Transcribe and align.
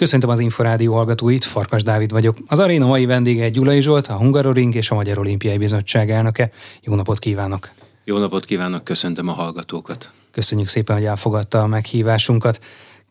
Köszöntöm 0.00 0.30
az 0.30 0.38
Inforádió 0.38 0.94
hallgatóit, 0.94 1.44
Farkas 1.44 1.82
Dávid 1.82 2.10
vagyok. 2.10 2.36
Az 2.46 2.58
aréna 2.58 2.86
mai 2.86 3.06
vendége 3.06 3.48
Gyulai 3.48 3.80
Zsolt, 3.80 4.06
a 4.06 4.16
Hungaroring 4.16 4.74
és 4.74 4.90
a 4.90 4.94
Magyar 4.94 5.18
Olimpiai 5.18 5.58
Bizottság 5.58 6.10
elnöke. 6.10 6.50
Jó 6.82 6.94
napot 6.94 7.18
kívánok! 7.18 7.70
Jó 8.04 8.18
napot 8.18 8.44
kívánok, 8.44 8.84
köszöntöm 8.84 9.28
a 9.28 9.32
hallgatókat! 9.32 10.12
Köszönjük 10.30 10.68
szépen, 10.68 10.96
hogy 10.96 11.04
elfogadta 11.04 11.62
a 11.62 11.66
meghívásunkat. 11.66 12.60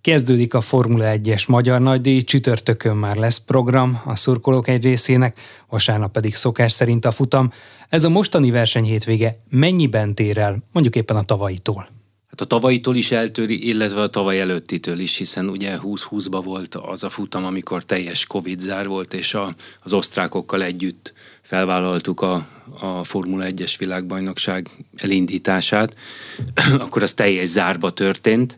Kezdődik 0.01 0.53
a 0.53 0.61
Formula 0.61 1.05
1-es 1.07 1.47
Magyar 1.47 1.81
Nagydíj, 1.81 2.21
csütörtökön 2.21 2.95
már 2.95 3.15
lesz 3.15 3.37
program 3.37 4.01
a 4.05 4.15
szurkolók 4.15 4.67
egy 4.67 4.83
részének, 4.83 5.39
vasárnap 5.67 6.11
pedig 6.11 6.35
szokás 6.35 6.71
szerint 6.71 7.05
a 7.05 7.11
futam. 7.11 7.51
Ez 7.89 8.03
a 8.03 8.09
mostani 8.09 8.51
verseny 8.51 8.85
hétvége 8.85 9.37
mennyiben 9.49 10.15
tér 10.15 10.37
el, 10.37 10.57
mondjuk 10.71 10.95
éppen 10.95 11.17
a 11.17 11.23
tavalyitól? 11.23 11.98
A 12.41 12.45
tavalyitól 12.45 12.95
is 12.95 13.11
eltöri, 13.11 13.67
illetve 13.67 14.01
a 14.01 14.07
tavaly 14.07 14.39
előttitől 14.39 14.99
is, 14.99 15.17
hiszen 15.17 15.49
ugye 15.49 15.77
20-20-ba 15.83 16.41
volt 16.43 16.75
az 16.75 17.03
a 17.03 17.09
futam, 17.09 17.45
amikor 17.45 17.83
teljes 17.83 18.25
Covid 18.25 18.59
zár 18.59 18.87
volt, 18.87 19.13
és 19.13 19.33
a, 19.33 19.55
az 19.79 19.93
osztrákokkal 19.93 20.63
együtt 20.63 21.13
felvállaltuk 21.41 22.21
a, 22.21 22.47
a 22.79 23.03
Formula 23.03 23.45
1-es 23.47 23.73
világbajnokság 23.77 24.69
elindítását, 24.95 25.95
akkor 26.79 27.03
az 27.03 27.13
teljes 27.13 27.47
zárba 27.47 27.93
történt. 27.93 28.57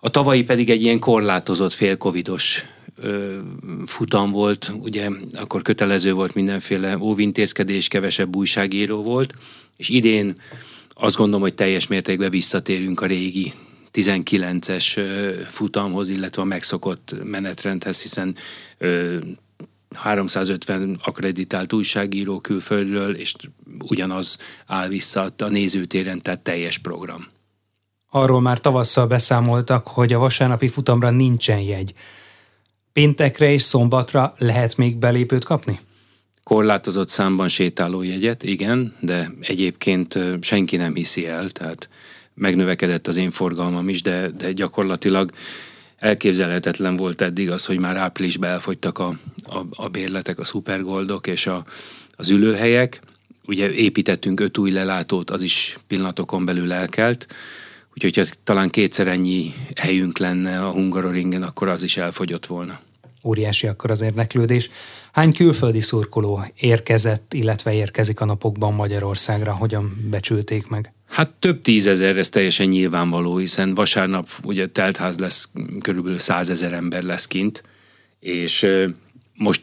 A 0.00 0.10
tavalyi 0.10 0.42
pedig 0.42 0.70
egy 0.70 0.82
ilyen 0.82 0.98
korlátozott 0.98 1.72
fél-covidos 1.72 2.64
futam 3.86 4.30
volt, 4.30 4.72
ugye 4.80 5.08
akkor 5.32 5.62
kötelező 5.62 6.12
volt 6.12 6.34
mindenféle 6.34 6.98
óvintézkedés, 6.98 7.88
kevesebb 7.88 8.36
újságíró 8.36 9.02
volt, 9.02 9.34
és 9.76 9.88
idén 9.88 10.36
azt 11.00 11.16
gondolom, 11.16 11.40
hogy 11.40 11.54
teljes 11.54 11.86
mértékben 11.86 12.30
visszatérünk 12.30 13.00
a 13.00 13.06
régi 13.06 13.52
19-es 13.92 15.00
futamhoz, 15.50 16.08
illetve 16.08 16.42
a 16.42 16.44
megszokott 16.44 17.14
menetrendhez, 17.24 18.02
hiszen 18.02 18.36
350 19.94 20.98
akreditált 21.02 21.72
újságíró 21.72 22.40
külföldről, 22.40 23.16
és 23.16 23.34
ugyanaz 23.84 24.38
áll 24.66 24.88
vissza 24.88 25.32
a 25.38 25.48
nézőtéren, 25.48 26.22
tehát 26.22 26.40
teljes 26.40 26.78
program. 26.78 27.26
Arról 28.10 28.40
már 28.40 28.60
tavasszal 28.60 29.06
beszámoltak, 29.06 29.88
hogy 29.88 30.12
a 30.12 30.18
vasárnapi 30.18 30.68
futamra 30.68 31.10
nincsen 31.10 31.60
jegy. 31.60 31.94
Péntekre 32.92 33.52
és 33.52 33.62
szombatra 33.62 34.34
lehet 34.38 34.76
még 34.76 34.96
belépőt 34.96 35.44
kapni? 35.44 35.80
Korlátozott 36.42 37.08
számban 37.08 37.48
sétálójegyet, 37.48 38.42
igen, 38.42 38.96
de 39.00 39.30
egyébként 39.40 40.18
senki 40.40 40.76
nem 40.76 40.94
hiszi 40.94 41.26
el, 41.26 41.50
tehát 41.50 41.88
megnövekedett 42.34 43.06
az 43.06 43.16
én 43.16 43.30
forgalmam 43.30 43.88
is, 43.88 44.02
de, 44.02 44.28
de 44.28 44.52
gyakorlatilag 44.52 45.30
elképzelhetetlen 45.96 46.96
volt 46.96 47.20
eddig 47.20 47.50
az, 47.50 47.66
hogy 47.66 47.78
már 47.78 47.96
áprilisban 47.96 48.48
elfogytak 48.48 48.98
a, 48.98 49.18
a, 49.42 49.58
a 49.70 49.88
bérletek, 49.88 50.38
a 50.38 50.44
szupergoldok 50.44 51.26
és 51.26 51.46
a, 51.46 51.64
az 52.10 52.30
ülőhelyek. 52.30 53.00
Ugye 53.46 53.72
építettünk 53.72 54.40
öt 54.40 54.58
új 54.58 54.70
lelátót, 54.70 55.30
az 55.30 55.42
is 55.42 55.78
pillanatokon 55.86 56.44
belül 56.44 56.72
elkelt, 56.72 57.26
úgyhogy 57.94 58.16
ha 58.16 58.34
talán 58.44 58.70
kétszer 58.70 59.06
ennyi 59.06 59.54
helyünk 59.76 60.18
lenne 60.18 60.64
a 60.64 60.70
Hungaroringen, 60.70 61.42
akkor 61.42 61.68
az 61.68 61.82
is 61.82 61.96
elfogyott 61.96 62.46
volna. 62.46 62.80
Óriási 63.22 63.66
akkor 63.66 63.90
az 63.90 64.00
érdeklődés. 64.00 64.70
Hány 65.12 65.32
külföldi 65.32 65.80
szurkoló 65.80 66.44
érkezett, 66.56 67.34
illetve 67.34 67.72
érkezik 67.72 68.20
a 68.20 68.24
napokban 68.24 68.74
Magyarországra? 68.74 69.52
Hogyan 69.52 70.08
becsülték 70.10 70.66
meg? 70.66 70.92
Hát 71.08 71.30
több 71.30 71.60
tízezer, 71.60 72.16
ez 72.16 72.28
teljesen 72.28 72.66
nyilvánvaló, 72.66 73.36
hiszen 73.36 73.74
vasárnap 73.74 74.28
ugye 74.42 74.66
teltház 74.66 75.18
lesz, 75.18 75.50
körülbelül 75.80 76.18
százezer 76.18 76.72
ember 76.72 77.02
lesz 77.02 77.26
kint, 77.26 77.62
és 78.20 78.66
most 79.34 79.62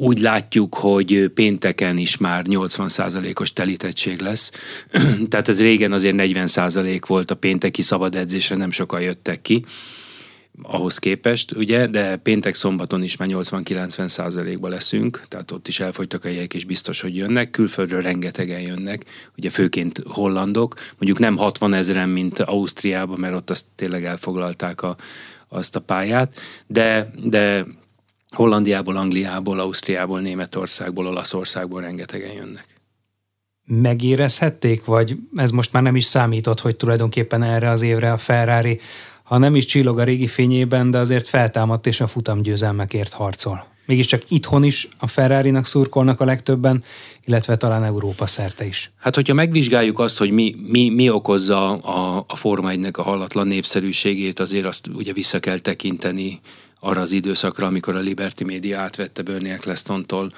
úgy 0.00 0.18
látjuk, 0.18 0.74
hogy 0.74 1.30
pénteken 1.34 1.96
is 1.96 2.16
már 2.16 2.44
80%-os 2.48 3.52
telítettség 3.52 4.20
lesz. 4.20 4.52
Tehát 5.30 5.48
ez 5.48 5.60
régen 5.60 5.92
azért 5.92 6.14
40% 6.18 7.00
volt 7.06 7.30
a 7.30 7.34
pénteki 7.34 7.82
szabad 7.82 8.14
edzésre, 8.14 8.56
nem 8.56 8.70
sokan 8.70 9.00
jöttek 9.00 9.42
ki 9.42 9.64
ahhoz 10.62 10.98
képest, 10.98 11.52
ugye, 11.52 11.86
de 11.86 12.16
péntek 12.16 12.54
szombaton 12.54 13.02
is 13.02 13.16
már 13.16 13.28
80-90 13.32 14.08
százalékban 14.08 14.70
leszünk, 14.70 15.22
tehát 15.28 15.50
ott 15.50 15.68
is 15.68 15.80
elfogytak 15.80 16.24
a 16.24 16.28
jegyek, 16.28 16.54
és 16.54 16.64
biztos, 16.64 17.00
hogy 17.00 17.16
jönnek. 17.16 17.50
Külföldről 17.50 18.02
rengetegen 18.02 18.60
jönnek, 18.60 19.04
ugye 19.36 19.50
főként 19.50 20.02
hollandok, 20.06 20.74
mondjuk 20.90 21.18
nem 21.18 21.36
60 21.36 21.74
ezeren, 21.74 22.08
mint 22.08 22.38
Ausztriában, 22.38 23.18
mert 23.18 23.34
ott 23.34 23.50
azt 23.50 23.64
tényleg 23.74 24.04
elfoglalták 24.04 24.82
a, 24.82 24.96
azt 25.48 25.76
a 25.76 25.80
pályát, 25.80 26.34
de, 26.66 27.10
de 27.24 27.66
Hollandiából, 28.30 28.96
Angliából, 28.96 29.60
Ausztriából, 29.60 30.20
Németországból, 30.20 31.06
Olaszországból 31.06 31.80
rengetegen 31.80 32.32
jönnek. 32.32 32.66
Megérezhették, 33.64 34.84
vagy 34.84 35.16
ez 35.34 35.50
most 35.50 35.72
már 35.72 35.82
nem 35.82 35.96
is 35.96 36.04
számított, 36.04 36.60
hogy 36.60 36.76
tulajdonképpen 36.76 37.42
erre 37.42 37.70
az 37.70 37.82
évre 37.82 38.12
a 38.12 38.16
Ferrari 38.16 38.80
ha 39.28 39.38
nem 39.38 39.56
is 39.56 39.64
csillog 39.64 39.98
a 39.98 40.04
régi 40.04 40.26
fényében, 40.26 40.90
de 40.90 40.98
azért 40.98 41.28
feltámadt 41.28 41.86
és 41.86 42.00
a 42.00 42.06
futamgyőzelmekért 42.06 43.12
harcol. 43.12 43.66
Mégiscsak 43.86 44.22
itthon 44.28 44.64
is 44.64 44.88
a 44.98 45.06
Ferrari-nak 45.06 45.66
szurkolnak 45.66 46.20
a 46.20 46.24
legtöbben, 46.24 46.84
illetve 47.24 47.56
talán 47.56 47.84
Európa 47.84 48.26
szerte 48.26 48.64
is. 48.66 48.90
Hát, 48.96 49.14
hogyha 49.14 49.34
megvizsgáljuk 49.34 49.98
azt, 49.98 50.18
hogy 50.18 50.30
mi, 50.30 50.54
mi, 50.66 50.88
mi 50.88 51.10
okozza 51.10 51.72
a, 51.72 52.24
a 52.28 52.36
Forma 52.36 52.70
1 52.70 52.88
a 52.92 53.02
hallatlan 53.02 53.46
népszerűségét, 53.46 54.40
azért 54.40 54.66
azt 54.66 54.86
ugye 54.94 55.12
vissza 55.12 55.40
kell 55.40 55.58
tekinteni 55.58 56.40
arra 56.80 57.00
az 57.00 57.12
időszakra, 57.12 57.66
amikor 57.66 57.94
a 57.94 58.00
Liberty 58.00 58.44
Media 58.44 58.80
átvette 58.80 59.22
Bernie 59.22 59.52
Ecclestontól 59.52 60.30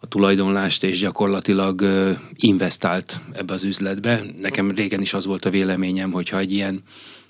a 0.00 0.06
tulajdonlást, 0.08 0.84
és 0.84 0.98
gyakorlatilag 0.98 1.84
investált 2.36 3.20
ebbe 3.32 3.54
az 3.54 3.64
üzletbe. 3.64 4.22
Nekem 4.40 4.70
régen 4.70 5.00
is 5.00 5.14
az 5.14 5.26
volt 5.26 5.44
a 5.44 5.50
véleményem, 5.50 6.10
hogyha 6.10 6.38
egy 6.38 6.52
ilyen 6.52 6.82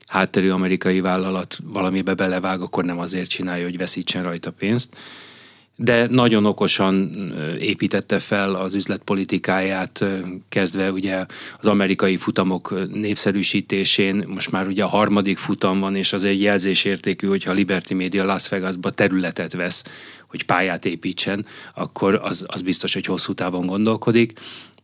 hátterű 0.06 0.50
amerikai 0.50 1.00
vállalat 1.00 1.58
valamibe 1.64 2.14
belevág, 2.14 2.60
akkor 2.60 2.84
nem 2.84 2.98
azért 2.98 3.28
csinálja, 3.28 3.64
hogy 3.64 3.76
veszítsen 3.76 4.22
rajta 4.22 4.50
pénzt. 4.50 4.96
De 5.78 6.06
nagyon 6.10 6.46
okosan 6.46 7.10
építette 7.60 8.18
fel 8.18 8.54
az 8.54 8.74
üzletpolitikáját, 8.74 10.04
kezdve 10.48 10.92
ugye 10.92 11.26
az 11.58 11.66
amerikai 11.66 12.16
futamok 12.16 12.88
népszerűsítésén, 12.92 14.24
most 14.26 14.50
már 14.50 14.66
ugye 14.66 14.84
a 14.84 14.88
harmadik 14.88 15.38
futam 15.38 15.80
van, 15.80 15.96
és 15.96 16.12
az 16.12 16.24
egy 16.24 16.42
jelzésértékű, 16.42 17.26
hogyha 17.26 17.52
Liberty 17.52 17.92
Media 17.92 18.24
Las 18.24 18.48
Vegasba 18.48 18.90
területet 18.90 19.52
vesz, 19.52 19.84
hogy 20.26 20.44
pályát 20.44 20.84
építsen, 20.84 21.46
akkor 21.74 22.20
az, 22.22 22.44
az 22.48 22.62
biztos, 22.62 22.94
hogy 22.94 23.06
hosszú 23.06 23.32
távon 23.32 23.66
gondolkodik 23.66 24.32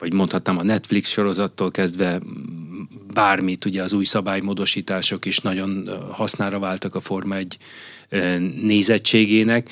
vagy 0.02 0.12
mondhatnám 0.12 0.58
a 0.58 0.62
Netflix 0.62 1.08
sorozattól 1.08 1.70
kezdve 1.70 2.20
bármit, 3.12 3.64
ugye 3.64 3.82
az 3.82 3.92
új 3.92 4.04
szabálymódosítások 4.04 5.24
is 5.24 5.38
nagyon 5.38 5.90
hasznára 6.10 6.58
váltak 6.58 6.94
a 6.94 7.00
Forma 7.00 7.36
egy 7.36 7.56
nézettségének. 8.62 9.68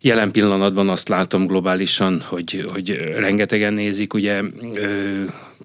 Jelen 0.00 0.30
pillanatban 0.30 0.88
azt 0.88 1.08
látom 1.08 1.46
globálisan, 1.46 2.20
hogy, 2.20 2.66
hogy 2.72 2.90
rengetegen 3.16 3.72
nézik, 3.72 4.14
ugye 4.14 4.42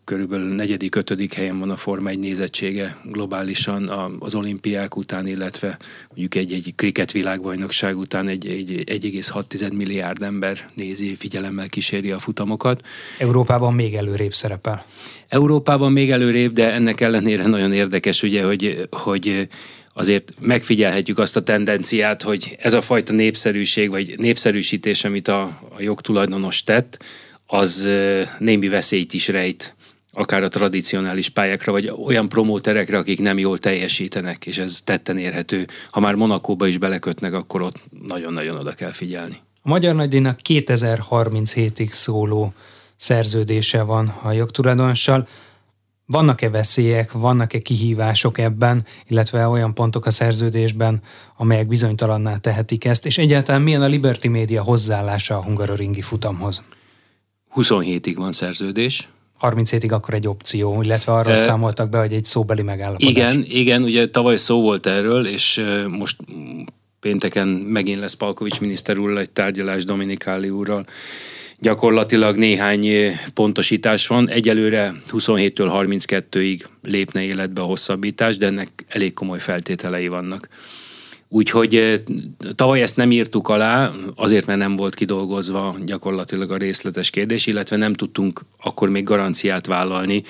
körülbelül 0.06 0.56
negyedik, 0.56 0.96
ötödik 0.96 1.34
helyen 1.34 1.60
van 1.60 1.70
a 1.70 1.76
Forma 1.76 2.10
egy 2.10 2.20
nézettsége 2.20 2.98
globálisan 3.04 3.90
az 4.20 4.36
olimpiák 4.36 4.96
után, 4.96 5.28
illetve 5.28 5.78
mondjuk 6.08 6.36
egy-egy 6.36 6.74
kriket 6.76 7.12
világbajnokság 7.12 7.98
után 7.98 8.28
egy, 8.28 8.48
egy 8.48 8.84
1,6 9.04 9.74
milliárd 9.74 10.22
ember 10.22 10.70
nézi, 10.74 11.16
figyelemmel 11.16 11.70
kíséri 11.70 12.12
a 12.12 12.20
futamokat. 12.20 12.82
Európában 13.18 13.74
még 13.74 13.96
előrébb 13.96 14.34
szerepel. 14.34 14.86
Európában 15.28 15.92
még 15.92 16.12
előrébb, 16.12 16.54
de 16.54 16.74
ennek 16.74 17.02
ellenére 17.02 17.48
nagyon 17.48 17.74
érdekes, 17.74 18.24
ugye, 18.24 18.44
hogy, 18.44 18.88
hogy 18.92 19.48
azért 19.94 20.34
megfigyelhetjük 20.40 21.18
azt 21.18 21.36
a 21.36 21.44
tendenciát, 21.44 22.22
hogy 22.22 22.58
ez 22.60 22.74
a 22.74 22.82
fajta 22.82 23.14
népszerűség, 23.14 23.90
vagy 23.90 24.14
népszerűsítés, 24.18 25.04
amit 25.04 25.28
a, 25.28 25.42
a 25.78 25.82
jogtulajdonos 25.82 26.64
tett, 26.64 27.04
az 27.48 27.90
némi 28.40 28.68
veszélyt 28.68 29.14
is 29.14 29.28
rejt 29.28 29.75
akár 30.16 30.44
a 30.44 30.48
tradicionális 30.48 31.30
pályákra, 31.30 31.72
vagy 31.72 31.94
olyan 32.06 32.30
promóterekre, 32.30 32.98
akik 32.98 33.20
nem 33.20 33.38
jól 33.38 33.58
teljesítenek, 33.58 34.46
és 34.46 34.58
ez 34.58 34.82
tetten 34.84 35.18
érhető. 35.18 35.68
Ha 35.90 36.00
már 36.00 36.16
Monakóba 36.16 36.68
is 36.68 36.78
belekötnek, 36.78 37.34
akkor 37.34 37.62
ott 37.62 37.80
nagyon-nagyon 38.08 38.58
oda 38.58 38.72
kell 38.72 38.92
figyelni. 38.92 39.36
A 39.62 39.70
Magyar 39.70 39.96
Nagydíjnak 39.96 40.40
2037-ig 40.44 41.90
szóló 41.90 42.54
szerződése 42.98 43.82
van 43.82 44.08
a 44.08 44.32
jogtulajdonossal. 44.32 45.28
Vannak-e 46.06 46.50
veszélyek, 46.50 47.12
vannak-e 47.12 47.60
kihívások 47.60 48.38
ebben, 48.38 48.86
illetve 49.08 49.48
olyan 49.48 49.74
pontok 49.74 50.06
a 50.06 50.12
szerződésben, 50.12 51.02
amelyek 51.38 51.68
bizonytalanná 51.68 52.38
tehetik 52.38 52.86
ezt, 52.86 53.06
és 53.06 53.18
egyáltalán 53.18 53.62
milyen 53.62 53.82
a 53.82 53.88
Liberty 53.88 54.28
Media 54.28 54.64
hozzáállása 54.64 55.38
a 55.38 55.44
hungaroringi 55.44 56.02
futamhoz? 56.02 56.62
27-ig 57.56 58.14
van 58.16 58.32
szerződés, 58.32 59.10
37-ig 59.52 59.92
akkor 59.92 60.14
egy 60.14 60.28
opció, 60.28 60.82
illetve 60.82 61.14
arról 61.14 61.34
e, 61.34 61.36
számoltak 61.36 61.90
be, 61.90 62.00
hogy 62.00 62.14
egy 62.14 62.26
szóbeli 62.26 62.62
megállapodás. 62.62 63.12
Igen, 63.12 63.46
igen, 63.48 63.84
ugye 63.84 64.10
tavaly 64.10 64.38
szó 64.38 64.62
volt 64.62 64.86
erről, 64.86 65.28
és 65.28 65.66
most 65.90 66.18
pénteken 67.00 67.48
megint 67.48 68.00
lesz 68.00 68.14
Palkovics 68.14 68.60
miniszter 68.60 68.98
úrral 68.98 69.20
egy 69.20 69.30
tárgyalás 69.30 69.86
Dominikáli 69.86 70.50
úrral. 70.50 70.86
Gyakorlatilag 71.60 72.36
néhány 72.36 72.88
pontosítás 73.34 74.08
van. 74.08 74.30
Egyelőre 74.30 74.94
27-től 75.12 75.70
32-ig 75.74 76.62
lépne 76.82 77.22
életbe 77.22 77.62
a 77.62 77.66
hosszabbítás, 77.66 78.38
de 78.38 78.46
ennek 78.46 78.70
elég 78.88 79.14
komoly 79.14 79.40
feltételei 79.40 80.08
vannak. 80.08 80.48
Úgyhogy 81.28 82.04
tavaly 82.56 82.82
ezt 82.82 82.96
nem 82.96 83.12
írtuk 83.12 83.48
alá, 83.48 83.92
azért, 84.16 84.46
mert 84.46 84.60
nem 84.60 84.76
volt 84.76 84.96
kidolgozva 84.96 85.76
gyakorlatilag 85.86 86.52
a 86.52 86.58
részletes 86.58 87.10
kérdés, 87.10 87.48
illetve 87.48 87.76
nem 87.76 87.94
tudtunk 87.94 88.42
akkor 88.58 88.90
még 88.90 89.04
garanciát 89.04 89.66
vállalni 89.66 90.24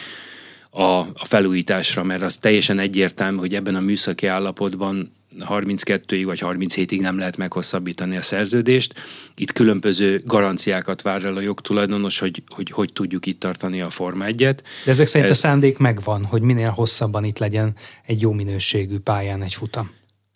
a, 0.69 0.83
a 1.00 1.25
felújításra, 1.25 2.03
mert 2.03 2.21
az 2.21 2.38
teljesen 2.38 2.80
egyértelmű, 2.80 3.38
hogy 3.38 3.56
ebben 3.56 3.75
a 3.75 3.80
műszaki 3.80 4.27
állapotban 4.27 5.12
32-ig 5.39 6.21
vagy 6.25 6.42
37-ig 6.44 7.00
nem 7.00 7.18
lehet 7.18 7.38
meghosszabbítani 7.38 8.18
a 8.18 8.21
szerződést. 8.21 8.94
Itt 9.36 9.51
különböző 9.51 10.21
garanciákat 10.25 11.01
vár 11.01 11.25
el 11.25 11.36
a 11.36 11.39
jogtulajdonos, 11.39 12.19
hogy 12.19 12.44
hogy, 12.47 12.69
hogy 12.69 12.94
tudjuk 12.94 13.25
itt 13.25 13.39
tartani 13.39 13.81
a 13.81 13.89
Forma 13.89 14.25
1 14.25 14.36
De 14.36 14.56
ezek 14.86 15.07
szerint 15.07 15.30
Ez... 15.30 15.38
a 15.38 15.39
szándék 15.39 15.77
megvan, 15.77 16.25
hogy 16.25 16.42
minél 16.42 16.69
hosszabban 16.69 17.24
itt 17.24 17.38
legyen 17.38 17.75
egy 18.06 18.21
jó 18.21 18.31
minőségű 18.31 18.97
pályán 18.97 19.42
egy 19.42 19.53
futam. 19.53 19.92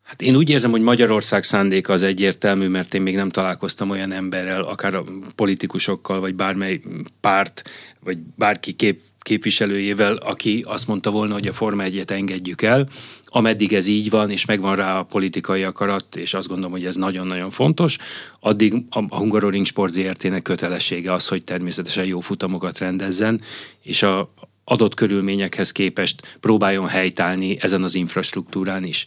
Hát 0.10 0.22
én 0.22 0.36
úgy 0.36 0.50
érzem, 0.50 0.72
hogy 0.72 0.82
Magyarország 0.82 1.44
szándéka 1.44 1.94
az 1.94 2.04
egyértelmű, 2.04 2.68
mert 2.68 2.94
én 2.94 3.02
még 3.02 3.16
nem 3.16 3.30
találkoztam 3.30 3.90
olyan 3.90 4.12
emberrel, 4.12 4.62
akár 4.62 4.96
a 4.96 5.04
politikusokkal, 5.36 6.20
vagy 6.20 6.36
bármely 6.36 6.82
párt, 7.22 7.70
vagy 8.04 8.18
bárki 8.36 8.72
kép, 8.72 9.02
képviselőjével, 9.20 10.16
aki 10.16 10.64
azt 10.68 10.88
mondta 10.88 11.12
volna, 11.12 11.34
hogy 11.34 11.48
a 11.48 11.54
Forma 11.54 11.84
1 11.84 12.04
engedjük 12.08 12.62
el. 12.62 12.88
Ameddig 13.26 13.74
ez 13.74 13.88
így 13.88 14.10
van, 14.10 14.30
és 14.30 14.46
megvan 14.46 14.76
rá 14.76 15.00
a 15.00 15.04
politikai 15.04 15.64
akarat, 15.64 16.16
és 16.16 16.34
azt 16.34 16.48
gondolom, 16.48 16.72
hogy 16.72 16.86
ez 16.86 16.96
nagyon-nagyon 16.96 17.50
fontos, 17.50 17.98
addig 18.40 18.74
a 18.90 19.18
Hungaroring 19.18 19.66
Sport 19.66 19.94
ZRT-nek 19.94 20.42
kötelessége 20.42 21.14
az, 21.14 21.28
hogy 21.28 21.44
természetesen 21.44 22.06
jó 22.06 22.20
futamokat 22.20 22.78
rendezzen, 22.78 23.42
és 23.82 24.04
a 24.04 24.34
adott 24.64 24.94
körülményekhez 24.94 25.72
képest 25.72 26.38
próbáljon 26.40 26.88
helytállni 26.88 27.58
ezen 27.62 27.84
az 27.84 27.96
infrastruktúrán 27.96 28.84
is 28.84 29.06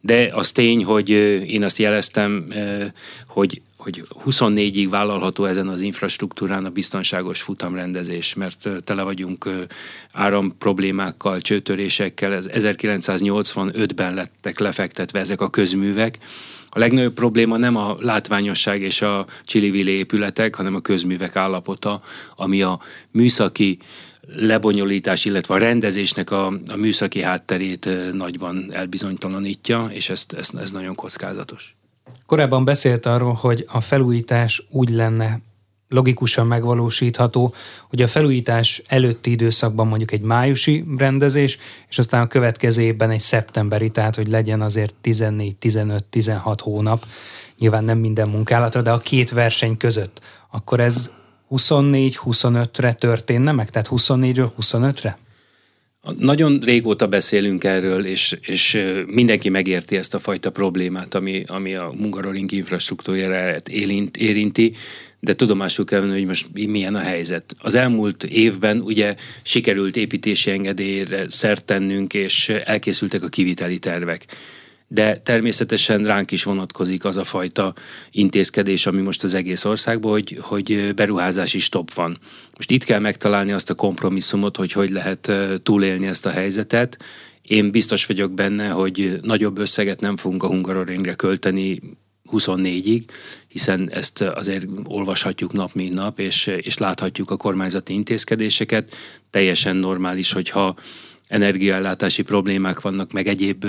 de 0.00 0.30
az 0.32 0.52
tény, 0.52 0.84
hogy 0.84 1.08
én 1.50 1.64
azt 1.64 1.78
jeleztem, 1.78 2.52
hogy, 3.26 3.62
hogy 3.76 4.02
24-ig 4.26 4.86
vállalható 4.90 5.44
ezen 5.44 5.68
az 5.68 5.80
infrastruktúrán 5.80 6.64
a 6.64 6.70
biztonságos 6.70 7.42
futamrendezés, 7.42 8.34
mert 8.34 8.68
tele 8.84 9.02
vagyunk 9.02 9.48
áram 10.12 10.54
problémákkal, 10.58 11.40
csőtörésekkel, 11.40 12.32
ez 12.32 12.50
1985-ben 12.52 14.14
lettek 14.14 14.58
lefektetve 14.58 15.18
ezek 15.18 15.40
a 15.40 15.50
közművek, 15.50 16.18
a 16.72 16.78
legnagyobb 16.78 17.14
probléma 17.14 17.56
nem 17.56 17.76
a 17.76 17.96
látványosság 18.00 18.80
és 18.80 19.02
a 19.02 19.26
csilivili 19.44 19.92
épületek, 19.92 20.54
hanem 20.54 20.74
a 20.74 20.80
közművek 20.80 21.36
állapota, 21.36 22.00
ami 22.36 22.62
a 22.62 22.80
műszaki 23.10 23.78
lebonyolítás, 24.26 25.24
illetve 25.24 25.54
a 25.54 25.58
rendezésnek 25.58 26.30
a, 26.30 26.46
a 26.46 26.76
műszaki 26.76 27.22
hátterét 27.22 27.88
nagyban 28.12 28.70
elbizonytalanítja, 28.72 29.88
és 29.92 30.10
ezt, 30.10 30.32
ezt, 30.32 30.56
ez 30.56 30.70
nagyon 30.70 30.94
kockázatos. 30.94 31.76
Korábban 32.26 32.64
beszélt 32.64 33.06
arról, 33.06 33.32
hogy 33.32 33.64
a 33.68 33.80
felújítás 33.80 34.62
úgy 34.70 34.90
lenne 34.90 35.40
logikusan 35.88 36.46
megvalósítható, 36.46 37.54
hogy 37.88 38.02
a 38.02 38.08
felújítás 38.08 38.82
előtti 38.86 39.30
időszakban 39.30 39.86
mondjuk 39.86 40.12
egy 40.12 40.20
májusi 40.20 40.84
rendezés, 40.96 41.58
és 41.88 41.98
aztán 41.98 42.22
a 42.22 42.26
következő 42.26 42.82
évben 42.82 43.10
egy 43.10 43.20
szeptemberi, 43.20 43.90
tehát 43.90 44.16
hogy 44.16 44.28
legyen 44.28 44.60
azért 44.60 44.94
14, 45.00 45.56
15, 45.56 46.04
16 46.04 46.60
hónap, 46.60 47.04
nyilván 47.58 47.84
nem 47.84 47.98
minden 47.98 48.28
munkálatra, 48.28 48.82
de 48.82 48.90
a 48.90 48.98
két 48.98 49.30
verseny 49.30 49.76
között, 49.76 50.20
akkor 50.50 50.80
ez 50.80 51.12
24-25-re 51.50 52.92
történne 52.92 53.52
meg? 53.52 53.70
Tehát 53.70 53.88
24-ről 53.90 54.50
25-re? 54.60 55.18
Nagyon 56.18 56.58
régóta 56.58 57.06
beszélünk 57.06 57.64
erről, 57.64 58.06
és, 58.06 58.36
és 58.40 58.82
mindenki 59.06 59.48
megérti 59.48 59.96
ezt 59.96 60.14
a 60.14 60.18
fajta 60.18 60.50
problémát, 60.50 61.14
ami, 61.14 61.44
ami 61.46 61.74
a 61.74 61.84
Hungaroring 61.84 62.52
infrastruktúráját 62.52 63.68
érinti, 63.68 64.74
de 65.20 65.34
tudomásul 65.34 65.84
kell 65.84 66.00
venni, 66.00 66.12
hogy 66.12 66.26
most 66.26 66.46
milyen 66.52 66.94
a 66.94 67.00
helyzet. 67.00 67.54
Az 67.58 67.74
elmúlt 67.74 68.24
évben 68.24 68.80
ugye 68.80 69.14
sikerült 69.42 69.96
építési 69.96 70.50
engedélyre 70.50 71.24
szert 71.28 71.64
tennünk, 71.64 72.14
és 72.14 72.48
elkészültek 72.48 73.22
a 73.22 73.28
kiviteli 73.28 73.78
tervek 73.78 74.26
de 74.92 75.18
természetesen 75.18 76.04
ránk 76.04 76.30
is 76.30 76.42
vonatkozik 76.42 77.04
az 77.04 77.16
a 77.16 77.24
fajta 77.24 77.74
intézkedés, 78.10 78.86
ami 78.86 79.00
most 79.00 79.24
az 79.24 79.34
egész 79.34 79.64
országban, 79.64 80.10
hogy, 80.10 80.38
hogy 80.40 80.94
beruházási 80.94 81.58
stop 81.58 81.94
van. 81.94 82.18
Most 82.56 82.70
itt 82.70 82.84
kell 82.84 82.98
megtalálni 82.98 83.52
azt 83.52 83.70
a 83.70 83.74
kompromisszumot, 83.74 84.56
hogy 84.56 84.72
hogy 84.72 84.90
lehet 84.90 85.32
túlélni 85.62 86.06
ezt 86.06 86.26
a 86.26 86.30
helyzetet. 86.30 86.98
Én 87.42 87.70
biztos 87.70 88.06
vagyok 88.06 88.32
benne, 88.32 88.68
hogy 88.68 89.18
nagyobb 89.22 89.58
összeget 89.58 90.00
nem 90.00 90.16
fogunk 90.16 90.42
a 90.42 90.46
Hungaroringre 90.46 91.14
költeni 91.14 91.80
24-ig, 92.32 93.02
hiszen 93.48 93.90
ezt 93.90 94.20
azért 94.20 94.66
olvashatjuk 94.84 95.52
nap 95.52 95.74
mint 95.74 95.94
nap, 95.94 96.18
és, 96.18 96.46
és 96.46 96.78
láthatjuk 96.78 97.30
a 97.30 97.36
kormányzati 97.36 97.92
intézkedéseket. 97.92 98.94
Teljesen 99.30 99.76
normális, 99.76 100.32
hogyha 100.32 100.76
energiaellátási 101.30 102.22
problémák 102.22 102.80
vannak, 102.80 103.12
meg 103.12 103.26
egyéb 103.26 103.66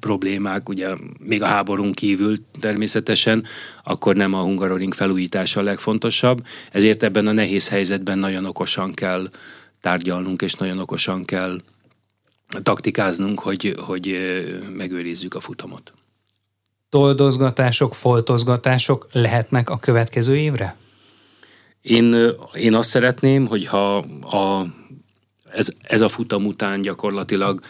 problémák, 0.00 0.68
ugye 0.68 0.88
még 1.18 1.42
a 1.42 1.46
háborún 1.46 1.92
kívül 1.92 2.36
természetesen, 2.60 3.44
akkor 3.84 4.16
nem 4.16 4.34
a 4.34 4.40
Hungaroring 4.40 4.94
felújítása 4.94 5.60
a 5.60 5.62
legfontosabb. 5.62 6.46
Ezért 6.72 7.02
ebben 7.02 7.26
a 7.26 7.32
nehéz 7.32 7.68
helyzetben 7.68 8.18
nagyon 8.18 8.44
okosan 8.44 8.92
kell 8.92 9.28
tárgyalnunk, 9.80 10.42
és 10.42 10.54
nagyon 10.54 10.78
okosan 10.78 11.24
kell 11.24 11.60
taktikáznunk, 12.62 13.40
hogy, 13.40 13.74
hogy 13.78 14.18
megőrizzük 14.76 15.34
a 15.34 15.40
futamot. 15.40 15.92
Toldozgatások, 16.88 17.94
foltozgatások 17.94 19.08
lehetnek 19.12 19.70
a 19.70 19.76
következő 19.76 20.36
évre? 20.36 20.76
Én, 21.80 22.32
én 22.54 22.74
azt 22.74 22.88
szeretném, 22.88 23.46
hogyha 23.46 23.96
a 24.20 24.66
ez, 25.54 25.68
ez 25.82 26.00
a 26.00 26.08
futam 26.08 26.46
után 26.46 26.80
gyakorlatilag 26.80 27.60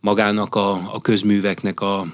magának 0.00 0.54
a, 0.54 0.70
a 0.94 1.00
közműveknek 1.00 1.80
a, 1.80 2.06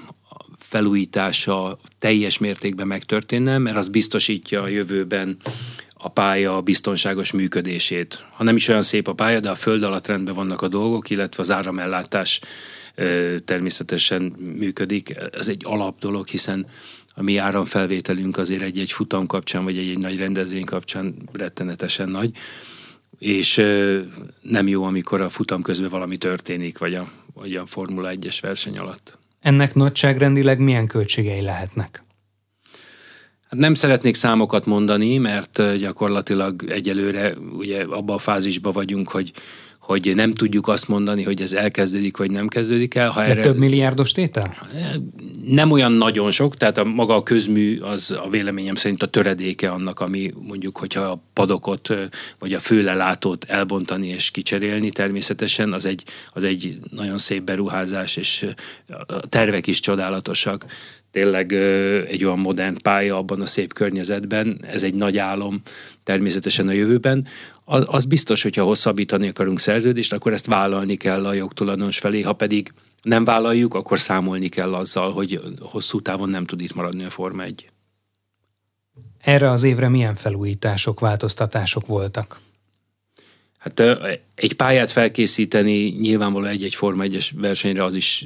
felújítása 0.57 1.79
teljes 1.99 2.37
mértékben 2.37 2.87
megtörténne, 2.87 3.57
mert 3.57 3.77
az 3.77 3.87
biztosítja 3.87 4.61
a 4.61 4.67
jövőben 4.67 5.37
a 5.93 6.09
pálya 6.09 6.61
biztonságos 6.61 7.31
működését. 7.31 8.25
Ha 8.31 8.43
nem 8.43 8.55
is 8.55 8.67
olyan 8.67 8.81
szép 8.81 9.07
a 9.07 9.13
pálya, 9.13 9.39
de 9.39 9.49
a 9.49 9.55
föld 9.55 9.83
alatt 9.83 10.07
rendben 10.07 10.35
vannak 10.35 10.61
a 10.61 10.67
dolgok, 10.67 11.09
illetve 11.09 11.43
az 11.43 11.51
áramellátás 11.51 12.41
természetesen 13.45 14.21
működik. 14.57 15.15
Ez 15.31 15.47
egy 15.47 15.61
alap 15.65 15.99
dolog, 15.99 16.27
hiszen 16.27 16.65
a 17.15 17.23
mi 17.23 17.37
áramfelvételünk 17.37 18.37
azért 18.37 18.61
egy-egy 18.61 18.91
futam 18.91 19.27
kapcsán, 19.27 19.63
vagy 19.63 19.77
egy-egy 19.77 19.97
nagy 19.97 20.17
rendezvény 20.17 20.65
kapcsán 20.65 21.15
rettenetesen 21.33 22.09
nagy 22.09 22.31
és 23.19 23.55
nem 24.41 24.67
jó, 24.67 24.83
amikor 24.83 25.21
a 25.21 25.29
futam 25.29 25.61
közben 25.61 25.89
valami 25.89 26.17
történik, 26.17 26.77
vagy 26.77 26.95
a, 26.95 27.11
vagy 27.33 27.55
a 27.55 27.65
Formula 27.65 28.09
1-es 28.13 28.37
verseny 28.41 28.77
alatt. 28.77 29.17
Ennek 29.39 29.73
nagyságrendileg 29.73 30.59
milyen 30.59 30.87
költségei 30.87 31.41
lehetnek? 31.41 32.03
Hát 33.49 33.59
nem 33.59 33.73
szeretnék 33.73 34.15
számokat 34.15 34.65
mondani, 34.65 35.17
mert 35.17 35.77
gyakorlatilag 35.77 36.63
egyelőre 36.69 37.33
ugye 37.57 37.83
abban 37.83 38.15
a 38.15 38.19
fázisban 38.19 38.73
vagyunk, 38.73 39.09
hogy 39.09 39.31
hogy 39.87 40.15
nem 40.15 40.33
tudjuk 40.33 40.67
azt 40.67 40.87
mondani, 40.87 41.23
hogy 41.23 41.41
ez 41.41 41.53
elkezdődik, 41.53 42.17
vagy 42.17 42.31
nem 42.31 42.47
kezdődik 42.47 42.95
el. 42.95 43.09
Ha 43.09 43.21
De 43.21 43.27
erre... 43.27 43.41
több 43.41 43.57
milliárdos 43.57 44.11
tétel? 44.11 44.69
Nem 45.45 45.71
olyan 45.71 45.91
nagyon 45.91 46.31
sok, 46.31 46.55
tehát 46.55 46.77
a 46.77 46.83
maga 46.83 47.15
a 47.15 47.23
közmű 47.23 47.79
az 47.79 48.15
a 48.23 48.29
véleményem 48.29 48.75
szerint 48.75 49.03
a 49.03 49.07
töredéke 49.07 49.69
annak, 49.69 49.99
ami 49.99 50.33
mondjuk, 50.41 50.77
hogyha 50.77 51.01
a 51.01 51.21
padokot 51.33 51.89
vagy 52.39 52.53
a 52.53 52.59
főlelátót 52.59 53.45
elbontani 53.45 54.07
és 54.07 54.31
kicserélni 54.31 54.91
természetesen, 54.91 55.73
az 55.73 55.85
egy, 55.85 56.03
az 56.33 56.43
egy 56.43 56.77
nagyon 56.89 57.17
szép 57.17 57.43
beruházás, 57.43 58.15
és 58.15 58.45
a 59.07 59.27
tervek 59.27 59.67
is 59.67 59.79
csodálatosak 59.79 60.65
tényleg 61.11 61.53
egy 62.07 62.23
olyan 62.23 62.39
modern 62.39 62.81
pálya 62.81 63.17
abban 63.17 63.41
a 63.41 63.45
szép 63.45 63.73
környezetben, 63.73 64.59
ez 64.67 64.83
egy 64.83 64.93
nagy 64.93 65.17
álom 65.17 65.61
természetesen 66.03 66.67
a 66.67 66.71
jövőben. 66.71 67.27
Az 67.65 68.05
biztos, 68.05 68.41
hogyha 68.41 68.63
hosszabbítani 68.63 69.27
akarunk 69.27 69.59
szerződést, 69.59 70.13
akkor 70.13 70.33
ezt 70.33 70.45
vállalni 70.45 70.95
kell 70.95 71.25
a 71.25 71.33
jogtulajdonos 71.33 71.97
felé, 71.97 72.21
ha 72.21 72.33
pedig 72.33 72.73
nem 73.01 73.23
vállaljuk, 73.23 73.73
akkor 73.73 73.99
számolni 73.99 74.47
kell 74.47 74.73
azzal, 74.73 75.11
hogy 75.11 75.41
hosszú 75.59 76.01
távon 76.01 76.29
nem 76.29 76.45
tud 76.45 76.61
itt 76.61 76.73
maradni 76.73 77.03
a 77.03 77.09
Forma 77.09 77.43
1. 77.43 77.69
Erre 79.21 79.51
az 79.51 79.63
évre 79.63 79.89
milyen 79.89 80.15
felújítások, 80.15 80.99
változtatások 80.99 81.85
voltak? 81.85 82.39
Hát 83.57 83.79
egy 84.35 84.53
pályát 84.53 84.91
felkészíteni 84.91 85.89
nyilvánvalóan 85.89 86.51
egy-egy 86.51 86.75
Forma 86.75 87.03
1-es 87.07 87.29
versenyre 87.35 87.83
az 87.83 87.95
is 87.95 88.25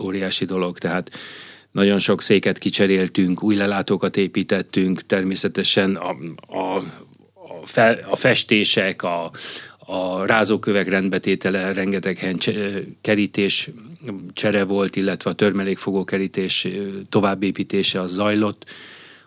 óriási 0.00 0.44
dolog, 0.44 0.78
tehát 0.78 1.10
nagyon 1.72 1.98
sok 1.98 2.22
széket 2.22 2.58
kicseréltünk, 2.58 3.42
új 3.42 3.54
lelátókat 3.54 4.16
építettünk, 4.16 5.06
természetesen 5.06 5.96
a, 5.96 6.16
a, 6.46 6.76
a, 7.34 7.66
fe, 7.66 8.04
a 8.10 8.16
festések, 8.16 9.02
a, 9.02 9.30
a 9.78 10.26
rázókövek 10.26 10.88
rendbetétele, 10.88 11.72
rengeteg 11.72 12.36
kerítés 13.00 13.70
csere 14.32 14.64
volt, 14.64 14.96
illetve 14.96 15.30
a 15.30 15.34
törmelékfogó 15.34 16.04
kerítés 16.04 16.68
továbbépítése 17.08 18.00
az 18.00 18.12
zajlott. 18.12 18.70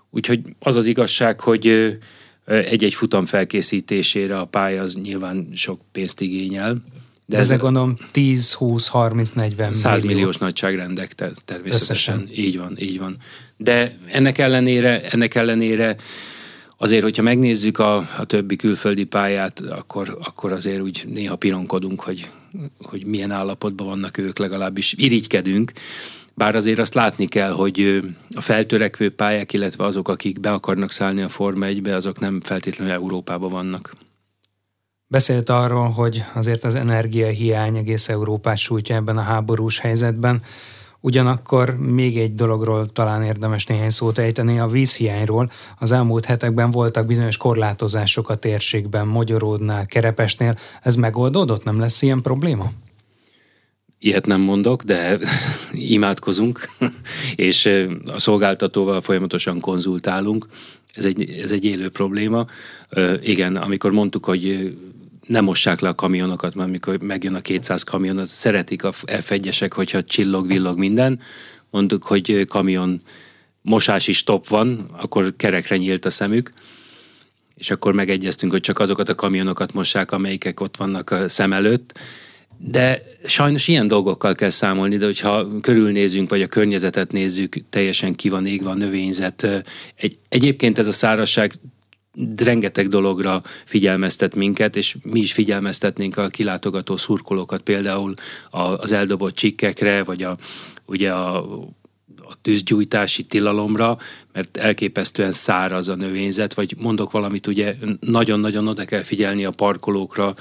Úgyhogy 0.09 0.39
az 0.59 0.75
az 0.75 0.85
igazság, 0.85 1.39
hogy 1.39 1.97
egy-egy 2.45 2.93
futam 2.93 3.25
felkészítésére 3.25 4.39
a 4.39 4.45
pálya 4.45 4.81
az 4.81 4.95
nyilván 4.95 5.47
sok 5.55 5.81
pénzt 5.91 6.21
igényel. 6.21 6.83
De 7.25 7.37
ezek 7.37 7.59
gondolom 7.59 7.97
10, 8.11 8.53
20, 8.53 8.87
30, 8.87 9.31
40 9.31 9.73
100 9.73 10.01
millió. 10.01 10.17
milliós 10.17 10.37
nagyságrendek 10.37 11.13
természetesen. 11.45 12.19
Összesen. 12.19 12.29
Így 12.35 12.57
van, 12.57 12.73
így 12.79 12.99
van. 12.99 13.17
De 13.57 13.97
ennek 14.11 14.37
ellenére, 14.37 15.01
ennek 15.01 15.35
ellenére 15.35 15.95
azért, 16.77 17.03
hogyha 17.03 17.23
megnézzük 17.23 17.79
a, 17.79 17.95
a 17.95 18.25
többi 18.25 18.55
külföldi 18.55 19.03
pályát, 19.03 19.59
akkor, 19.59 20.17
akkor 20.21 20.51
azért 20.51 20.81
úgy 20.81 21.03
néha 21.07 21.35
pironkodunk, 21.35 22.01
hogy, 22.01 22.29
hogy 22.81 23.05
milyen 23.05 23.31
állapotban 23.31 23.87
vannak 23.87 24.17
ők, 24.17 24.37
legalábbis 24.37 24.93
irigykedünk. 24.97 25.71
Bár 26.33 26.55
azért 26.55 26.79
azt 26.79 26.93
látni 26.93 27.27
kell, 27.27 27.51
hogy 27.51 28.03
a 28.35 28.41
feltörekvő 28.41 29.09
pályák, 29.11 29.53
illetve 29.53 29.83
azok, 29.83 30.07
akik 30.07 30.39
be 30.39 30.51
akarnak 30.51 30.91
szállni 30.91 31.21
a 31.21 31.29
Forma 31.29 31.65
1-be, 31.69 31.95
azok 31.95 32.19
nem 32.19 32.41
feltétlenül 32.41 32.93
Európában 32.93 33.51
vannak. 33.51 33.91
Beszélt 35.07 35.49
arról, 35.49 35.89
hogy 35.89 36.23
azért 36.33 36.63
az 36.63 36.75
energiahiány 36.75 37.77
egész 37.77 38.09
Európát 38.09 38.57
sújtja 38.57 38.95
ebben 38.95 39.17
a 39.17 39.21
háborús 39.21 39.79
helyzetben. 39.79 40.41
Ugyanakkor 40.99 41.77
még 41.77 42.17
egy 42.17 42.33
dologról 42.33 42.91
talán 42.91 43.23
érdemes 43.23 43.65
néhány 43.65 43.89
szót 43.89 44.17
ejteni, 44.17 44.59
a 44.59 44.67
vízhiányról. 44.67 45.51
Az 45.79 45.91
elmúlt 45.91 46.25
hetekben 46.25 46.71
voltak 46.71 47.05
bizonyos 47.05 47.37
korlátozások 47.37 48.29
a 48.29 48.35
térségben, 48.35 49.07
Magyaródnál, 49.07 49.85
Kerepesnél. 49.85 50.57
Ez 50.81 50.95
megoldódott? 50.95 51.63
Nem 51.63 51.79
lesz 51.79 52.01
ilyen 52.01 52.21
probléma? 52.21 52.71
Ilyet 53.99 54.25
nem 54.25 54.41
mondok, 54.41 54.83
de 54.83 55.19
imádkozunk, 55.71 56.69
és 57.35 57.69
a 58.05 58.19
szolgáltatóval 58.19 59.01
folyamatosan 59.01 59.59
konzultálunk. 59.59 60.47
Ez 60.93 61.05
egy, 61.05 61.29
ez 61.29 61.51
egy 61.51 61.65
élő 61.65 61.89
probléma. 61.89 62.45
Igen, 63.21 63.55
amikor 63.55 63.91
mondtuk, 63.91 64.25
hogy 64.25 64.75
nem 65.27 65.43
mossák 65.43 65.79
le 65.79 65.89
a 65.89 65.95
kamionokat, 65.95 66.55
mert 66.55 66.67
amikor 66.67 67.01
megjön 67.01 67.35
a 67.35 67.41
200 67.41 67.83
kamion, 67.83 68.17
az 68.17 68.29
szeretik 68.29 68.83
a 68.83 68.91
F1-esek, 68.91 69.71
hogyha 69.73 70.03
csillog, 70.03 70.47
villog 70.47 70.77
minden. 70.77 71.19
Mondtuk, 71.69 72.03
hogy 72.03 72.45
kamion 72.45 73.01
mosási 73.61 74.11
stop 74.11 74.47
van, 74.47 74.89
akkor 74.97 75.33
kerekre 75.37 75.77
nyílt 75.77 76.05
a 76.05 76.09
szemük, 76.09 76.51
és 77.55 77.71
akkor 77.71 77.93
megegyeztünk, 77.93 78.51
hogy 78.51 78.61
csak 78.61 78.79
azokat 78.79 79.09
a 79.09 79.15
kamionokat 79.15 79.73
mossák, 79.73 80.11
amelyikek 80.11 80.59
ott 80.59 80.77
vannak 80.77 81.09
a 81.09 81.29
szem 81.29 81.53
előtt. 81.53 81.99
De 82.57 83.03
sajnos 83.25 83.67
ilyen 83.67 83.87
dolgokkal 83.87 84.35
kell 84.35 84.49
számolni, 84.49 84.97
de 84.97 85.05
hogyha 85.05 85.59
körülnézünk, 85.61 86.29
vagy 86.29 86.41
a 86.41 86.47
környezetet 86.47 87.11
nézzük, 87.11 87.55
teljesen 87.69 88.15
ki 88.15 88.29
van 88.29 88.45
égve 88.45 88.69
a 88.69 88.73
növényzet. 88.73 89.63
Egy, 89.95 90.17
egyébként 90.29 90.77
ez 90.77 90.87
a 90.87 90.91
szárazság 90.91 91.53
rengeteg 92.35 92.87
dologra 92.87 93.41
figyelmeztet 93.65 94.35
minket, 94.35 94.75
és 94.75 94.97
mi 95.03 95.19
is 95.19 95.33
figyelmeztetnénk 95.33 96.17
a 96.17 96.27
kilátogató 96.27 96.97
szurkolókat 96.97 97.61
például 97.61 98.13
az 98.77 98.91
eldobott 98.91 99.35
csikkekre, 99.35 100.03
vagy 100.03 100.23
a, 100.23 100.37
ugye 100.85 101.11
a, 101.11 101.37
a 102.27 102.41
tűzgyújtási 102.41 103.23
tilalomra, 103.23 103.97
mert 104.33 104.57
elképesztően 104.57 105.31
száraz 105.31 105.89
a 105.89 105.95
növényzet, 105.95 106.53
vagy 106.53 106.75
mondok 106.77 107.11
valamit, 107.11 107.47
ugye 107.47 107.75
nagyon-nagyon 107.99 108.67
oda 108.67 108.85
kell 108.85 109.01
figyelni 109.01 109.45
a 109.45 109.51
parkolókra, 109.51 110.35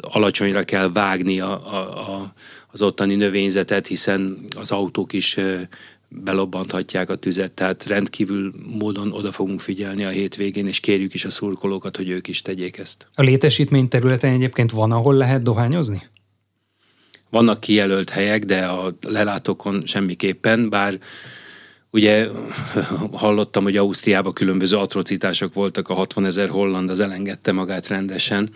alacsonyra 0.00 0.62
kell 0.62 0.92
vágni 0.92 1.40
a, 1.40 1.74
a, 1.74 2.12
a, 2.12 2.32
az 2.70 2.82
ottani 2.82 3.14
növényzetet, 3.14 3.86
hiszen 3.86 4.38
az 4.56 4.70
autók 4.70 5.12
is 5.12 5.38
belobbanthatják 6.22 7.10
a 7.10 7.16
tüzet, 7.16 7.52
tehát 7.52 7.86
rendkívül 7.86 8.52
módon 8.78 9.12
oda 9.12 9.32
fogunk 9.32 9.60
figyelni 9.60 10.04
a 10.04 10.08
hétvégén, 10.08 10.66
és 10.66 10.80
kérjük 10.80 11.14
is 11.14 11.24
a 11.24 11.30
szurkolókat, 11.30 11.96
hogy 11.96 12.08
ők 12.08 12.28
is 12.28 12.42
tegyék 12.42 12.78
ezt. 12.78 13.06
A 13.14 13.22
létesítmény 13.22 13.88
területen 13.88 14.32
egyébként 14.32 14.70
van, 14.70 14.92
ahol 14.92 15.14
lehet 15.14 15.42
dohányozni? 15.42 16.02
Vannak 17.30 17.60
kijelölt 17.60 18.10
helyek, 18.10 18.44
de 18.44 18.66
a 18.66 18.96
lelátókon 19.00 19.82
semmiképpen, 19.86 20.68
bár 20.68 20.98
Ugye 21.94 22.28
hallottam, 23.12 23.62
hogy 23.62 23.76
Ausztriában 23.76 24.32
különböző 24.32 24.76
atrocitások 24.76 25.54
voltak, 25.54 25.88
a 25.88 25.94
60 25.94 26.24
ezer 26.24 26.48
holland 26.48 26.90
az 26.90 27.00
elengedte 27.00 27.52
magát 27.52 27.88
rendesen. 27.88 28.48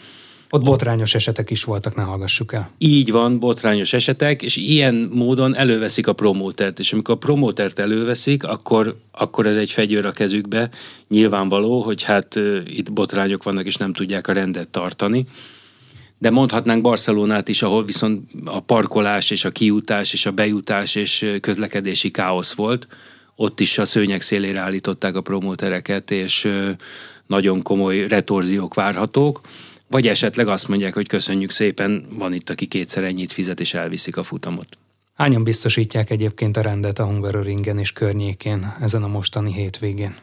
Ott 0.51 0.63
botrányos 0.63 1.15
esetek 1.15 1.51
is 1.51 1.65
voltak, 1.65 1.95
ne 1.95 2.03
hallgassuk 2.03 2.53
el. 2.53 2.71
Így 2.79 3.11
van, 3.11 3.39
botrányos 3.39 3.93
esetek, 3.93 4.43
és 4.43 4.57
ilyen 4.57 4.95
módon 5.13 5.57
előveszik 5.57 6.07
a 6.07 6.13
promótert, 6.13 6.79
és 6.79 6.93
amikor 6.93 7.15
a 7.15 7.19
promótert 7.19 7.79
előveszik, 7.79 8.45
akkor, 8.45 8.97
akkor 9.13 9.47
ez 9.47 9.57
egy 9.57 9.71
fegyőr 9.71 10.07
a 10.07 10.11
kezükbe. 10.11 10.71
Nyilvánvaló, 11.09 11.83
hogy 11.83 12.03
hát 12.03 12.41
itt 12.67 12.93
botrányok 12.93 13.43
vannak, 13.43 13.67
és 13.67 13.77
nem 13.77 13.93
tudják 13.93 14.29
a 14.29 14.33
rendet 14.33 14.69
tartani. 14.69 15.25
De 16.19 16.31
mondhatnánk 16.31 16.83
Barcelonát 16.83 17.49
is, 17.49 17.63
ahol 17.63 17.85
viszont 17.85 18.31
a 18.45 18.61
parkolás 18.61 19.31
és 19.31 19.45
a 19.45 19.51
kijutás 19.51 20.13
és 20.13 20.27
a 20.27 20.33
bejutás 20.33 20.95
és 20.95 21.37
közlekedési 21.41 22.11
káosz 22.11 22.53
volt. 22.53 22.87
Ott 23.37 23.61
is 23.61 23.79
a 23.79 23.85
szőnyek 23.85 24.21
szélére 24.21 24.61
állították 24.61 25.15
a 25.15 25.21
promótereket, 25.21 26.11
és 26.11 26.53
nagyon 27.27 27.63
komoly 27.63 28.07
retorziók 28.07 28.75
várhatók 28.75 29.41
vagy 29.89 30.07
esetleg 30.07 30.49
azt 30.49 30.69
mondják, 30.69 30.95
hogy 30.95 31.09
köszönjük 31.09 31.51
szépen, 31.51 32.07
van 32.11 32.33
itt, 32.33 32.51
aki 32.51 32.67
kétszer 32.67 33.05
ennyit 33.05 33.33
fizet 33.33 33.61
és 33.61 33.75
elviszik 33.75 34.17
a 34.17 34.23
futamot. 34.23 34.79
Hányan 35.15 35.45
biztosítják 35.45 36.11
egyébként 36.11 36.57
a 36.57 36.61
rendet 36.61 36.99
a 36.99 37.05
Hungaroringen 37.05 37.79
és 37.79 37.93
környékén 37.93 38.75
ezen 38.81 39.03
a 39.03 39.09
mostani 39.09 39.53
hétvégén? 39.53 40.17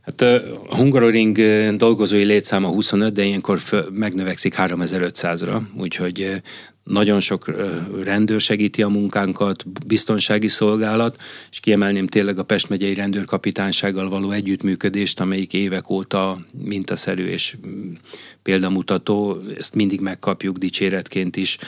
Hát 0.00 0.20
a 0.20 0.76
Hungaroring 0.76 1.38
dolgozói 1.76 2.24
létszáma 2.24 2.68
25, 2.68 3.12
de 3.12 3.24
ilyenkor 3.24 3.60
megnövekszik 3.90 4.54
3500-ra, 4.56 5.60
úgyhogy 5.76 6.42
nagyon 6.84 7.20
sok 7.20 7.54
rendőr 8.02 8.40
segíti 8.40 8.82
a 8.82 8.88
munkánkat, 8.88 9.86
biztonsági 9.86 10.48
szolgálat, 10.48 11.16
és 11.50 11.60
kiemelném 11.60 12.06
tényleg 12.06 12.38
a 12.38 12.42
Pest 12.42 12.68
megyei 12.68 12.94
rendőrkapitánysággal 12.94 14.08
való 14.08 14.30
együttműködést, 14.30 15.20
amelyik 15.20 15.52
évek 15.52 15.90
óta 15.90 16.38
mintaszerű 16.50 17.26
és 17.26 17.56
mm, 17.66 17.92
példamutató, 18.42 19.38
ezt 19.58 19.74
mindig 19.74 20.00
megkapjuk 20.00 20.56
dicséretként 20.56 21.36
is. 21.36 21.58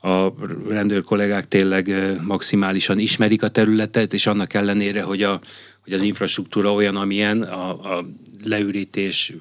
A 0.00 0.32
rendőr 0.68 1.02
kollégák 1.02 1.48
tényleg 1.48 1.94
maximálisan 2.26 2.98
ismerik 2.98 3.42
a 3.42 3.48
területet, 3.48 4.12
és 4.12 4.26
annak 4.26 4.54
ellenére, 4.54 5.02
hogy, 5.02 5.22
a, 5.22 5.40
hogy 5.82 5.92
az 5.92 6.02
infrastruktúra 6.02 6.72
olyan, 6.72 6.96
amilyen, 6.96 7.42
a, 7.42 7.96
a 7.96 8.06
leürítés, 8.44 9.32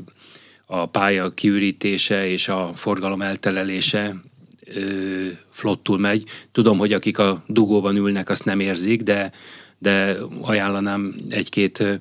a 0.66 0.86
pálya 0.86 1.30
kiürítése 1.30 2.30
és 2.30 2.48
a 2.48 2.72
forgalom 2.76 3.22
eltelelése 3.22 4.16
flottul 5.50 6.00
megy. 6.00 6.24
Tudom, 6.52 6.78
hogy 6.78 6.94
akik 6.94 7.20
a 7.20 7.44
dugóban 7.48 7.96
ülnek, 7.96 8.30
azt 8.30 8.46
nem 8.46 8.60
érzik, 8.60 9.02
de, 9.02 9.32
de 9.78 10.18
ajánlanám 10.42 11.16
egy-két 11.30 12.00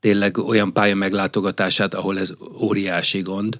tényleg 0.00 0.38
olyan 0.38 0.72
pálya 0.72 0.94
meglátogatását, 0.94 1.94
ahol 1.94 2.18
ez 2.18 2.34
óriási 2.60 3.20
gond, 3.20 3.58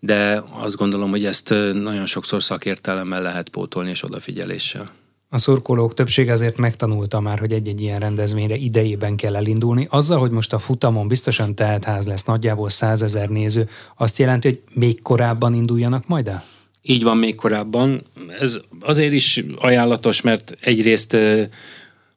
de 0.00 0.44
azt 0.50 0.76
gondolom, 0.76 1.10
hogy 1.10 1.24
ezt 1.24 1.48
nagyon 1.72 2.06
sokszor 2.06 2.42
szakértelemmel 2.42 3.22
lehet 3.22 3.48
pótolni 3.48 3.90
és 3.90 4.02
odafigyeléssel. 4.02 4.90
A 5.28 5.38
szurkolók 5.38 5.94
többsége 5.94 6.32
azért 6.32 6.56
megtanulta 6.56 7.20
már, 7.20 7.38
hogy 7.38 7.52
egy-egy 7.52 7.80
ilyen 7.80 8.00
rendezvényre 8.00 8.54
idejében 8.54 9.16
kell 9.16 9.36
elindulni. 9.36 9.86
Azzal, 9.90 10.18
hogy 10.18 10.30
most 10.30 10.52
a 10.52 10.58
futamon 10.58 11.08
biztosan 11.08 11.54
ház 11.82 12.06
lesz, 12.06 12.24
nagyjából 12.24 12.70
százezer 12.70 13.28
néző, 13.28 13.68
azt 13.96 14.18
jelenti, 14.18 14.48
hogy 14.48 14.62
még 14.72 15.02
korábban 15.02 15.54
induljanak 15.54 16.06
majd 16.06 16.28
el? 16.28 16.44
Így 16.86 17.02
van 17.02 17.16
még 17.16 17.34
korábban. 17.34 18.02
Ez 18.40 18.60
azért 18.80 19.12
is 19.12 19.44
ajánlatos, 19.56 20.20
mert 20.20 20.56
egyrészt 20.60 21.16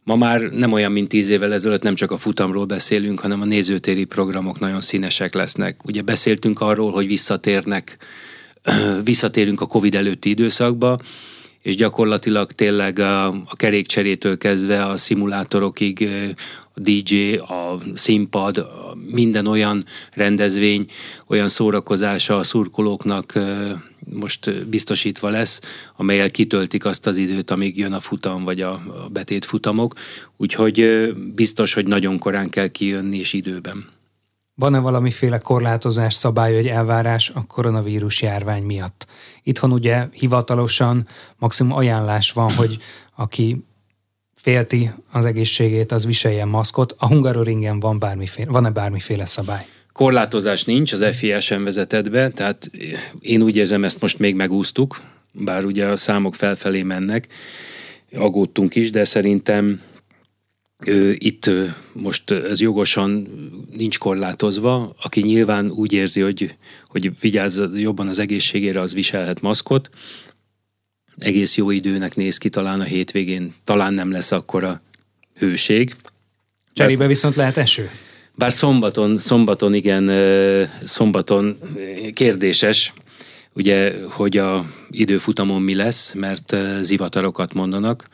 ma 0.04 0.16
már 0.16 0.42
nem 0.42 0.72
olyan, 0.72 0.92
mint 0.92 1.08
tíz 1.08 1.30
évvel 1.30 1.54
ezelőtt, 1.54 1.82
nem 1.82 1.96
csak 1.96 2.12
a 2.12 2.18
futamról 2.18 2.66
beszélünk, 2.66 3.20
hanem 3.20 3.42
a 3.42 3.46
nézőtéri 3.46 4.04
programok 4.04 4.60
nagyon 4.60 4.82
színesek 4.82 5.34
lesznek. 5.34 5.86
Ugye 5.86 6.02
beszéltünk 6.02 6.62
arról, 6.62 6.92
hogy 6.92 7.08
visszatérnek, 7.08 7.98
visszatérünk 9.04 9.62
a 9.62 9.66
Covid 9.66 9.96
előtti 9.96 10.30
időszakba, 10.30 10.98
és 11.62 11.76
gyakorlatilag 11.76 12.52
tényleg 12.52 13.00
a, 13.00 13.28
a 13.28 13.56
kerékcserétől 13.56 14.38
kezdve 14.38 14.86
a 14.86 14.98
szimulátorokig, 14.98 16.10
a 16.74 16.80
DJ, 16.80 17.36
a 17.36 17.80
színpad, 17.94 18.58
minden 19.12 19.48
olyan 19.48 19.86
rendezvény, 20.14 20.86
olyan 21.28 21.48
szórakozása 21.48 22.38
a 22.38 22.44
szurkolóknak 22.44 23.34
most 24.14 24.68
biztosítva 24.68 25.30
lesz, 25.30 25.62
amelyel 25.96 26.30
kitöltik 26.30 26.86
azt 26.86 27.08
az 27.08 27.18
időt, 27.18 27.52
amíg 27.52 27.78
jön 27.78 27.94
a 27.94 28.00
futam 28.00 28.44
vagy 28.44 28.62
a, 28.62 28.82
betét 29.12 29.46
futamok. 29.46 29.94
Úgyhogy 30.38 31.10
biztos, 31.36 31.74
hogy 31.74 31.88
nagyon 31.88 32.18
korán 32.20 32.50
kell 32.50 32.68
kijönni 32.68 33.18
és 33.18 33.34
időben. 33.34 33.86
Van-e 34.56 34.80
valamiféle 34.80 35.38
korlátozás, 35.38 36.14
szabály 36.14 36.54
vagy 36.54 36.68
elvárás 36.68 37.32
a 37.34 37.46
koronavírus 37.46 38.22
járvány 38.22 38.64
miatt? 38.64 39.08
Itthon 39.44 39.72
ugye 39.72 40.08
hivatalosan 40.12 41.08
maximum 41.38 41.72
ajánlás 41.72 42.32
van, 42.32 42.54
hogy 42.54 42.78
aki 43.16 43.66
félti 44.42 44.92
az 45.12 45.26
egészségét, 45.26 45.92
az 45.92 46.06
viseljen 46.06 46.48
maszkot. 46.48 46.96
A 46.98 47.08
Hungaroringen 47.08 47.80
van 47.80 48.00
bármiféle, 48.00 48.52
van-e 48.52 48.70
bármiféle 48.70 49.26
szabály? 49.26 49.66
Korlátozás 49.92 50.64
nincs, 50.64 50.94
az 50.94 51.06
FIA 51.12 51.40
sem 51.40 51.64
vezetett 51.64 52.10
be, 52.10 52.30
tehát 52.30 52.72
én 53.20 53.42
úgy 53.42 53.56
érzem, 53.56 53.84
ezt 53.84 54.02
most 54.02 54.20
még 54.20 54.36
megúsztuk, 54.36 55.02
bár 55.32 55.66
ugye 55.66 55.86
a 55.90 55.96
számok 55.96 56.36
felfelé 56.36 56.82
mennek, 56.82 57.28
aggódtunk 58.16 58.76
is, 58.76 58.92
de 58.92 59.04
szerintem 59.04 59.82
itt 61.14 61.50
most 61.94 62.32
ez 62.32 62.60
jogosan 62.60 63.28
nincs 63.76 63.98
korlátozva. 63.98 64.96
Aki 65.02 65.22
nyilván 65.22 65.72
úgy 65.72 65.94
érzi, 65.94 66.22
hogy, 66.22 66.56
hogy 66.88 67.20
vigyázz 67.20 67.62
jobban 67.74 68.08
az 68.08 68.20
egészségére, 68.20 68.80
az 68.80 68.94
viselhet 68.94 69.42
maszkot. 69.42 69.90
Egész 71.20 71.58
jó 71.58 71.70
időnek 71.70 72.16
néz 72.16 72.38
ki, 72.38 72.50
talán 72.50 72.80
a 72.80 72.84
hétvégén 72.84 73.56
talán 73.64 73.94
nem 73.94 74.12
lesz 74.12 74.32
akkora 74.32 74.82
hőség. 75.36 75.96
Cserébe 76.74 77.08
viszont 77.08 77.36
lehet 77.36 77.58
eső. 77.58 77.90
Bár 78.36 78.52
szombaton, 78.52 79.20
szombaton 79.20 79.74
igen, 79.74 80.12
szombaton 80.84 81.58
kérdéses, 82.14 82.94
ugye, 83.54 83.94
hogy 84.10 84.38
a 84.38 84.66
időfutamon 84.90 85.62
mi 85.62 85.76
lesz, 85.76 86.14
mert 86.14 86.56
zivatarokat 86.82 87.54
mondanak 87.54 88.06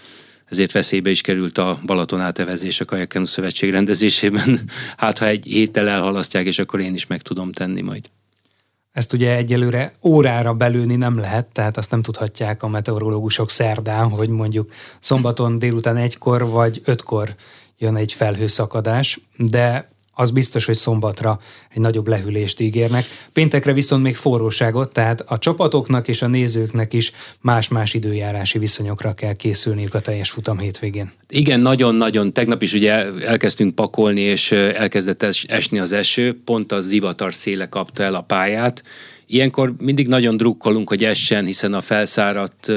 ezért 0.53 0.71
veszélybe 0.71 1.09
is 1.09 1.21
került 1.21 1.57
a 1.57 1.79
Balaton 1.85 2.21
átevezés 2.21 2.79
a 2.79 2.85
Kajakkenu 2.85 3.25
Szövetség 3.25 3.71
rendezésében. 3.71 4.59
Hát, 4.97 5.17
ha 5.17 5.27
egy 5.27 5.45
héttel 5.45 5.87
elhalasztják, 5.87 6.45
és 6.45 6.59
akkor 6.59 6.79
én 6.79 6.93
is 6.93 7.07
meg 7.07 7.21
tudom 7.21 7.51
tenni 7.51 7.81
majd. 7.81 8.09
Ezt 8.93 9.13
ugye 9.13 9.35
egyelőre 9.35 9.93
órára 10.01 10.53
belőni 10.53 10.95
nem 10.95 11.17
lehet, 11.17 11.45
tehát 11.45 11.77
azt 11.77 11.91
nem 11.91 12.01
tudhatják 12.01 12.63
a 12.63 12.67
meteorológusok 12.67 13.49
szerdán, 13.49 14.09
hogy 14.09 14.29
mondjuk 14.29 14.71
szombaton 14.99 15.59
délután 15.59 15.97
egykor 15.97 16.49
vagy 16.49 16.81
ötkor 16.85 17.35
jön 17.77 17.95
egy 17.95 18.13
felhőszakadás, 18.13 19.19
de 19.37 19.87
az 20.13 20.31
biztos, 20.31 20.65
hogy 20.65 20.75
szombatra 20.75 21.39
egy 21.69 21.81
nagyobb 21.81 22.07
lehűlést 22.07 22.59
ígérnek. 22.59 23.05
Péntekre 23.33 23.73
viszont 23.73 24.03
még 24.03 24.15
forróságot, 24.15 24.93
tehát 24.93 25.21
a 25.21 25.37
csapatoknak 25.37 26.07
és 26.07 26.21
a 26.21 26.27
nézőknek 26.27 26.93
is 26.93 27.11
más-más 27.41 27.93
időjárási 27.93 28.59
viszonyokra 28.59 29.13
kell 29.13 29.33
készülniük 29.33 29.93
a 29.93 29.99
teljes 29.99 30.29
futam 30.29 30.57
hétvégén. 30.57 31.11
Igen, 31.29 31.59
nagyon-nagyon. 31.59 32.31
Tegnap 32.31 32.61
is 32.61 32.73
ugye 32.73 32.91
elkezdtünk 33.25 33.75
pakolni, 33.75 34.21
és 34.21 34.51
elkezdett 34.51 35.23
esni 35.47 35.79
az 35.79 35.91
eső, 35.91 36.41
pont 36.45 36.71
a 36.71 36.81
zivatar 36.81 37.33
széle 37.33 37.65
kapta 37.65 38.03
el 38.03 38.15
a 38.15 38.21
pályát. 38.21 38.81
Ilyenkor 39.27 39.73
mindig 39.79 40.07
nagyon 40.07 40.37
drukkolunk, 40.37 40.89
hogy 40.89 41.03
essen, 41.03 41.45
hiszen 41.45 41.73
a 41.73 41.81
felszáradt 41.81 42.71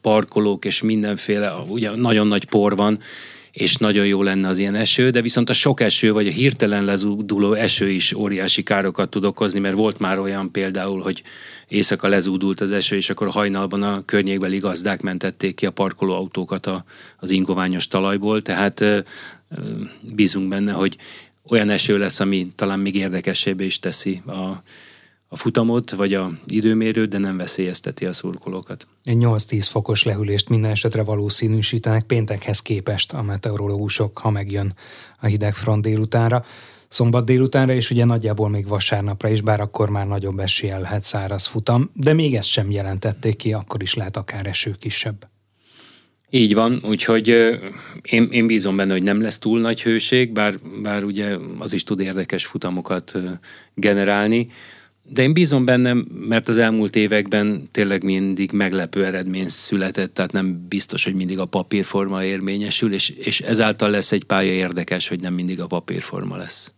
parkolók 0.00 0.64
és 0.64 0.82
mindenféle, 0.82 1.52
ugye 1.68 1.90
nagyon 1.90 2.26
nagy 2.26 2.44
por 2.44 2.76
van, 2.76 2.98
és 3.52 3.76
nagyon 3.76 4.06
jó 4.06 4.22
lenne 4.22 4.48
az 4.48 4.58
ilyen 4.58 4.74
eső, 4.74 5.10
de 5.10 5.20
viszont 5.20 5.50
a 5.50 5.52
sok 5.52 5.80
eső, 5.80 6.12
vagy 6.12 6.26
a 6.26 6.30
hirtelen 6.30 6.84
lezúduló 6.84 7.52
eső 7.52 7.90
is 7.90 8.12
óriási 8.12 8.62
károkat 8.62 9.10
tud 9.10 9.24
okozni, 9.24 9.60
mert 9.60 9.74
volt 9.74 9.98
már 9.98 10.18
olyan 10.18 10.50
például, 10.50 11.00
hogy 11.00 11.22
éjszaka 11.68 12.08
lezúdult 12.08 12.60
az 12.60 12.72
eső, 12.72 12.96
és 12.96 13.10
akkor 13.10 13.28
hajnalban 13.28 13.82
a 13.82 14.04
környékbeli 14.04 14.58
gazdák 14.58 15.00
mentették 15.00 15.54
ki 15.54 15.66
a 15.66 15.70
parkoló 15.70 16.14
autókat 16.14 16.66
a, 16.66 16.84
az 17.16 17.30
ingoványos 17.30 17.88
talajból, 17.88 18.42
tehát 18.42 18.84
bízunk 20.14 20.48
benne, 20.48 20.72
hogy 20.72 20.96
olyan 21.48 21.70
eső 21.70 21.98
lesz, 21.98 22.20
ami 22.20 22.52
talán 22.54 22.78
még 22.78 22.94
érdekesebbé 22.94 23.64
is 23.64 23.78
teszi 23.78 24.22
a, 24.26 24.62
a 25.32 25.36
futamot, 25.36 25.90
vagy 25.90 26.14
a 26.14 26.30
időmérőt, 26.46 27.08
de 27.08 27.18
nem 27.18 27.36
veszélyezteti 27.36 28.06
a 28.06 28.12
szurkolókat. 28.12 28.86
Egy 29.04 29.16
8-10 29.20 29.66
fokos 29.70 30.02
lehűlést 30.02 30.48
minden 30.48 30.70
esetre 30.70 31.02
valószínűsítenek 31.02 32.04
péntekhez 32.04 32.60
képest 32.60 33.12
a 33.12 33.22
meteorológusok, 33.22 34.18
ha 34.18 34.30
megjön 34.30 34.74
a 35.20 35.26
hideg 35.26 35.54
front 35.54 35.82
délutánra. 35.82 36.44
Szombat 36.88 37.24
délutánra, 37.24 37.72
és 37.72 37.90
ugye 37.90 38.04
nagyjából 38.04 38.48
még 38.48 38.66
vasárnapra 38.66 39.28
is, 39.28 39.40
bár 39.40 39.60
akkor 39.60 39.90
már 39.90 40.06
nagyobb 40.06 40.38
eséllyel 40.38 40.80
lehet 40.80 41.02
száraz 41.02 41.46
futam, 41.46 41.90
de 41.94 42.12
még 42.12 42.34
ezt 42.34 42.48
sem 42.48 42.70
jelentették 42.70 43.36
ki, 43.36 43.52
akkor 43.52 43.82
is 43.82 43.94
lehet 43.94 44.16
akár 44.16 44.46
eső 44.46 44.76
kisebb. 44.78 45.28
Így 46.30 46.54
van, 46.54 46.80
úgyhogy 46.84 47.28
én, 48.02 48.28
én 48.30 48.46
bízom 48.46 48.76
benne, 48.76 48.92
hogy 48.92 49.02
nem 49.02 49.22
lesz 49.22 49.38
túl 49.38 49.60
nagy 49.60 49.82
hőség, 49.82 50.32
bár, 50.32 50.54
bár 50.82 51.04
ugye 51.04 51.36
az 51.58 51.72
is 51.72 51.84
tud 51.84 52.00
érdekes 52.00 52.46
futamokat 52.46 53.12
generálni. 53.74 54.48
De 55.04 55.22
én 55.22 55.32
bízom 55.32 55.64
bennem, 55.64 56.06
mert 56.28 56.48
az 56.48 56.58
elmúlt 56.58 56.96
években 56.96 57.68
tényleg 57.70 58.04
mindig 58.04 58.52
meglepő 58.52 59.04
eredmény 59.04 59.48
született, 59.48 60.14
tehát 60.14 60.32
nem 60.32 60.66
biztos, 60.68 61.04
hogy 61.04 61.14
mindig 61.14 61.38
a 61.38 61.44
papírforma 61.44 62.24
érvényesül, 62.24 62.92
és, 62.92 63.08
és 63.08 63.40
ezáltal 63.40 63.90
lesz 63.90 64.12
egy 64.12 64.24
pálya 64.24 64.52
érdekes, 64.52 65.08
hogy 65.08 65.20
nem 65.20 65.34
mindig 65.34 65.60
a 65.60 65.66
papírforma 65.66 66.36
lesz. 66.36 66.72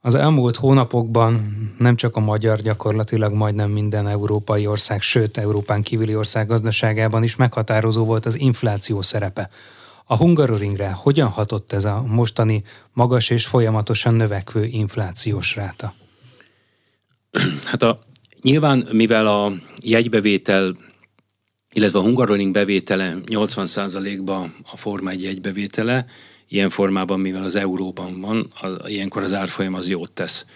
Az 0.00 0.14
elmúlt 0.14 0.56
hónapokban 0.56 1.56
nem 1.78 1.96
csak 1.96 2.16
a 2.16 2.20
magyar, 2.20 2.60
gyakorlatilag 2.60 3.32
majdnem 3.32 3.70
minden 3.70 4.08
európai 4.08 4.66
ország, 4.66 5.02
sőt 5.02 5.38
Európán 5.38 5.82
kívüli 5.82 6.16
ország 6.16 6.46
gazdaságában 6.46 7.22
is 7.22 7.36
meghatározó 7.36 8.04
volt 8.04 8.26
az 8.26 8.38
infláció 8.38 9.02
szerepe. 9.02 9.50
A 10.04 10.16
Hungaroringre 10.16 10.90
hogyan 10.90 11.28
hatott 11.28 11.72
ez 11.72 11.84
a 11.84 12.04
mostani 12.06 12.62
magas 12.92 13.30
és 13.30 13.46
folyamatosan 13.46 14.14
növekvő 14.14 14.64
inflációs 14.64 15.54
ráta? 15.56 15.94
Hát 17.70 17.82
a, 17.82 17.98
nyilván, 18.42 18.88
mivel 18.92 19.26
a 19.26 19.52
jegybevétel, 19.82 20.76
illetve 21.72 21.98
a 21.98 22.02
Hungaroring 22.02 22.52
bevétele 22.52 23.16
80%-ba 23.26 24.52
a 24.72 24.76
Forma 24.76 25.10
egy 25.10 25.22
jegybevétele, 25.22 26.06
ilyen 26.48 26.70
formában, 26.70 27.20
mivel 27.20 27.42
az 27.42 27.56
euróban 27.56 28.20
van, 28.20 28.50
a, 28.60 28.88
ilyenkor 28.88 29.22
az 29.22 29.32
árfolyam 29.32 29.74
az 29.74 29.88
jót 29.88 30.12
tesz. 30.12 30.46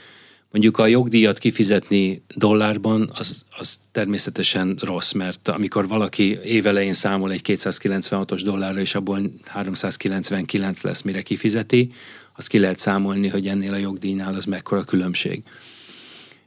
Mondjuk 0.51 0.79
a 0.79 0.87
jogdíjat 0.87 1.39
kifizetni 1.39 2.25
dollárban, 2.35 3.11
az, 3.15 3.45
az 3.59 3.81
természetesen 3.93 4.79
rossz, 4.81 5.13
mert 5.13 5.49
amikor 5.49 5.89
valaki 5.89 6.39
évelején 6.45 6.95
számol 6.95 7.33
egy 7.33 7.43
296-os 7.45 8.41
dollárra, 8.45 8.81
és 8.81 8.95
abból 8.95 9.21
399 9.45 10.83
lesz, 10.83 11.03
mire 11.03 11.23
kifizeti, 11.23 11.93
az 12.33 12.47
ki 12.47 12.59
lehet 12.59 12.79
számolni, 12.79 13.29
hogy 13.29 13.47
ennél 13.47 13.73
a 13.73 13.77
jogdíjnál 13.77 14.35
az 14.35 14.45
mekkora 14.45 14.85
különbség. 14.85 15.43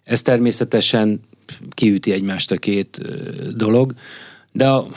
Ez 0.04 0.22
természetesen 0.22 1.20
kiüti 1.72 2.12
egymást 2.12 2.52
a 2.52 2.58
két 2.58 3.02
dolog, 3.56 3.94
de 4.52 4.68
a, 4.68 4.88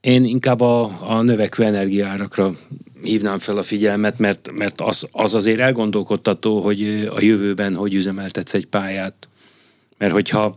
én 0.00 0.24
inkább 0.24 0.60
a, 0.60 0.96
a 1.00 1.22
növekvő 1.22 1.64
energiárakra 1.64 2.56
hívnám 3.02 3.38
fel 3.38 3.56
a 3.56 3.62
figyelmet, 3.62 4.18
mert, 4.18 4.50
mert 4.52 4.80
az, 4.80 5.08
az 5.12 5.34
azért 5.34 5.60
elgondolkodtató, 5.60 6.60
hogy 6.60 7.06
a 7.10 7.22
jövőben 7.22 7.74
hogy 7.74 7.94
üzemeltetsz 7.94 8.54
egy 8.54 8.66
pályát. 8.66 9.28
Mert 9.98 10.12
hogyha 10.12 10.56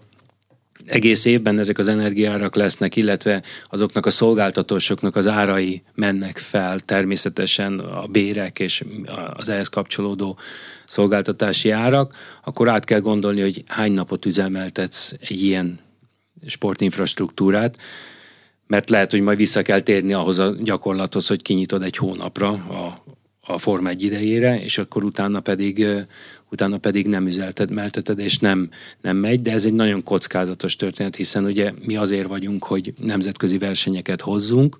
egész 0.89 1.25
évben 1.25 1.59
ezek 1.59 1.77
az 1.77 1.87
energiárak 1.87 2.55
lesznek, 2.55 2.95
illetve 2.95 3.43
azoknak 3.69 4.05
a 4.05 4.09
szolgáltatósoknak 4.09 5.15
az 5.15 5.27
árai 5.27 5.83
mennek 5.95 6.37
fel, 6.37 6.79
természetesen 6.79 7.79
a 7.79 8.07
bérek 8.07 8.59
és 8.59 8.83
az 9.33 9.49
ehhez 9.49 9.67
kapcsolódó 9.67 10.37
szolgáltatási 10.85 11.69
árak, 11.69 12.15
akkor 12.43 12.69
át 12.69 12.83
kell 12.83 12.99
gondolni, 12.99 13.41
hogy 13.41 13.63
hány 13.67 13.91
napot 13.91 14.25
üzemeltetsz 14.25 15.13
egy 15.19 15.43
ilyen 15.43 15.79
sportinfrastruktúrát, 16.45 17.77
mert 18.67 18.89
lehet, 18.89 19.11
hogy 19.11 19.21
majd 19.21 19.37
vissza 19.37 19.61
kell 19.61 19.79
térni 19.79 20.13
ahhoz 20.13 20.39
a 20.39 20.55
gyakorlathoz, 20.59 21.27
hogy 21.27 21.41
kinyitod 21.41 21.83
egy 21.83 21.97
hónapra 21.97 22.49
a, 22.49 22.97
a 23.41 23.57
Forma 23.57 23.89
egy 23.89 24.03
idejére, 24.03 24.63
és 24.63 24.77
akkor 24.77 25.03
utána 25.03 25.39
pedig, 25.39 25.85
utána 26.51 26.77
pedig 26.77 27.07
nem 27.07 27.27
üzelteted, 27.27 28.19
és 28.19 28.37
nem, 28.37 28.69
nem 29.01 29.17
megy, 29.17 29.41
de 29.41 29.51
ez 29.51 29.65
egy 29.65 29.73
nagyon 29.73 30.03
kockázatos 30.03 30.75
történet, 30.75 31.15
hiszen 31.15 31.45
ugye 31.45 31.73
mi 31.85 31.95
azért 31.95 32.27
vagyunk, 32.27 32.63
hogy 32.63 32.93
nemzetközi 32.97 33.57
versenyeket 33.57 34.21
hozzunk, 34.21 34.77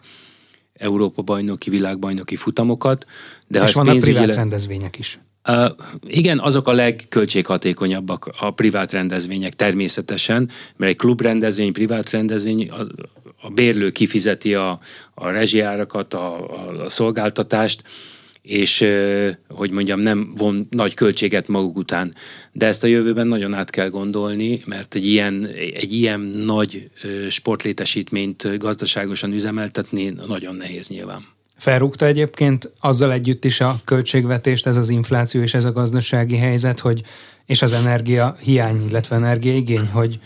Európa 0.74 1.22
bajnoki, 1.22 1.70
világbajnoki 1.70 2.36
futamokat. 2.36 3.06
De 3.48 3.64
és 3.64 3.74
vannak 3.74 3.92
pénzügyileg... 3.92 4.24
privát 4.24 4.40
rendezvények 4.40 5.00
is. 5.00 5.20
Uh, 5.48 5.70
igen, 6.08 6.40
azok 6.40 6.68
a 6.68 6.72
legköltséghatékonyabbak 6.72 8.30
a 8.40 8.52
privát 8.52 8.92
rendezvények 8.92 9.56
természetesen, 9.56 10.50
mert 10.76 10.92
egy 10.92 10.98
klubrendezvény, 10.98 11.72
privát 11.72 12.10
rendezvény, 12.10 12.70
a, 12.70 12.82
a 13.42 13.50
bérlő 13.50 13.90
kifizeti 13.90 14.54
a, 14.54 14.80
a 15.14 15.30
rezsiárakat, 15.30 16.14
a, 16.14 16.54
a, 16.54 16.84
a 16.84 16.90
szolgáltatást, 16.90 17.84
és 18.42 18.86
hogy 19.48 19.72
mondjam, 19.72 20.00
nem 20.00 20.34
von 20.38 20.68
nagy 20.70 20.94
költséget 20.94 21.48
maguk 21.48 21.78
után. 21.78 22.14
De 22.52 22.66
ezt 22.66 22.84
a 22.84 22.88
jövőben 22.88 23.28
nagyon 23.28 23.54
át 23.54 23.70
kell 23.70 23.90
gondolni, 23.90 24.62
mert 24.66 24.96
egy 24.96 25.06
ilyen, 25.06 25.48
egy 25.74 25.94
ilyen 25.94 26.20
nagy 26.20 26.90
sportlétesítményt 27.30 28.58
gazdaságosan 28.58 29.34
üzemeltetni 29.34 30.14
nagyon 30.28 30.56
nehéz 30.56 30.88
nyilván. 30.88 31.26
Felrúgta 31.58 32.06
egyébként 32.06 32.72
azzal 32.80 33.12
együtt 33.12 33.46
is 33.46 33.62
a 33.62 33.82
költségvetést, 33.86 34.68
ez 34.68 34.78
az 34.78 34.90
infláció 34.90 35.42
és 35.42 35.54
ez 35.54 35.66
a 35.66 35.72
gazdasági 35.72 36.38
helyzet, 36.38 36.80
hogy 36.80 37.02
és 37.46 37.62
az 37.62 37.72
energia 37.72 38.36
hiány, 38.40 38.86
illetve 38.90 39.16
energiaigény, 39.16 39.88
hogy 39.88 40.20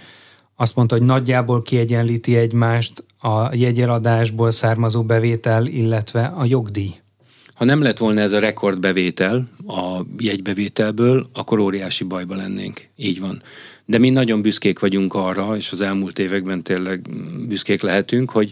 azt 0.56 0.76
mondta, 0.76 0.96
hogy 0.96 1.06
nagyjából 1.06 1.62
kiegyenlíti 1.62 2.36
egymást 2.36 3.04
a 3.20 3.56
jegyeladásból 3.56 4.52
származó 4.52 5.04
bevétel, 5.04 5.66
illetve 5.66 6.26
a 6.26 6.46
jogdíj. 6.46 7.03
Ha 7.54 7.66
nem 7.66 7.82
lett 7.82 7.98
volna 7.98 8.22
ez 8.22 8.32
a 8.32 8.40
rekordbevétel 8.40 9.50
a 9.68 10.02
jegybevételből, 10.18 11.30
akkor 11.34 11.60
óriási 11.60 12.04
bajba 12.04 12.36
lennénk. 12.36 12.88
Így 12.96 13.20
van. 13.20 13.42
De 13.86 13.98
mi 13.98 14.10
nagyon 14.10 14.42
büszkék 14.42 14.80
vagyunk 14.80 15.14
arra, 15.14 15.56
és 15.56 15.72
az 15.72 15.82
elmúlt 15.82 16.20
években 16.20 16.64
tényleg 16.64 17.10
büszkék 17.48 17.82
lehetünk, 17.82 18.30
hogy, 18.30 18.52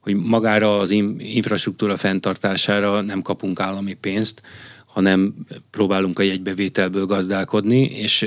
hogy 0.00 0.14
magára 0.14 0.78
az 0.78 0.90
infrastruktúra 1.18 1.96
fenntartására 1.96 3.00
nem 3.00 3.22
kapunk 3.22 3.60
állami 3.60 3.94
pénzt, 3.94 4.42
hanem 4.86 5.34
próbálunk 5.70 6.18
a 6.18 6.22
jegybevételből 6.22 7.06
gazdálkodni, 7.06 7.82
és 7.82 8.22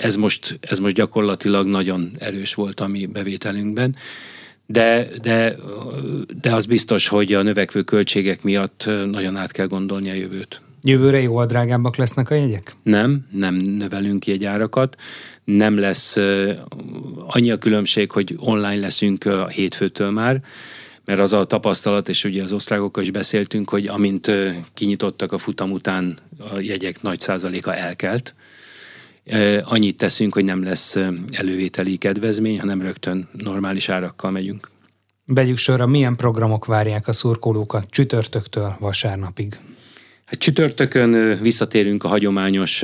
ez 0.00 0.16
most, 0.16 0.58
ez 0.60 0.78
most 0.78 0.94
gyakorlatilag 0.94 1.66
nagyon 1.66 2.12
erős 2.18 2.54
volt 2.54 2.80
a 2.80 2.86
mi 2.86 3.06
bevételünkben. 3.06 3.96
De, 4.66 5.08
de, 5.22 5.56
de 6.40 6.54
az 6.54 6.66
biztos, 6.66 7.08
hogy 7.08 7.32
a 7.32 7.42
növekvő 7.42 7.82
költségek 7.82 8.42
miatt 8.42 8.88
nagyon 9.10 9.36
át 9.36 9.52
kell 9.52 9.66
gondolni 9.66 10.10
a 10.10 10.14
jövőt. 10.14 10.60
Jövőre 10.82 11.20
jóval 11.20 11.46
drágábbak 11.46 11.96
lesznek 11.96 12.30
a 12.30 12.34
jegyek? 12.34 12.76
Nem, 12.82 13.26
nem 13.30 13.54
növelünk 13.54 14.26
jegyárakat. 14.26 14.96
Nem 15.44 15.78
lesz 15.78 16.16
annyi 17.26 17.50
a 17.50 17.58
különbség, 17.58 18.10
hogy 18.10 18.34
online 18.38 18.80
leszünk 18.80 19.24
a 19.24 19.48
hétfőtől 19.48 20.10
már, 20.10 20.40
mert 21.04 21.20
az 21.20 21.32
a 21.32 21.44
tapasztalat, 21.44 22.08
és 22.08 22.24
ugye 22.24 22.42
az 22.42 22.52
osztrákokkal 22.52 23.02
is 23.02 23.10
beszéltünk, 23.10 23.70
hogy 23.70 23.86
amint 23.86 24.30
kinyitottak 24.74 25.32
a 25.32 25.38
futam 25.38 25.70
után, 25.70 26.18
a 26.38 26.58
jegyek 26.58 27.02
nagy 27.02 27.20
százaléka 27.20 27.74
elkelt. 27.74 28.34
Annyit 29.62 29.96
teszünk, 29.96 30.34
hogy 30.34 30.44
nem 30.44 30.64
lesz 30.64 30.98
elővételi 31.30 31.96
kedvezmény, 31.96 32.60
hanem 32.60 32.82
rögtön 32.82 33.28
normális 33.32 33.88
árakkal 33.88 34.30
megyünk. 34.30 34.70
Vegyük 35.26 35.56
sorra, 35.56 35.86
milyen 35.86 36.16
programok 36.16 36.64
várják 36.64 37.08
a 37.08 37.12
szurkolókat 37.12 37.86
csütörtöktől 37.90 38.76
vasárnapig? 38.78 39.58
Hát 40.24 40.38
csütörtökön 40.38 41.38
visszatérünk 41.42 42.04
a 42.04 42.08
hagyományos 42.08 42.82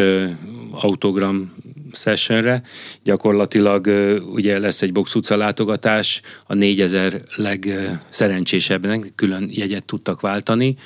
autogram 0.70 1.54
sessionre. 1.92 2.62
Gyakorlatilag 3.02 3.86
ugye 4.32 4.58
lesz 4.58 4.82
egy 4.82 4.92
box 4.92 5.14
utca 5.14 5.36
látogatás, 5.36 6.22
a 6.46 6.54
4000 6.54 7.20
legszerencsésebbnek 7.36 9.12
külön 9.14 9.48
jegyet 9.52 9.84
tudtak 9.84 10.20
váltani, 10.20 10.76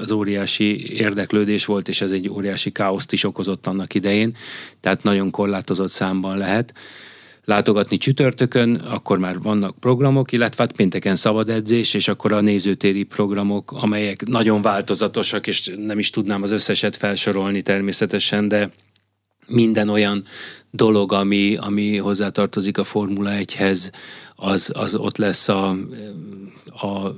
az 0.00 0.10
óriási 0.10 0.92
érdeklődés 0.96 1.64
volt, 1.64 1.88
és 1.88 2.00
ez 2.00 2.10
egy 2.10 2.28
óriási 2.28 2.70
káoszt 2.70 3.12
is 3.12 3.24
okozott 3.24 3.66
annak 3.66 3.94
idején, 3.94 4.36
tehát 4.80 5.02
nagyon 5.02 5.30
korlátozott 5.30 5.90
számban 5.90 6.38
lehet. 6.38 6.74
Látogatni 7.44 7.96
csütörtökön, 7.96 8.74
akkor 8.74 9.18
már 9.18 9.38
vannak 9.38 9.78
programok, 9.78 10.32
illetve 10.32 10.62
hát 10.62 10.76
pénteken 10.76 11.16
szabad 11.16 11.50
edzés, 11.50 11.94
és 11.94 12.08
akkor 12.08 12.32
a 12.32 12.40
nézőtéri 12.40 13.02
programok, 13.02 13.72
amelyek 13.72 14.26
nagyon 14.26 14.62
változatosak, 14.62 15.46
és 15.46 15.74
nem 15.86 15.98
is 15.98 16.10
tudnám 16.10 16.42
az 16.42 16.50
összeset 16.50 16.96
felsorolni 16.96 17.62
természetesen, 17.62 18.48
de 18.48 18.70
minden 19.48 19.88
olyan 19.88 20.24
dolog, 20.70 21.12
ami, 21.12 21.56
ami 21.56 21.96
hozzátartozik 21.96 22.78
a 22.78 22.84
Formula 22.84 23.30
1-hez, 23.32 23.92
az, 24.34 24.72
az 24.74 24.94
ott 24.94 25.16
lesz 25.16 25.48
a, 25.48 25.68
a 26.66 27.14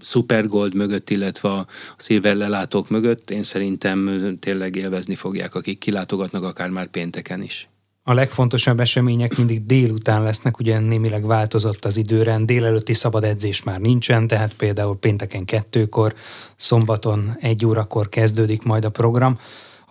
Super 0.00 0.46
Gold 0.46 0.74
mögött, 0.74 1.10
illetve 1.10 1.48
a 1.48 1.66
Silver 1.96 2.36
lelátók 2.36 2.88
mögött. 2.88 3.30
Én 3.30 3.42
szerintem 3.42 4.20
tényleg 4.40 4.76
élvezni 4.76 5.14
fogják, 5.14 5.54
akik 5.54 5.78
kilátogatnak 5.78 6.44
akár 6.44 6.68
már 6.68 6.86
pénteken 6.86 7.42
is. 7.42 7.68
A 8.02 8.12
legfontosabb 8.12 8.80
események 8.80 9.36
mindig 9.36 9.66
délután 9.66 10.22
lesznek, 10.22 10.58
ugye 10.58 10.78
némileg 10.78 11.26
változott 11.26 11.84
az 11.84 11.96
időrend, 11.96 12.46
délelőtti 12.46 12.92
szabad 12.92 13.24
edzés 13.24 13.62
már 13.62 13.80
nincsen, 13.80 14.26
tehát 14.26 14.54
például 14.54 14.98
pénteken 14.98 15.44
kettőkor, 15.44 16.14
szombaton 16.56 17.36
egy 17.40 17.66
órakor 17.66 18.08
kezdődik 18.08 18.62
majd 18.62 18.84
a 18.84 18.90
program 18.90 19.38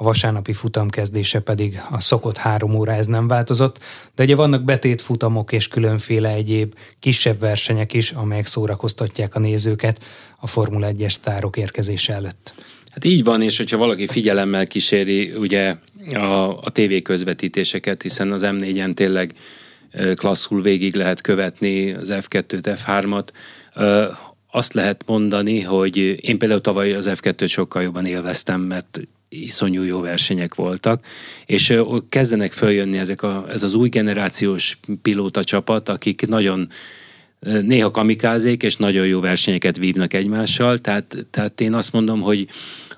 a 0.02 0.04
vasárnapi 0.04 0.54
futam 0.54 0.90
kezdése 0.90 1.40
pedig 1.40 1.82
a 1.90 2.00
szokott 2.00 2.38
három 2.38 2.76
óra, 2.76 2.92
ez 2.94 3.08
nem 3.08 3.28
változott, 3.28 3.80
de 4.16 4.24
ugye 4.24 4.36
vannak 4.36 4.64
betét 4.64 5.02
futamok 5.02 5.52
és 5.52 5.68
különféle 5.68 6.30
egyéb 6.30 6.74
kisebb 7.00 7.40
versenyek 7.40 7.94
is, 7.94 8.12
amelyek 8.12 8.46
szórakoztatják 8.46 9.36
a 9.36 9.40
nézőket 9.40 10.04
a 10.38 10.48
Formula 10.48 10.88
1-es 10.92 11.10
sztárok 11.10 11.58
érkezése 11.58 12.14
előtt. 12.14 12.54
Hát 12.90 13.06
így 13.06 13.24
van, 13.24 13.42
és 13.42 13.58
hogyha 13.58 13.78
valaki 13.78 14.08
figyelemmel 14.08 14.68
kíséri 14.68 15.32
ugye 15.32 15.76
a, 16.14 16.58
a 16.58 16.72
TV 16.72 17.02
közvetítéseket, 17.04 18.02
hiszen 18.02 18.32
az 18.32 18.42
M4-en 18.46 18.94
tényleg 18.94 19.34
klasszul 20.16 20.62
végig 20.62 20.96
lehet 20.96 21.22
követni 21.22 21.92
az 21.92 22.14
F2-t, 22.14 22.78
F3-at, 22.86 23.28
azt 24.52 24.74
lehet 24.74 25.04
mondani, 25.06 25.62
hogy 25.62 25.98
én 26.22 26.38
például 26.38 26.62
tavaly 26.62 26.94
az 26.94 27.10
F2-t 27.14 27.50
sokkal 27.50 27.82
jobban 27.82 28.06
élveztem, 28.06 28.62
mert 28.62 29.00
iszonyú 29.30 29.84
jó 29.84 30.00
versenyek 30.00 30.56
voltak, 30.56 31.06
és 31.46 31.74
kezdenek 32.10 32.52
följönni 32.52 32.98
ezek 32.98 33.24
a, 33.24 33.46
ez 33.50 33.64
az 33.64 33.74
új 33.74 33.90
generációs 33.90 34.80
pilóta 35.02 35.44
csapat, 35.44 35.90
akik 35.90 36.28
nagyon 36.28 36.70
néha 37.62 37.92
kamikázék, 37.92 38.64
és 38.64 38.76
nagyon 38.76 39.08
jó 39.08 39.20
versenyeket 39.20 39.78
vívnak 39.78 40.14
egymással, 40.14 40.78
tehát, 40.78 41.28
tehát 41.32 41.62
én 41.62 41.74
azt 41.74 41.94
mondom, 41.94 42.22
hogy 42.22 42.48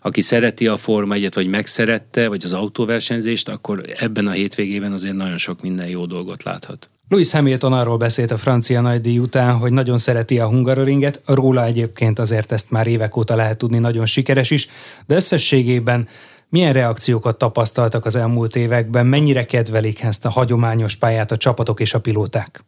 aki 0.02 0.22
szereti 0.22 0.68
a 0.68 0.78
Forma 0.78 1.14
1 1.14 1.34
vagy 1.34 1.48
megszerette, 1.48 2.28
vagy 2.28 2.44
az 2.44 2.54
autóversenyzést, 2.54 3.50
akkor 3.50 3.84
ebben 3.98 4.28
a 4.28 4.32
hétvégében 4.32 4.92
azért 4.92 5.16
nagyon 5.16 5.38
sok 5.38 5.62
minden 5.62 5.90
jó 5.90 6.06
dolgot 6.06 6.44
láthat. 6.44 6.90
Louis 7.12 7.32
Hamilton 7.32 7.74
arról 7.74 7.98
beszélt 7.98 8.32
a 8.32 8.38
francia 8.38 8.82
nagydíj 8.82 9.20
után, 9.20 9.58
hogy 9.58 9.72
nagyon 9.72 9.98
szereti 9.98 10.40
a 10.40 10.48
Hungaroringet, 10.48 11.22
róla 11.26 11.66
egyébként 11.66 12.20
azért 12.20 12.52
ezt 12.52 12.72
már 12.72 12.88
évek 12.88 13.18
óta 13.18 13.36
lehet 13.36 13.58
tudni, 13.58 13.78
nagyon 13.78 14.06
sikeres 14.06 14.52
is, 14.52 14.68
de 15.08 15.16
összességében 15.16 16.08
milyen 16.50 16.74
reakciókat 16.74 17.38
tapasztaltak 17.38 18.06
az 18.06 18.16
elmúlt 18.16 18.56
években, 18.56 19.06
mennyire 19.06 19.46
kedvelik 19.46 20.02
ezt 20.02 20.26
a 20.26 20.30
hagyományos 20.30 20.96
pályát 20.96 21.32
a 21.32 21.38
csapatok 21.38 21.80
és 21.80 21.94
a 21.94 22.00
pilóták? 22.00 22.64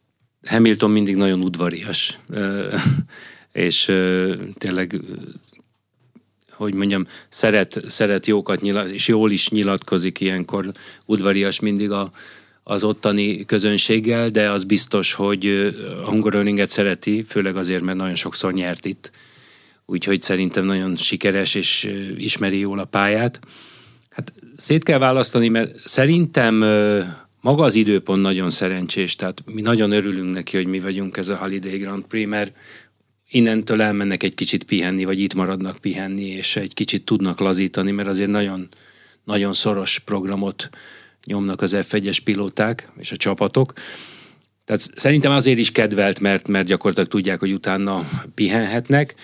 Hamilton 0.46 0.92
mindig 0.92 1.16
nagyon 1.16 1.42
udvarias, 1.42 2.20
és 3.52 3.84
tényleg 4.58 5.02
hogy 6.50 6.74
mondjam, 6.74 7.08
szeret, 7.30 7.82
szeret 7.88 8.26
jókat 8.26 8.62
nyilat, 8.62 8.90
és 8.90 9.08
jól 9.08 9.32
is 9.32 9.50
nyilatkozik 9.50 10.20
ilyenkor, 10.20 10.72
udvarias 11.06 11.60
mindig 11.60 11.92
a, 11.92 12.10
az 12.64 12.84
ottani 12.84 13.46
közönséggel, 13.46 14.30
de 14.30 14.50
az 14.50 14.64
biztos, 14.64 15.14
hogy 15.14 15.46
a 16.02 16.06
Hungaroringet 16.06 16.70
szereti, 16.70 17.24
főleg 17.28 17.56
azért, 17.56 17.82
mert 17.82 17.98
nagyon 17.98 18.16
sokszor 18.16 18.54
nyert 18.54 18.86
itt. 18.86 19.12
Úgyhogy 19.86 20.22
szerintem 20.22 20.66
nagyon 20.66 20.96
sikeres, 20.96 21.56
és 21.56 21.94
ismeri 22.18 22.60
jól 22.60 22.80
a 22.80 22.86
pályát. 22.86 23.40
Hát 24.10 24.34
szét 24.56 24.84
kell 24.84 24.98
választani, 24.98 25.48
mert 25.48 25.76
szerintem 25.86 26.56
maga 27.42 27.64
az 27.64 27.76
időpont 27.76 28.22
nagyon 28.22 28.50
szerencsés, 28.50 29.16
tehát 29.16 29.44
mi 29.46 29.62
nagyon 29.62 29.92
örülünk 29.92 30.34
neki, 30.34 30.58
hogy 30.58 30.68
mi 30.68 30.80
vagyunk 30.80 31.18
ez 31.18 31.30
a 31.30 31.38
Holiday 31.38 31.78
Grand 31.78 32.04
Prix, 32.04 32.30
mert 32.30 32.56
innentől 33.30 33.82
elmennek 33.82 34.24
egy 34.24 34.34
kicsit 34.34 34.64
pihenni, 34.64 35.04
vagy 35.04 35.20
itt 35.20 35.34
maradnak 35.34 35.78
pihenni, 35.78 36.26
és 36.26 36.56
egy 36.56 36.74
kicsit 36.74 37.06
tudnak 37.06 37.40
lazítani, 37.40 37.92
mert 37.92 38.08
azért 38.08 38.30
nagyon, 38.30 38.68
nagyon 39.24 39.54
szoros 39.54 40.00
programot 40.00 40.70
nyomnak 41.26 41.62
az 41.62 41.78
F1-es 41.80 42.18
pilóták 42.24 42.90
és 42.98 43.12
a 43.12 43.18
csapatok. 43.18 43.74
Tehát 44.66 44.82
szerintem 44.96 45.32
azért 45.32 45.58
is 45.58 45.72
kedvelt, 45.72 46.20
mert, 46.20 46.48
mert 46.48 46.68
gyakorlatilag 46.68 47.10
tudják, 47.10 47.40
hogy 47.40 47.54
utána 47.54 48.10
pihenhetnek. 48.36 49.16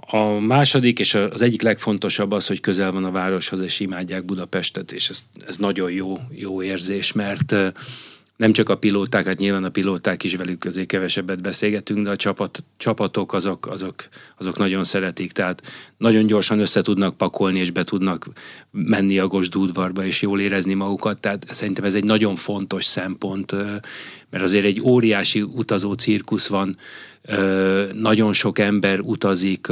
A 0.00 0.26
második 0.40 0.98
és 0.98 1.14
az 1.14 1.42
egyik 1.42 1.62
legfontosabb 1.62 2.32
az, 2.32 2.46
hogy 2.46 2.60
közel 2.60 2.92
van 2.92 3.04
a 3.04 3.10
városhoz, 3.10 3.60
és 3.60 3.80
imádják 3.80 4.24
Budapestet, 4.24 4.92
és 4.92 5.08
ez, 5.08 5.22
ez 5.46 5.56
nagyon 5.56 5.90
jó, 5.90 6.18
jó 6.30 6.62
érzés, 6.62 7.12
mert 7.12 7.54
nem 8.38 8.52
csak 8.52 8.68
a 8.68 8.76
pilóták, 8.76 9.26
hát 9.26 9.38
nyilván 9.38 9.64
a 9.64 9.68
pilóták 9.68 10.24
is 10.24 10.36
velük 10.36 10.64
azért 10.64 10.86
kevesebbet 10.86 11.42
beszélgetünk, 11.42 12.04
de 12.04 12.10
a 12.10 12.16
csapat, 12.16 12.64
csapatok 12.76 13.32
azok, 13.32 13.66
azok, 13.66 14.08
azok 14.36 14.58
nagyon 14.58 14.84
szeretik, 14.84 15.32
tehát 15.32 15.62
nagyon 15.96 16.26
gyorsan 16.26 16.58
össze 16.58 16.82
tudnak 16.82 17.16
pakolni, 17.16 17.58
és 17.58 17.70
be 17.70 17.84
tudnak 17.84 18.26
menni 18.70 19.18
a 19.18 19.26
Gosdúdvarba, 19.26 20.04
és 20.04 20.22
jól 20.22 20.40
érezni 20.40 20.74
magukat, 20.74 21.20
tehát 21.20 21.46
szerintem 21.48 21.84
ez 21.84 21.94
egy 21.94 22.04
nagyon 22.04 22.36
fontos 22.36 22.84
szempont, 22.84 23.52
mert 24.30 24.44
azért 24.44 24.64
egy 24.64 24.80
óriási 24.80 25.42
utazó 25.42 25.92
cirkusz 25.92 26.46
van, 26.46 26.76
nagyon 27.92 28.32
sok 28.32 28.58
ember 28.58 29.00
utazik, 29.00 29.66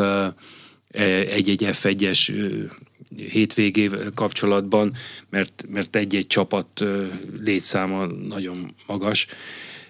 egy-egy 1.29 1.69
F1-es 1.73 2.33
hétvégé 3.17 3.91
kapcsolatban, 4.15 4.95
mert, 5.31 5.65
mert 5.69 5.97
egy-egy 5.97 6.27
csapat 6.27 6.85
létszáma 7.41 8.07
nagyon 8.07 8.75
magas, 8.87 9.27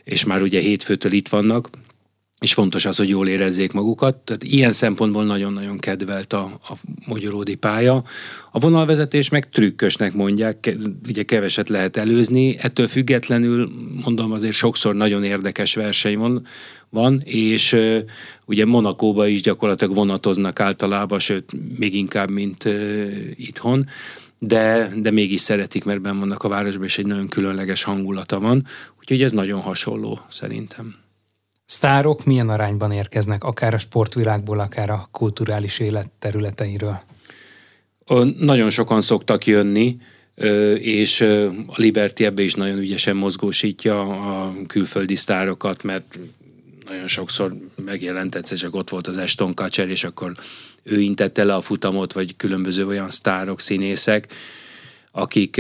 és 0.05 0.24
már 0.24 0.42
ugye 0.42 0.61
hétfőtől 0.61 1.12
itt 1.12 1.29
vannak, 1.29 1.68
és 2.40 2.55
fontos 2.55 2.85
az, 2.85 2.96
hogy 2.96 3.09
jól 3.09 3.29
érezzék 3.29 3.72
magukat. 3.72 4.16
Tehát 4.16 4.44
ilyen 4.44 4.72
szempontból 4.72 5.24
nagyon-nagyon 5.24 5.79
kedvelt 5.79 6.33
a, 6.33 6.61
a 6.68 6.76
magyaródi 7.07 7.55
pálya. 7.55 8.05
A 8.50 8.59
vonalvezetés 8.59 9.29
meg 9.29 9.48
trükkösnek 9.48 10.12
mondják, 10.14 10.76
ugye 11.09 11.22
keveset 11.22 11.68
lehet 11.68 11.96
előzni, 11.96 12.57
ettől 12.59 12.87
függetlenül 12.87 13.70
mondom 14.05 14.33
azért 14.33 14.55
sokszor 14.55 14.94
nagyon 14.94 15.24
érdekes 15.24 15.74
verseny 15.74 16.18
van, 16.18 16.46
van 16.90 17.20
és 17.25 17.77
ugye 18.46 18.64
Monakóba 18.64 19.27
is 19.27 19.42
gyakorlatilag 19.42 19.94
vonatoznak 19.94 20.61
általában, 20.61 21.18
sőt 21.18 21.53
még 21.79 21.94
inkább, 21.94 22.31
mint 22.31 22.64
itthon 23.35 23.87
de, 24.38 24.92
de 24.96 25.11
mégis 25.11 25.40
szeretik, 25.40 25.85
mert 25.85 26.01
benn 26.01 26.18
vannak 26.18 26.42
a 26.42 26.49
városban, 26.49 26.85
és 26.85 26.99
egy 26.99 27.07
nagyon 27.07 27.29
különleges 27.29 27.83
hangulata 27.83 28.40
van, 28.40 28.66
úgyhogy 29.01 29.22
ez 29.22 29.33
nagyon 29.33 29.61
hasonló 29.61 30.20
szerintem. 30.29 30.94
Sztárok 31.64 32.25
milyen 32.25 32.49
arányban 32.49 32.92
érkeznek, 32.92 33.44
akár 33.44 33.75
a 33.75 33.79
sportvilágból, 33.79 34.59
akár 34.59 34.90
a 34.90 35.09
kulturális 35.11 35.79
élet 35.79 36.11
területeiről? 36.18 37.01
Nagyon 38.38 38.70
sokan 38.70 39.01
szoktak 39.01 39.46
jönni, 39.46 39.96
és 40.79 41.20
a 41.66 41.75
Liberty 41.75 42.20
ebbe 42.20 42.42
is 42.42 42.55
nagyon 42.55 42.79
ügyesen 42.79 43.16
mozgósítja 43.16 44.01
a 44.01 44.53
külföldi 44.66 45.16
sztárokat, 45.16 45.83
mert 45.83 46.18
nagyon 46.88 47.07
sokszor 47.07 47.57
megjelent, 47.85 48.35
egyszer 48.35 48.59
csak 48.59 48.75
ott 48.75 48.90
volt 48.90 49.07
az 49.07 49.18
Eston 49.18 49.55
Kacser, 49.55 49.88
és 49.88 50.05
akkor 50.05 50.33
ő 50.83 51.01
intette 51.01 51.44
le 51.44 51.55
a 51.55 51.61
futamot, 51.61 52.12
vagy 52.12 52.37
különböző 52.37 52.87
olyan 52.87 53.11
sztárok, 53.11 53.61
színészek, 53.61 54.33
akik 55.11 55.57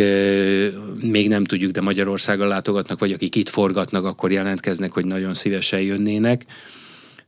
még 1.00 1.28
nem 1.28 1.44
tudjuk, 1.44 1.70
de 1.70 1.80
Magyarországon 1.80 2.48
látogatnak, 2.48 2.98
vagy 2.98 3.12
akik 3.12 3.34
itt 3.34 3.48
forgatnak, 3.48 4.04
akkor 4.04 4.32
jelentkeznek, 4.32 4.92
hogy 4.92 5.04
nagyon 5.04 5.34
szívesen 5.34 5.80
jönnének. 5.80 6.44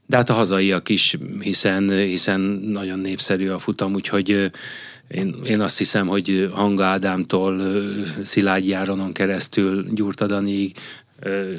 De 0.07 0.17
hát 0.17 0.31
a 0.31 0.35
hazaiak 0.35 0.89
is, 0.89 1.17
hiszen, 1.41 1.91
hiszen 1.91 2.41
nagyon 2.65 2.99
népszerű 2.99 3.49
a 3.49 3.59
futam, 3.59 3.95
úgyhogy 3.95 4.51
én, 5.09 5.37
én 5.45 5.61
azt 5.61 5.79
hiszem, 5.79 6.07
hogy 6.07 6.49
Hanga 6.53 6.85
Ádámtól 6.85 7.63
Szilágyi 8.23 8.73
Áronon 8.73 9.13
keresztül 9.13 9.87
Gyurtadanig 9.91 10.77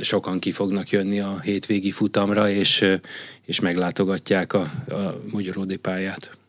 sokan 0.01 0.39
ki 0.39 0.51
fognak 0.51 0.89
jönni 0.89 1.19
a 1.19 1.39
hétvégi 1.39 1.91
futamra, 1.91 2.49
és, 2.49 2.97
és 3.45 3.59
meglátogatják 3.59 4.53
a, 4.53 4.61
a 4.87 5.21
Magyaródi 5.31 5.77
pályát. 5.77 6.39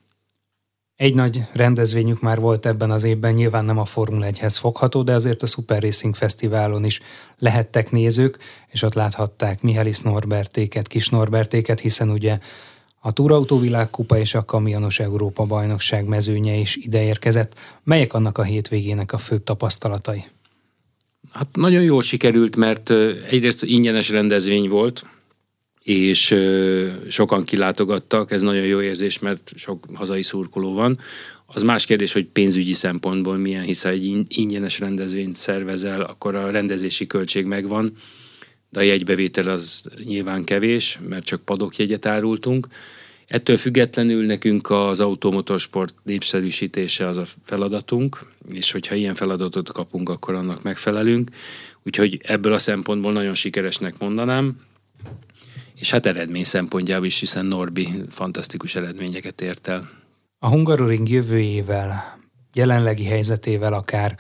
Egy 0.97 1.15
nagy 1.15 1.43
rendezvényük 1.53 2.21
már 2.21 2.41
volt 2.41 2.67
ebben 2.67 2.91
az 2.91 3.05
évben, 3.05 3.33
nyilván 3.33 3.65
nem 3.65 3.79
a 3.79 3.85
Formula 3.85 4.27
1-hez 4.31 4.57
fogható, 4.59 5.03
de 5.03 5.13
azért 5.13 5.43
a 5.43 5.47
Super 5.47 5.83
Racing 5.83 6.15
Fesztiválon 6.15 6.85
is 6.85 7.01
lehettek 7.39 7.91
nézők, 7.91 8.39
és 8.67 8.83
ott 8.83 8.95
láthatták 8.95 9.63
Mihály 9.63 9.93
Norbertéket, 10.03 10.89
Kis 10.89 11.09
Norbertéket, 11.09 11.81
hiszen 11.81 12.11
ugye 12.11 12.39
a 13.01 13.13
Túrautó 13.13 13.59
világkupa 13.59 14.19
és 14.19 14.35
a 14.35 14.45
Kamionos 14.45 14.99
Európa 14.99 15.45
bajnokság 15.45 16.05
mezőnye 16.05 16.55
is 16.55 16.77
ideérkezett. 16.77 17.55
Melyek 17.85 18.15
annak 18.15 18.39
a 18.39 18.43
hétvégének 18.43 19.13
a 19.13 19.19
főbb 19.19 19.45
tapasztalatai? 19.45 20.25
Hát 21.33 21.49
nagyon 21.57 21.83
jól 21.83 22.03
sikerült, 22.03 22.57
mert 22.57 22.91
egyrészt 23.31 23.63
ingyenes 23.65 24.09
rendezvény 24.09 24.69
volt, 24.69 25.05
és 25.83 26.37
sokan 27.09 27.45
kilátogattak, 27.45 28.31
ez 28.31 28.43
nagyon 28.43 28.65
jó 28.65 28.81
érzés, 28.81 29.19
mert 29.19 29.53
sok 29.57 29.87
hazai 29.95 30.23
szurkoló 30.23 30.73
van. 30.73 30.99
Az 31.47 31.63
más 31.63 31.87
kérdés, 31.87 32.13
hogy 32.13 32.27
pénzügyi 32.27 32.73
szempontból 32.73 33.37
milyen, 33.37 33.63
hiszen 33.63 33.93
egy 33.93 34.23
ingyenes 34.29 34.79
rendezvényt 34.79 35.35
szervezel, 35.35 36.01
akkor 36.01 36.35
a 36.35 36.51
rendezési 36.51 37.07
költség 37.07 37.45
megvan, 37.45 37.97
de 38.71 38.81
a 38.81 38.83
jegybevétel 38.83 39.49
az 39.49 39.83
nyilván 40.05 40.45
kevés, 40.45 40.99
mert 41.09 41.25
csak 41.25 41.41
padokjegyet 41.41 42.07
árultunk. 42.07 42.67
Ettől 43.31 43.57
függetlenül 43.57 44.27
nekünk 44.27 44.71
az 44.71 45.01
automotorsport 45.01 45.95
népszerűsítése 46.03 47.07
az 47.07 47.17
a 47.17 47.25
feladatunk, 47.45 48.33
és 48.53 48.73
hogyha 48.73 48.95
ilyen 48.95 49.15
feladatot 49.15 49.73
kapunk, 49.73 50.09
akkor 50.09 50.35
annak 50.35 50.63
megfelelünk. 50.63 51.31
Úgyhogy 51.83 52.21
ebből 52.23 52.53
a 52.53 52.59
szempontból 52.59 53.13
nagyon 53.13 53.35
sikeresnek 53.35 53.99
mondanám 53.99 54.57
és 55.81 55.91
hát 55.91 56.07
eredmény 56.07 56.45
szempontjából 56.45 57.07
is, 57.07 57.21
hiszen 57.21 57.47
Norbi 57.47 57.89
fantasztikus 58.09 58.75
eredményeket 58.75 59.41
ért 59.41 59.69
el. 59.69 59.91
A 60.39 60.49
Hungaroring 60.49 61.09
jövőjével, 61.09 62.19
jelenlegi 62.55 63.05
helyzetével 63.05 63.73
akár 63.73 64.19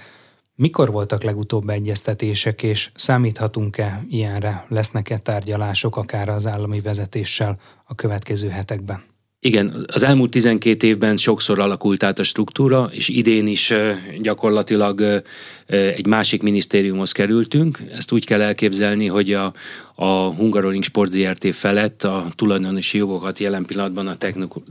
mikor 0.61 0.91
voltak 0.91 1.23
legutóbb 1.23 1.69
egyeztetések, 1.69 2.63
és 2.63 2.91
számíthatunk-e 2.95 4.05
ilyenre? 4.11 4.67
Lesznek-e 4.69 5.19
tárgyalások 5.19 5.97
akár 5.97 6.29
az 6.29 6.47
állami 6.47 6.81
vezetéssel 6.81 7.59
a 7.85 7.95
következő 7.95 8.49
hetekben? 8.49 9.03
Igen, 9.43 9.87
az 9.93 10.03
elmúlt 10.03 10.31
12 10.31 10.87
évben 10.87 11.17
sokszor 11.17 11.59
alakult 11.59 12.03
át 12.03 12.19
a 12.19 12.23
struktúra, 12.23 12.91
és 12.93 13.09
idén 13.09 13.47
is 13.47 13.73
gyakorlatilag 14.19 15.23
egy 15.67 16.07
másik 16.07 16.43
minisztériumhoz 16.43 17.13
kerültünk. 17.13 17.83
Ezt 17.95 18.13
úgy 18.13 18.27
kell 18.27 18.41
elképzelni, 18.41 19.07
hogy 19.07 19.33
a, 19.33 19.53
a 20.03 20.33
Hungaroring 20.35 20.85
Sport 20.85 21.11
ZRT 21.11 21.55
felett 21.55 22.03
a 22.03 22.27
tulajdonosi 22.35 22.99
jogokat 22.99 23.39
jelen 23.39 23.65
pillanatban 23.65 24.07
a 24.07 24.15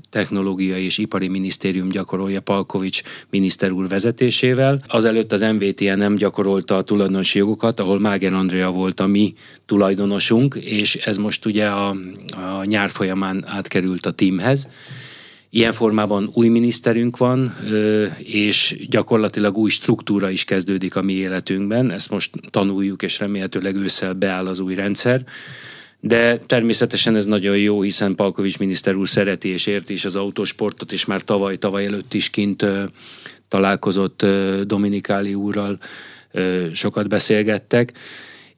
Technológiai 0.10 0.84
és 0.84 0.98
Ipari 0.98 1.28
Minisztérium 1.28 1.90
gyakorolja 1.90 2.42
Palkovics 2.42 3.02
miniszter 3.30 3.72
úr 3.72 3.88
vezetésével. 3.88 4.80
Azelőtt 4.88 5.32
az 5.32 5.42
MVTN 5.42 5.98
nem 5.98 6.16
gyakorolta 6.16 6.78
a 6.78 6.82
tulajdonosi 6.82 7.38
jogokat, 7.38 7.80
ahol 7.80 8.00
Máger 8.00 8.34
Andrea 8.34 8.72
volt 8.72 9.00
a 9.00 9.08
mi 9.08 9.34
tulajdonosunk, 9.66 10.56
és 10.56 10.96
ez 10.96 11.18
most 11.18 11.46
ugye 11.46 11.66
a, 11.68 11.96
a 12.60 12.64
nyár 12.64 12.90
folyamán 12.90 13.44
átkerült 13.48 14.06
a 14.06 14.12
teamhez. 14.12 14.68
Ilyen 15.52 15.74
formában 15.74 16.30
új 16.34 16.48
miniszterünk 16.48 17.18
van, 17.18 17.56
és 18.18 18.86
gyakorlatilag 18.90 19.58
új 19.58 19.70
struktúra 19.70 20.30
is 20.30 20.44
kezdődik 20.44 20.96
a 20.96 21.02
mi 21.02 21.14
életünkben. 21.14 21.92
Ezt 21.92 22.10
most 22.10 22.30
tanuljuk, 22.50 23.02
és 23.02 23.20
remélhetőleg 23.20 23.76
ősszel 23.76 24.14
beáll 24.14 24.48
az 24.48 24.60
új 24.60 24.76
rendszer. 24.76 25.24
De 26.00 26.38
természetesen 26.38 27.16
ez 27.16 27.26
nagyon 27.26 27.58
jó, 27.58 27.82
hiszen 27.82 28.16
Palkovics 28.16 28.60
miniszter 28.60 28.96
úr 28.96 29.08
szereti 29.08 29.50
és 29.50 29.66
érti 29.66 29.94
is 29.94 30.06
az 30.06 30.16
autósportot, 30.16 30.92
és 30.92 31.06
már 31.06 31.22
tavaly, 31.22 31.58
tavaly 31.58 31.86
előtt 31.86 32.14
is 32.14 32.30
kint 32.30 32.66
találkozott 33.48 34.26
Dominikáli 34.64 35.34
úrral, 35.34 35.80
sokat 36.74 37.08
beszélgettek 37.08 37.94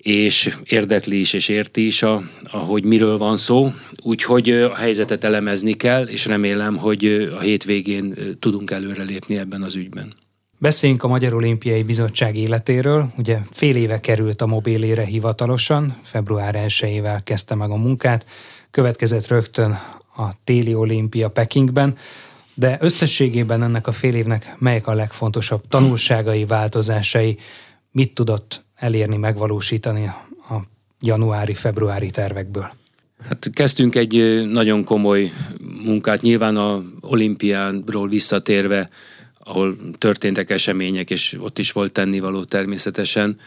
és 0.02 0.58
érdekli 0.64 1.20
is, 1.20 1.34
és 1.34 1.48
érti 1.48 1.86
is, 1.86 2.04
a, 2.04 2.22
ahogy 2.44 2.84
miről 2.84 3.18
van 3.18 3.38
szó. 3.38 3.72
Úgyhogy 4.04 4.50
a 4.50 4.76
helyzetet 4.76 5.24
elemezni 5.24 5.74
kell, 5.74 6.04
és 6.04 6.26
remélem, 6.26 6.78
hogy 6.78 7.06
a 7.38 7.40
hétvégén 7.40 8.16
tudunk 8.40 8.72
előrelépni 8.72 9.38
ebben 9.38 9.62
az 9.62 9.76
ügyben. 9.76 10.14
Beszéljünk 10.58 11.04
a 11.04 11.08
Magyar 11.08 11.34
Olimpiai 11.34 11.84
Bizottság 11.84 12.36
életéről. 12.36 13.12
Ugye 13.18 13.38
fél 13.52 13.76
éve 13.76 14.00
került 14.00 14.42
a 14.42 14.46
mobilére 14.46 15.04
hivatalosan, 15.04 15.98
február 16.04 16.56
1-ével 16.68 17.20
kezdte 17.24 17.56
meg 17.56 17.70
a 17.70 17.76
munkát, 17.76 18.26
következett 18.72 19.28
rögtön 19.28 19.72
a 20.16 20.30
téli 20.44 20.74
olimpia 20.74 21.30
Pekingben, 21.30 21.98
de 22.54 22.78
összességében 22.82 23.64
ennek 23.64 23.88
a 23.88 23.92
fél 23.92 24.16
évnek 24.16 24.56
melyek 24.60 24.88
a 24.88 24.94
legfontosabb 24.94 25.68
tanulságai, 25.68 26.46
változásai, 26.46 27.38
mit 27.92 28.14
tudott 28.14 28.64
elérni, 28.82 29.18
megvalósítani 29.18 30.06
a 30.50 30.62
januári-februári 31.00 32.12
tervekből? 32.12 32.72
Hát 33.28 33.50
kezdtünk 33.54 33.96
egy 33.96 34.44
nagyon 34.48 34.84
komoly 34.84 35.32
munkát, 35.84 36.22
nyilván 36.22 36.58
a 36.58 36.84
olimpiánról 37.02 38.08
visszatérve, 38.08 38.90
ahol 39.40 39.76
történtek 39.98 40.50
események, 40.50 41.10
és 41.10 41.38
ott 41.40 41.60
is 41.60 41.72
volt 41.72 41.92
tennivaló 41.92 42.44
természetesen, 42.44 43.40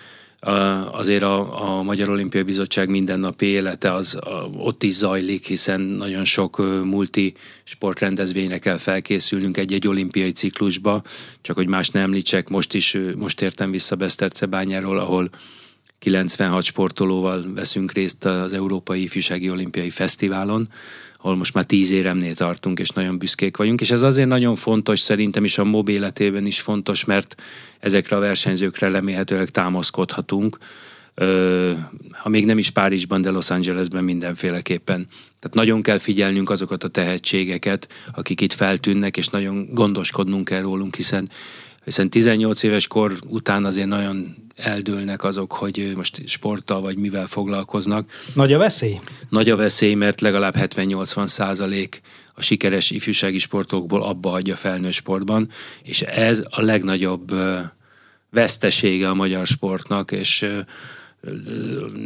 azért 0.93 1.23
a, 1.23 1.63
a 1.79 1.83
Magyar 1.83 2.09
Olimpiai 2.09 2.43
Bizottság 2.43 2.89
mindennapi 2.89 3.47
élete 3.47 3.93
az 3.93 4.15
a, 4.15 4.49
ott 4.57 4.83
is 4.83 4.93
zajlik, 4.93 5.47
hiszen 5.47 5.81
nagyon 5.81 6.25
sok 6.25 6.57
multi 6.85 7.35
sportrendezvényre 7.65 8.59
kell 8.59 8.77
felkészülnünk 8.77 9.57
egy-egy 9.57 9.89
olimpiai 9.89 10.33
ciklusba, 10.33 11.03
csak 11.41 11.57
hogy 11.57 11.69
más 11.69 11.91
nem 11.91 12.03
említsek, 12.03 12.49
most 12.49 12.75
is, 12.75 12.99
most 13.17 13.43
értem 13.43 13.71
vissza 13.71 13.97
Besztercebányáról, 13.97 14.99
ahol 14.99 15.31
96 15.99 16.65
sportolóval 16.65 17.45
veszünk 17.55 17.93
részt 17.93 18.25
az 18.25 18.53
Európai 18.53 19.03
Ifjúsági 19.03 19.51
Olimpiai 19.51 19.91
Fesztiválon, 19.91 20.69
ahol 21.25 21.37
most 21.37 21.55
már 21.55 21.65
tíz 21.65 21.91
éremnél 21.91 22.35
tartunk, 22.35 22.79
és 22.79 22.89
nagyon 22.89 23.19
büszkék 23.19 23.57
vagyunk, 23.57 23.81
és 23.81 23.91
ez 23.91 24.03
azért 24.03 24.29
nagyon 24.29 24.55
fontos, 24.55 25.01
szerintem 25.01 25.45
is 25.45 25.59
a 25.59 25.65
MOB 25.65 25.89
életében 25.89 26.47
is 26.47 26.61
fontos, 26.61 27.05
mert 27.05 27.43
ezekre 27.81 28.17
a 28.17 28.21
versenyzőkre 28.21 28.89
remélhetőleg 28.89 29.49
támaszkodhatunk, 29.49 30.59
ha 32.11 32.29
még 32.29 32.45
nem 32.45 32.59
is 32.59 32.71
Párizsban, 32.71 33.23
de 33.23 33.31
Los 33.31 33.51
Angelesben 33.51 34.05
mindenféleképpen. 34.05 35.07
Tehát 35.39 35.57
nagyon 35.57 35.83
kell 35.83 35.99
figyelnünk 35.99 36.51
azokat 36.51 36.85
a 36.85 36.89
tehetségeket, 36.89 37.89
akik 38.15 38.41
itt 38.41 38.53
feltűnnek, 38.53 39.17
és 39.17 39.29
nagyon 39.29 39.69
gondoskodnunk 39.73 40.45
kell 40.45 40.61
rólunk, 40.61 40.95
hiszen 40.95 41.29
hiszen 41.85 42.11
18 42.11 42.63
éves 42.63 42.87
kor 42.87 43.19
után 43.29 43.65
azért 43.65 43.89
nagyon 43.89 44.35
eldőlnek 44.57 45.25
azok, 45.25 45.53
hogy 45.53 45.93
most 45.97 46.29
sporttal 46.29 46.81
vagy 46.81 46.97
mivel 46.97 47.27
foglalkoznak. 47.27 48.11
Nagy 48.35 48.53
a 48.53 48.59
veszély? 48.59 49.01
Nagy 49.29 49.51
a 49.51 49.57
veszély, 49.57 49.95
mert 49.95 50.21
legalább 50.21 50.55
70-80 50.59 51.27
százalék 51.27 52.01
a 52.35 52.43
sikeres 52.43 52.91
ifjúsági 52.91 53.39
sportokból 53.39 54.03
abba 54.03 54.31
hagyja 54.31 54.57
felnőtt 54.57 54.93
sportban, 54.93 55.49
és 55.83 56.03
ez 56.03 56.45
a 56.51 56.63
legnagyobb 56.63 57.35
vesztesége 58.31 59.09
a 59.09 59.15
magyar 59.15 59.47
sportnak, 59.47 60.13
és 60.13 60.47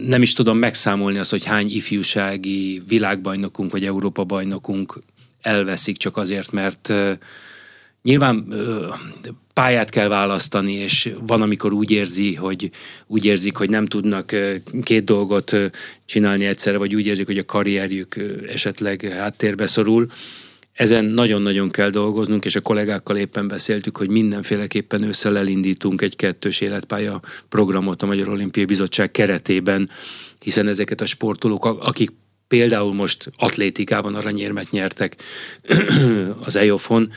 nem 0.03 0.23
is 0.23 0.33
tudom 0.33 0.59
megszámolni 0.59 1.19
azt, 1.19 1.31
hogy 1.31 1.45
hány 1.45 1.71
ifjúsági 1.71 2.83
világbajnokunk 2.89 3.73
vagy 3.73 3.85
Európa 3.85 4.25
bajnokunk 4.25 5.03
elveszik 5.41 5.97
csak 5.97 6.17
azért, 6.17 6.53
mert 6.53 6.93
nyilván 8.09 8.55
pályát 9.55 9.91
kell 9.91 10.09
választani, 10.09 10.73
és 10.73 11.13
van, 11.27 11.43
amikor 11.43 11.73
úgy 11.73 11.91
érzi, 11.91 12.35
hogy 12.35 12.71
úgy 13.07 13.25
érzik, 13.25 13.57
hogy 13.57 13.71
nem 13.71 13.87
tudnak 13.87 14.35
két 14.83 15.05
dolgot 15.05 15.57
csinálni 16.05 16.45
egyszerre, 16.45 16.79
vagy 16.79 16.95
úgy 16.95 17.07
érzik, 17.07 17.27
hogy 17.27 17.39
a 17.39 17.45
karrierjük 17.45 18.17
esetleg 18.49 19.01
háttérbe 19.01 19.67
szorul. 19.67 20.07
Ezen 20.73 21.05
nagyon-nagyon 21.05 21.71
kell 21.71 21.91
dolgoznunk, 21.91 22.45
és 22.45 22.57
a 22.57 22.61
kollégákkal 22.61 23.17
éppen 23.17 23.49
beszéltük, 23.49 23.97
hogy 23.97 24.09
mindenféleképpen 24.09 25.03
ősszel 25.03 25.39
elindítunk 25.39 26.03
egy 26.03 26.17
kettős 26.17 26.61
életpálya 26.61 27.21
programot 27.49 28.03
a 28.03 28.07
Magyar 28.07 28.29
Olimpiai 28.29 28.67
Bizottság 28.67 29.11
keretében, 29.11 29.91
hiszen 30.41 30.69
ezeket 30.69 31.01
a 31.01 31.07
sportolók, 31.07 31.65
akik 31.65 32.11
például 32.49 32.95
most 32.95 33.31
atlétikában 33.37 34.15
aranyérmet 34.15 34.71
nyertek 34.71 35.17
az 36.45 36.57
EOFon, 36.57 37.11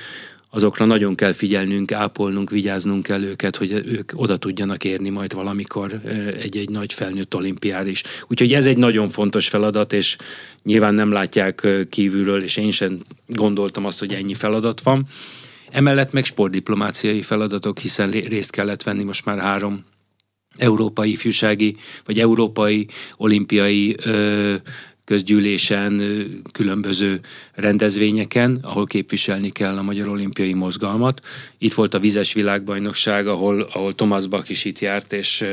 azokra 0.54 0.86
nagyon 0.86 1.16
kell 1.16 1.32
figyelnünk, 1.34 1.92
ápolnunk, 1.92 2.50
vigyáznunk 2.50 3.04
kell 3.04 3.24
őket, 3.24 3.56
hogy 3.56 3.72
ők 3.72 4.12
oda 4.16 4.38
tudjanak 4.38 4.84
érni 4.84 5.10
majd 5.10 5.34
valamikor 5.34 6.02
egy-egy 6.42 6.70
nagy 6.70 6.94
felnőtt 6.94 7.36
olimpiára 7.36 7.88
is. 7.88 8.04
Úgyhogy 8.28 8.54
ez 8.54 8.66
egy 8.66 8.78
nagyon 8.78 9.10
fontos 9.10 9.48
feladat, 9.48 9.94
és 9.94 10.18
nyilván 10.64 10.94
nem 10.94 11.12
látják 11.12 11.68
kívülről, 11.90 12.44
és 12.44 12.58
én 12.58 12.72
sem 12.72 13.00
gondoltam 13.28 13.86
azt, 13.86 14.00
hogy 14.00 14.14
ennyi 14.14 14.34
feladat 14.34 14.82
van. 14.82 15.08
Emellett 15.70 16.12
meg 16.12 16.26
sportdiplomáciai 16.26 17.22
feladatok, 17.22 17.80
hiszen 17.80 18.10
részt 18.10 18.52
kellett 18.52 18.84
venni 18.84 19.04
most 19.04 19.26
már 19.26 19.40
három 19.40 19.84
európai 20.56 21.12
ifjúsági, 21.12 21.76
vagy 22.06 22.20
európai 22.20 22.88
olimpiai 23.18 23.96
ö, 24.04 24.56
közgyűlésen, 25.12 26.02
különböző 26.52 27.20
rendezvényeken, 27.54 28.60
ahol 28.62 28.86
képviselni 28.86 29.50
kell 29.50 29.78
a 29.78 29.82
Magyar 29.82 30.08
Olimpiai 30.08 30.54
Mozgalmat. 30.54 31.22
Itt 31.58 31.74
volt 31.74 31.94
a 31.94 32.00
vizes 32.00 32.34
világbajnokság, 32.34 33.28
ahol, 33.28 33.62
ahol 33.62 33.96
Thomas 33.96 34.28
Bach 34.28 34.52
is 34.52 34.66
itt 34.66 34.80
járt, 34.80 35.14
és 35.14 35.46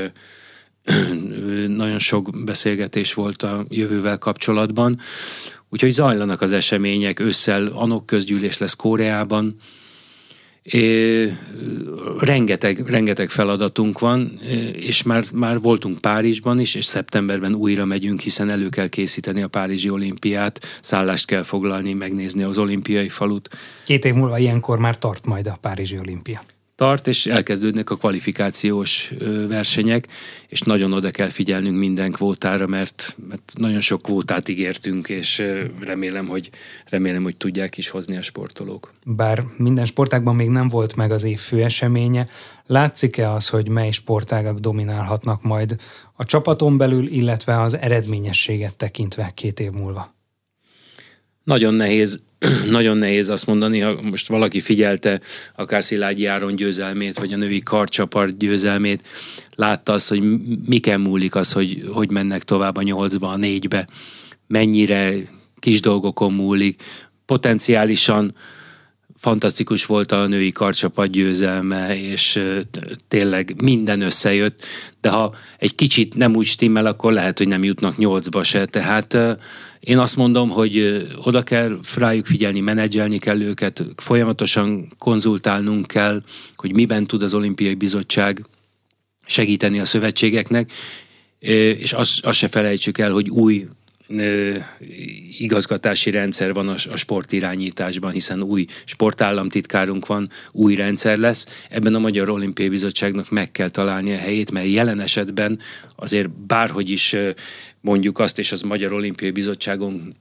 nagyon 1.67 1.99
sok 1.99 2.45
beszélgetés 2.45 3.15
volt 3.15 3.43
a 3.43 3.65
jövővel 3.69 4.19
kapcsolatban. 4.19 4.97
Úgyhogy 5.69 5.91
zajlanak 5.91 6.41
az 6.41 6.53
események, 6.53 7.21
ősszel 7.21 7.67
Anok 7.67 8.07
közgyűlés 8.07 8.59
lesz 8.59 8.77
Koreában, 8.77 9.57
Rengeteg, 12.19 12.87
rengeteg 12.87 13.31
feladatunk 13.31 13.99
van, 13.99 14.41
és 14.73 15.03
már, 15.03 15.25
már 15.35 15.61
voltunk 15.61 16.01
Párizsban 16.01 16.61
is, 16.61 16.75
és 16.75 16.85
szeptemberben 16.85 17.55
újra 17.55 17.85
megyünk, 17.85 18.21
hiszen 18.21 18.51
elő 18.51 18.69
kell 18.69 18.89
készíteni 18.89 19.43
a 19.43 19.49
Párizsi 19.49 19.91
olimpiát, 19.91 20.61
szállást 20.81 21.27
kell 21.27 21.43
foglalni, 21.43 21.93
megnézni 21.93 22.43
az 22.43 22.59
olimpiai 22.59 23.09
falut. 23.09 23.49
Két 23.85 24.05
év 24.05 24.15
múlva 24.15 24.39
ilyenkor 24.39 24.79
már 24.79 24.97
tart 24.97 25.27
majd 25.27 25.47
a 25.47 25.59
Párizsi 25.61 25.99
olimpia 25.99 26.41
tart, 26.79 27.07
és 27.07 27.27
elkezdődnek 27.27 27.91
a 27.91 27.97
kvalifikációs 27.97 29.13
versenyek, 29.49 30.09
és 30.49 30.61
nagyon 30.61 30.93
oda 30.93 31.11
kell 31.11 31.29
figyelnünk 31.29 31.79
minden 31.79 32.13
kvótára, 32.13 32.67
mert, 32.67 33.17
mert 33.29 33.53
nagyon 33.55 33.81
sok 33.81 34.03
kvótát 34.03 34.49
ígértünk, 34.49 35.09
és 35.09 35.43
remélem 35.81 36.27
hogy, 36.27 36.51
remélem, 36.89 37.23
hogy 37.23 37.37
tudják 37.37 37.79
is 37.79 37.89
hozni 37.89 38.17
a 38.17 38.23
sportolók. 38.23 38.93
Bár 39.05 39.45
minden 39.57 39.85
sportágban 39.85 40.37
még 40.37 40.49
nem 40.49 40.69
volt 40.69 40.97
meg 40.97 41.11
az 41.11 41.23
év 41.23 41.39
fő 41.39 41.63
eseménye, 41.63 42.29
látszik-e 42.67 43.31
az, 43.31 43.49
hogy 43.49 43.69
mely 43.69 43.91
sportágak 43.91 44.59
dominálhatnak 44.59 45.43
majd 45.43 45.77
a 46.13 46.25
csapaton 46.25 46.77
belül, 46.77 47.07
illetve 47.07 47.61
az 47.61 47.77
eredményességet 47.77 48.77
tekintve 48.77 49.33
két 49.35 49.61
év 49.61 49.71
múlva? 49.71 50.18
Nagyon 51.49 51.75
nehéz 51.75 52.21
nagyon 52.71 52.97
nehéz 52.97 53.29
azt 53.29 53.47
mondani, 53.47 53.81
ha 53.81 54.03
most 54.03 54.29
valaki 54.29 54.61
figyelte 54.61 55.21
akár 55.57 55.85
Szilágyi 55.85 56.27
Áron 56.27 56.57
győzelmét, 56.57 57.19
vagy 57.19 57.33
a 57.33 57.37
női 57.37 57.59
karcsapart 57.59 58.39
győzelmét, 58.39 59.03
látta 59.55 59.93
azt, 59.93 60.09
hogy 60.09 60.23
miken 60.67 61.01
múlik 61.01 61.35
az, 61.35 61.53
hogy, 61.53 61.85
hogy 61.93 62.11
mennek 62.11 62.43
tovább 62.43 62.77
a 62.77 62.83
nyolcba, 62.83 63.29
a 63.29 63.37
négybe, 63.37 63.89
mennyire 64.47 65.15
kis 65.59 65.81
dolgokon 65.81 66.33
múlik, 66.33 66.83
potenciálisan 67.27 68.35
fantasztikus 69.19 69.87
volt 69.87 70.13
a 70.13 70.27
női 70.27 70.53
karcsapat 70.53 71.11
győzelme, 71.11 72.01
és 72.01 72.43
tényleg 73.09 73.63
minden 73.63 74.01
összejött, 74.01 74.65
de 75.01 75.11
ha 75.11 75.35
egy 75.59 75.75
kicsit 75.75 76.15
nem 76.15 76.37
úgy 76.37 76.47
stimmel, 76.47 76.87
akkor 76.87 77.13
lehet, 77.13 77.39
hogy 77.39 77.49
nem 77.49 77.65
jutnak 77.65 77.97
nyolcba 77.97 78.43
se. 78.43 78.67
Tehát 78.67 79.17
én 79.81 79.99
azt 79.99 80.17
mondom, 80.17 80.49
hogy 80.49 81.07
oda 81.25 81.43
kell 81.43 81.79
rájuk 81.97 82.27
figyelni, 82.27 82.61
menedzselni 82.61 83.19
kell 83.19 83.41
őket, 83.41 83.85
folyamatosan 83.97 84.93
konzultálnunk 84.99 85.87
kell, 85.87 86.23
hogy 86.57 86.75
miben 86.75 87.07
tud 87.07 87.23
az 87.23 87.35
olimpiai 87.35 87.75
bizottság 87.75 88.47
segíteni 89.27 89.79
a 89.79 89.85
szövetségeknek, 89.85 90.73
és 91.39 91.93
azt, 91.93 92.27
azt 92.27 92.39
se 92.39 92.49
felejtsük 92.49 92.99
el, 92.99 93.13
hogy 93.13 93.31
új 93.31 93.69
igazgatási 95.39 96.11
rendszer 96.11 96.53
van 96.53 96.69
a, 96.69 96.75
a 96.91 96.97
sportirányításban, 96.97 98.11
hiszen 98.11 98.43
új 98.43 98.67
sportállamtitkárunk 98.85 100.07
van, 100.07 100.29
új 100.53 100.75
rendszer 100.75 101.19
lesz. 101.19 101.67
Ebben 101.71 101.95
a 101.95 101.99
Magyar 101.99 102.29
Olimpiai 102.29 102.69
Bizottságnak 102.69 103.31
meg 103.31 103.51
kell 103.51 103.69
találni 103.69 104.13
a 104.13 104.19
helyét, 104.19 104.51
mert 104.51 104.67
jelen 104.67 105.01
esetben 105.01 105.59
azért 105.97 106.31
bárhogy 106.31 106.91
is 106.91 107.17
mondjuk 107.81 108.19
azt, 108.19 108.39
és 108.39 108.53
az 108.53 108.61
Magyar 108.61 108.93
Olimpiai 108.93 109.31
Bizottságon 109.31 110.17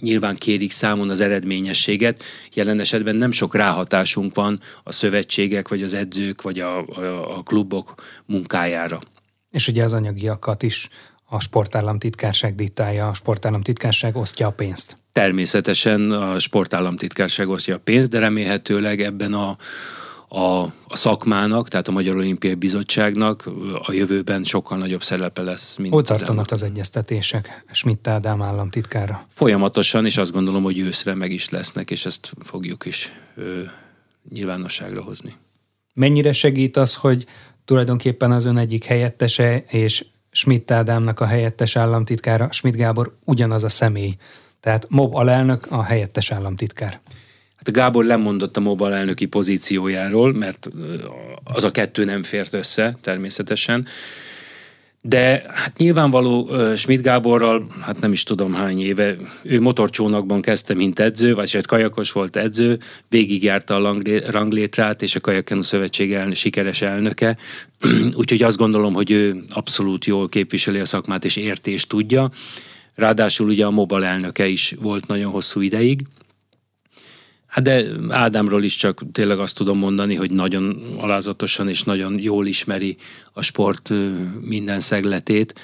nyilván 0.00 0.36
kérik 0.36 0.70
számon 0.70 1.10
az 1.10 1.20
eredményességet. 1.20 2.22
Jelen 2.54 2.80
esetben 2.80 3.16
nem 3.16 3.30
sok 3.30 3.54
ráhatásunk 3.54 4.34
van 4.34 4.60
a 4.82 4.92
szövetségek, 4.92 5.68
vagy 5.68 5.82
az 5.82 5.94
edzők, 5.94 6.42
vagy 6.42 6.60
a, 6.60 6.86
a, 6.86 7.38
a 7.38 7.42
klubok 7.42 7.94
munkájára. 8.26 9.00
És 9.50 9.68
ugye 9.68 9.84
az 9.84 9.92
anyagiakat 9.92 10.62
is 10.62 10.88
a 11.32 11.40
sportállamtitkárság 11.40 12.54
diktálja, 12.54 13.08
a 13.08 13.14
sportállamtitkárság 13.14 14.16
osztja 14.16 14.46
a 14.46 14.50
pénzt. 14.50 14.96
Természetesen 15.12 16.10
a 16.10 16.38
sportállamtitkárság 16.38 17.48
osztja 17.48 17.74
a 17.74 17.78
pénzt, 17.78 18.10
de 18.10 18.18
remélhetőleg 18.18 19.00
ebben 19.00 19.32
a, 19.32 19.56
a, 20.28 20.62
a 20.62 20.96
szakmának, 20.96 21.68
tehát 21.68 21.88
a 21.88 21.92
Magyar 21.92 22.16
Olimpiai 22.16 22.54
Bizottságnak 22.54 23.50
a 23.82 23.92
jövőben 23.92 24.44
sokkal 24.44 24.78
nagyobb 24.78 25.02
szerepe 25.02 25.42
lesz. 25.42 25.76
Mint 25.76 25.92
Hol 25.92 26.02
tartanak 26.02 26.50
az 26.50 26.62
egyeztetések 26.62 27.64
Schmidt 27.70 28.08
Ádám 28.08 28.42
államtitkára? 28.42 29.26
Folyamatosan, 29.28 30.06
és 30.06 30.16
azt 30.16 30.32
gondolom, 30.32 30.62
hogy 30.62 30.78
őszre 30.78 31.14
meg 31.14 31.30
is 31.30 31.48
lesznek, 31.48 31.90
és 31.90 32.06
ezt 32.06 32.32
fogjuk 32.44 32.84
is 32.84 33.12
ö, 33.36 33.60
nyilvánosságra 34.32 35.02
hozni. 35.02 35.34
Mennyire 35.94 36.32
segít 36.32 36.76
az, 36.76 36.94
hogy 36.94 37.26
tulajdonképpen 37.64 38.32
az 38.32 38.44
ön 38.44 38.56
egyik 38.56 38.84
helyettese 38.84 39.64
és 39.68 40.04
Schmidt 40.32 40.70
Ádámnak 40.70 41.20
a 41.20 41.26
helyettes 41.26 41.76
államtitkára, 41.76 42.48
Schmidt 42.52 42.76
Gábor 42.76 43.16
ugyanaz 43.24 43.64
a 43.64 43.68
személy. 43.68 44.16
Tehát 44.60 44.86
MOB 44.88 45.14
alelnök 45.14 45.66
a 45.70 45.82
helyettes 45.82 46.30
államtitkár. 46.30 47.00
Hát 47.56 47.74
Gábor 47.74 48.04
lemondott 48.04 48.56
a 48.56 48.60
MOB 48.60 48.80
alelnöki 48.80 49.26
pozíciójáról, 49.26 50.32
mert 50.32 50.70
az 51.44 51.64
a 51.64 51.70
kettő 51.70 52.04
nem 52.04 52.22
fért 52.22 52.52
össze 52.52 52.96
természetesen. 53.00 53.86
De 55.04 55.42
hát 55.48 55.78
nyilvánvaló 55.78 56.50
Schmidt 56.76 57.02
Gáborral, 57.02 57.66
hát 57.80 58.00
nem 58.00 58.12
is 58.12 58.22
tudom 58.22 58.54
hány 58.54 58.80
éve, 58.80 59.16
ő 59.42 59.60
motorcsónakban 59.60 60.40
kezdte, 60.40 60.74
mint 60.74 60.98
edző, 60.98 61.34
vagy 61.34 61.50
egy 61.52 61.66
kajakos 61.66 62.12
volt 62.12 62.36
edző, 62.36 62.78
végigjárta 63.08 63.76
a 63.76 63.96
ranglétrát, 64.30 65.02
és 65.02 65.16
a 65.16 65.20
Kajakenu 65.20 65.62
Szövetség 65.62 66.12
elnök, 66.12 66.34
sikeres 66.34 66.82
elnöke. 66.82 67.36
Úgyhogy 68.14 68.42
azt 68.42 68.56
gondolom, 68.56 68.94
hogy 68.94 69.10
ő 69.10 69.42
abszolút 69.48 70.04
jól 70.04 70.28
képviseli 70.28 70.78
a 70.78 70.84
szakmát, 70.84 71.24
és 71.24 71.36
értés 71.36 71.86
tudja. 71.86 72.30
Ráadásul 72.94 73.48
ugye 73.48 73.66
a 73.66 73.70
Mobal 73.70 74.04
elnöke 74.04 74.46
is 74.46 74.74
volt 74.80 75.06
nagyon 75.06 75.30
hosszú 75.30 75.60
ideig. 75.60 76.04
Hát 77.52 77.64
de 77.64 77.84
Ádámról 78.08 78.62
is 78.62 78.76
csak 78.76 79.02
tényleg 79.12 79.38
azt 79.38 79.56
tudom 79.56 79.78
mondani, 79.78 80.14
hogy 80.14 80.30
nagyon 80.30 80.94
alázatosan 80.96 81.68
és 81.68 81.82
nagyon 81.82 82.18
jól 82.18 82.46
ismeri 82.46 82.96
a 83.32 83.42
sport 83.42 83.90
minden 84.40 84.80
szegletét. 84.80 85.60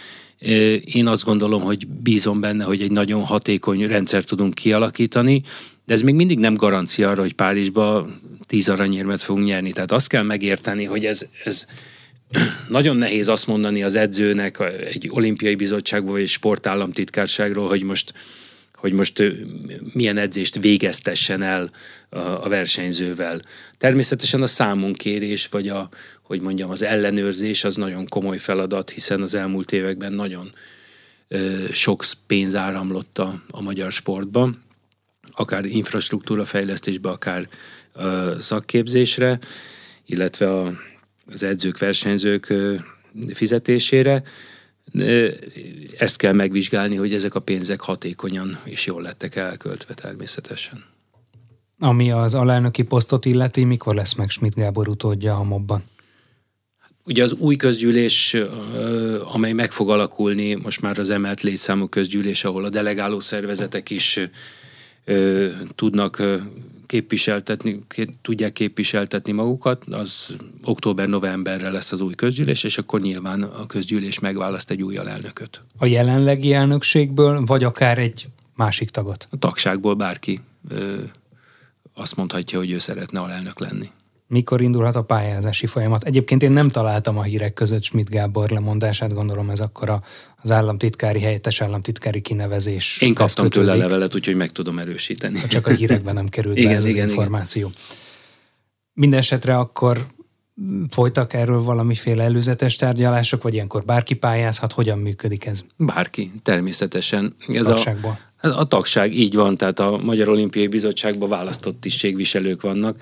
Én 0.85 1.07
azt 1.07 1.25
gondolom, 1.25 1.63
hogy 1.63 1.87
bízom 1.87 2.41
benne, 2.41 2.65
hogy 2.65 2.83
egy 2.83 2.91
nagyon 2.91 3.23
hatékony 3.23 3.87
rendszer 3.87 4.25
tudunk 4.25 4.55
kialakítani, 4.55 5.43
de 5.87 5.95
ez 5.95 6.01
még 6.01 6.15
mindig 6.15 6.39
nem 6.39 6.55
garancia 6.55 7.11
arra, 7.11 7.21
hogy 7.21 7.35
Párizsba 7.35 8.07
tíz 8.47 8.69
aranyérmet 8.69 9.23
fogunk 9.23 9.47
nyerni. 9.47 9.73
Tehát 9.73 9.93
azt 9.93 10.09
kell 10.09 10.23
megérteni, 10.23 10.85
hogy 10.85 11.05
ez, 11.05 11.27
ez 11.45 11.67
nagyon 12.69 12.97
nehéz 12.97 13.29
azt 13.29 13.47
mondani 13.47 13.83
az 13.83 13.97
edzőnek 13.97 14.61
egy 14.93 15.09
olimpiai 15.11 15.55
bizottságban 15.55 16.13
vagy 16.13 16.23
egy 16.23 16.29
sportállamtitkárságról, 16.29 17.69
hogy 17.69 17.83
most 17.83 18.13
hogy 18.79 18.93
most 18.93 19.23
milyen 19.93 20.17
edzést 20.17 20.59
végeztessen 20.59 21.43
el 21.43 21.71
a 22.41 22.49
versenyzővel. 22.49 23.41
Természetesen 23.79 24.43
a 24.43 24.47
számunkérés, 24.47 25.47
vagy 25.47 25.69
a, 25.69 25.89
hogy 26.23 26.41
mondjam, 26.41 26.71
az 26.71 26.83
ellenőrzés 26.83 27.65
az 27.65 27.77
nagyon 27.77 28.07
komoly 28.09 28.39
feladat, 28.39 28.91
hiszen 28.91 29.23
az 29.23 29.35
elmúlt 29.35 29.73
években 29.73 30.13
nagyon 30.13 30.53
sok 31.73 32.05
pénz 32.27 32.55
áramlott 32.55 33.19
a, 33.19 33.43
a 33.51 33.63
magyar 33.63 33.93
sportba, 33.93 34.51
akár 35.33 35.65
infrastruktúra 35.65 36.45
fejlesztésbe, 36.45 37.09
akár 37.09 37.49
szakképzésre, 38.39 39.39
illetve 40.07 40.53
a, 40.53 40.73
az 41.33 41.43
edzők, 41.43 41.79
versenyzők 41.79 42.55
fizetésére. 43.33 44.23
Ezt 45.99 46.17
kell 46.17 46.33
megvizsgálni, 46.33 46.97
hogy 46.97 47.15
ezek 47.15 47.35
a 47.35 47.41
pénzek 47.41 47.81
hatékonyan 47.81 48.59
és 48.65 48.87
jól 48.87 49.03
lettek 49.03 49.37
elköltve 49.37 49.95
természetesen. 49.95 50.85
Ami 51.79 52.11
az 52.11 52.35
alelnöki 52.35 52.83
posztot 52.83 53.25
illeti, 53.25 53.65
mikor 53.65 53.95
lesz 53.95 54.15
meg 54.15 54.31
Schmidt 54.31 54.55
Gábor 54.55 54.89
utódja 54.89 55.37
a 55.37 55.43
mobban? 55.43 55.83
Ugye 57.05 57.23
az 57.23 57.33
új 57.33 57.57
közgyűlés, 57.57 58.37
amely 59.33 59.53
meg 59.53 59.73
fog 59.73 59.91
alakulni, 59.91 60.55
most 60.55 60.81
már 60.81 60.99
az 60.99 61.11
emelt 61.11 61.43
létszámú 61.43 61.87
közgyűlés, 61.87 62.45
ahol 62.45 62.65
a 62.65 62.69
delegáló 62.69 63.21
szervezetek 63.21 63.91
is 63.91 64.21
tudnak 65.75 66.23
képviseltetni, 66.89 67.81
tudják 68.23 68.53
képviseltetni 68.53 69.33
magukat, 69.33 69.85
az 69.85 70.37
október-novemberre 70.65 71.71
lesz 71.71 71.93
az 71.93 72.01
új 72.01 72.15
közgyűlés, 72.15 72.65
és 72.65 72.79
akkor 72.79 73.01
nyilván 73.01 73.43
a 73.43 73.67
közgyűlés 73.67 74.19
megválaszt 74.19 74.71
egy 74.71 74.83
új 74.83 74.97
alelnököt. 74.97 75.61
A 75.79 75.87
jelenlegi 75.87 76.53
elnökségből, 76.53 77.45
vagy 77.45 77.65
akár 77.65 77.99
egy 77.99 78.27
másik 78.55 78.91
tagot? 78.91 79.29
A 79.31 79.39
tagságból 79.39 79.95
bárki 79.95 80.41
ö, 80.69 80.97
azt 81.95 82.17
mondhatja, 82.17 82.59
hogy 82.59 82.71
ő 82.71 82.79
szeretne 82.79 83.21
alelnök 83.21 83.59
lenni 83.59 83.91
mikor 84.29 84.61
indulhat 84.61 84.97
a 84.97 85.03
pályázási 85.03 85.67
folyamat. 85.67 86.05
Egyébként 86.05 86.43
én 86.43 86.51
nem 86.51 86.71
találtam 86.71 87.19
a 87.19 87.23
hírek 87.23 87.53
között 87.53 87.83
Schmidt 87.83 88.11
Gábor 88.11 88.51
lemondását, 88.51 89.15
gondolom 89.15 89.51
ez 89.51 89.61
akkor 89.61 89.91
a, 89.91 90.03
az 90.43 90.51
államtitkári, 90.51 91.21
helyettes 91.21 91.61
államtitkári 91.61 92.21
kinevezés. 92.21 93.01
Én 93.01 93.15
kaptam 93.15 93.49
tőle 93.49 93.75
levelet, 93.75 94.15
úgyhogy 94.15 94.37
meg 94.37 94.51
tudom 94.51 94.79
erősíteni. 94.79 95.39
Csak 95.49 95.67
a 95.67 95.71
hírekben 95.71 96.15
nem 96.15 96.29
került 96.29 96.57
igen, 96.57 96.71
be 96.71 96.77
ez 96.77 96.85
igen, 96.85 97.05
az 97.05 97.11
információ. 97.11 97.69
Igen. 97.69 97.81
Mindenesetre 98.93 99.57
akkor 99.57 100.07
folytak 100.91 101.33
erről 101.33 101.63
valamiféle 101.63 102.23
előzetes 102.23 102.77
tárgyalások, 102.77 103.43
vagy 103.43 103.55
ilyenkor 103.55 103.85
bárki 103.85 104.15
pályázhat? 104.15 104.73
Hogyan 104.73 104.99
működik 104.99 105.47
ez? 105.47 105.65
Bárki, 105.77 106.33
természetesen. 106.43 107.35
Ez 107.49 107.67
Tagságból. 107.67 108.19
a, 108.41 108.49
a 108.49 108.65
tagság, 108.65 109.17
így 109.17 109.35
van, 109.35 109.57
tehát 109.57 109.79
a 109.79 109.97
Magyar 109.97 110.29
Olimpiai 110.29 110.67
Bizottságban 110.67 111.29
választott 111.29 111.81
tisztségviselők 111.81 112.63
vannak, 112.63 112.97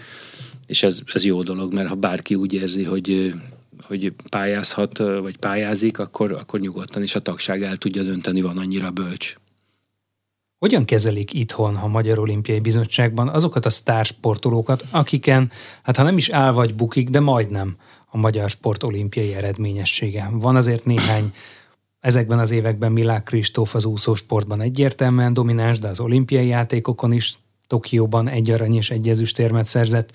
és 0.66 0.82
ez, 0.82 1.00
ez 1.12 1.24
jó 1.24 1.42
dolog, 1.42 1.72
mert 1.72 1.88
ha 1.88 1.94
bárki 1.94 2.34
úgy 2.34 2.52
érzi, 2.52 2.84
hogy 2.84 3.34
hogy 3.82 4.12
pályázhat, 4.30 4.98
vagy 4.98 5.36
pályázik, 5.36 5.98
akkor, 5.98 6.32
akkor 6.32 6.60
nyugodtan 6.60 7.02
is 7.02 7.14
a 7.14 7.20
tagság 7.20 7.62
el 7.62 7.76
tudja 7.76 8.02
dönteni, 8.02 8.40
van 8.40 8.58
annyira 8.58 8.90
bölcs. 8.90 9.34
Hogyan 10.58 10.84
kezelik 10.84 11.32
itthon 11.32 11.76
a 11.76 11.86
Magyar 11.86 12.18
Olimpiai 12.18 12.60
Bizottságban 12.60 13.28
azokat 13.28 13.66
a 13.66 13.70
sztársportolókat, 13.70 14.84
akiken, 14.90 15.50
hát 15.82 15.96
ha 15.96 16.02
nem 16.02 16.18
is 16.18 16.28
áll 16.28 16.52
vagy 16.52 16.74
bukik, 16.74 17.08
de 17.08 17.20
majdnem 17.20 17.76
a 18.06 18.16
magyar 18.16 18.50
sport 18.50 18.82
olimpiai 18.82 19.34
eredményessége. 19.34 20.28
Van 20.32 20.56
azért 20.56 20.84
néhány 20.84 21.32
ezekben 22.00 22.38
az 22.38 22.50
években 22.50 22.92
Milák 22.92 23.22
Kristóf 23.22 23.74
az 23.74 23.84
úszósportban 23.84 24.60
egyértelműen 24.60 25.32
domináns, 25.32 25.78
de 25.78 25.88
az 25.88 26.00
olimpiai 26.00 26.46
játékokon 26.46 27.12
is 27.12 27.38
Tokióban 27.66 28.28
egy 28.28 28.50
arany 28.50 28.76
és 28.76 28.90
egy 28.90 29.08
ezüstérmet 29.08 29.64
szerzett. 29.64 30.12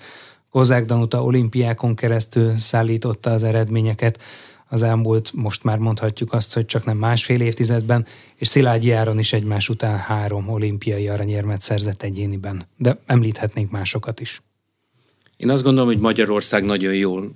Kozák 0.52 0.84
Danuta 0.84 1.24
olimpiákon 1.24 1.94
keresztül 1.94 2.58
szállította 2.58 3.30
az 3.30 3.42
eredményeket 3.42 4.18
az 4.68 4.82
elmúlt, 4.82 5.32
most 5.34 5.64
már 5.64 5.78
mondhatjuk 5.78 6.32
azt, 6.32 6.54
hogy 6.54 6.66
csak 6.66 6.84
nem 6.84 6.96
másfél 6.96 7.40
évtizedben, 7.40 8.06
és 8.36 8.48
Szilágyi 8.48 8.90
Áron 8.90 9.18
is 9.18 9.32
egymás 9.32 9.68
után 9.68 9.96
három 9.96 10.48
olimpiai 10.48 11.08
aranyérmet 11.08 11.60
szerzett 11.60 12.02
egyéniben. 12.02 12.66
De 12.76 12.98
említhetnénk 13.06 13.70
másokat 13.70 14.20
is. 14.20 14.42
Én 15.36 15.50
azt 15.50 15.62
gondolom, 15.62 15.88
hogy 15.88 15.98
Magyarország 15.98 16.64
nagyon 16.64 16.94
jól 16.94 17.30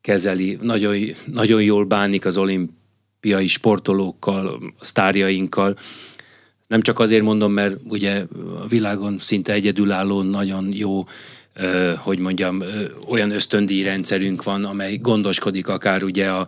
kezeli, 0.00 0.58
nagyon, 0.60 0.96
nagyon 1.32 1.62
jól 1.62 1.84
bánik 1.84 2.26
az 2.26 2.36
olimpiai 2.36 3.46
sportolókkal, 3.46 4.46
a 4.46 4.84
sztárjainkkal. 4.84 5.78
Nem 6.66 6.80
csak 6.80 6.98
azért 6.98 7.22
mondom, 7.22 7.52
mert 7.52 7.76
ugye 7.88 8.24
a 8.62 8.66
világon 8.66 9.18
szinte 9.18 9.52
egyedülálló, 9.52 10.22
nagyon 10.22 10.68
jó 10.72 11.04
hogy 11.96 12.18
mondjam, 12.18 12.58
olyan 13.08 13.30
ösztöndíj 13.30 13.82
rendszerünk 13.82 14.42
van, 14.42 14.64
amely 14.64 14.96
gondoskodik 14.96 15.68
akár 15.68 16.02
ugye 16.02 16.28
a, 16.30 16.46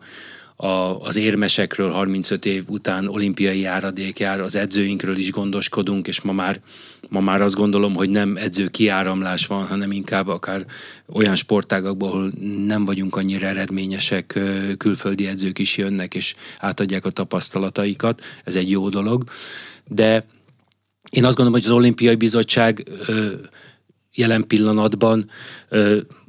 a, 0.56 1.00
az 1.00 1.16
érmesekről 1.16 1.90
35 1.90 2.46
év 2.46 2.64
után 2.66 3.08
olimpiai 3.08 3.60
járadék 3.60 4.18
jár, 4.18 4.40
az 4.40 4.56
edzőinkről 4.56 5.16
is 5.16 5.30
gondoskodunk, 5.30 6.06
és 6.06 6.20
ma 6.20 6.32
már, 6.32 6.60
ma 7.08 7.20
már 7.20 7.40
azt 7.40 7.54
gondolom, 7.54 7.94
hogy 7.94 8.10
nem 8.10 8.36
edző 8.36 8.68
kiáramlás 8.68 9.46
van, 9.46 9.66
hanem 9.66 9.92
inkább 9.92 10.28
akár 10.28 10.64
olyan 11.12 11.34
sportágakból, 11.34 12.08
ahol 12.08 12.32
nem 12.66 12.84
vagyunk 12.84 13.16
annyira 13.16 13.46
eredményesek, 13.46 14.38
külföldi 14.78 15.26
edzők 15.26 15.58
is 15.58 15.76
jönnek, 15.76 16.14
és 16.14 16.34
átadják 16.58 17.04
a 17.04 17.10
tapasztalataikat, 17.10 18.22
ez 18.44 18.56
egy 18.56 18.70
jó 18.70 18.88
dolog, 18.88 19.24
de 19.86 20.26
én 21.10 21.24
azt 21.24 21.36
gondolom, 21.36 21.60
hogy 21.60 21.70
az 21.70 21.76
olimpiai 21.76 22.14
bizottság 22.14 22.88
jelen 24.18 24.46
pillanatban, 24.46 25.30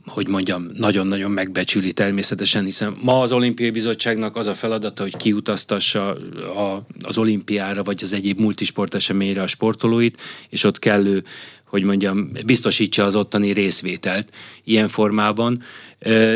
hogy 0.06 0.28
mondjam, 0.28 0.70
nagyon-nagyon 0.74 1.32
megbecsüli 1.32 1.94
természetesen, 1.94 2.64
hiszen 2.64 2.98
ma 3.02 3.20
az 3.20 3.32
olimpiai 3.32 3.70
bizottságnak 3.70 4.36
az 4.36 4.48
a 4.48 4.54
feladata, 4.54 5.04
hogy 5.04 5.18
kiutaztassa 5.18 6.10
a, 6.56 6.86
az 7.02 7.18
olimpiára, 7.18 7.84
vagy 7.84 8.00
az 8.04 8.14
egyéb 8.14 8.40
multisport 8.40 8.96
eseményre 8.96 9.42
a 9.42 9.48
sportolóit, 9.48 10.18
és 10.50 10.64
ott 10.64 10.80
kellő 10.80 11.24
hogy 11.64 11.84
mondjam, 11.84 12.32
biztosítsa 12.46 13.04
az 13.04 13.16
ottani 13.16 13.52
részvételt 13.52 14.30
ilyen 14.64 14.88
formában, 14.88 15.62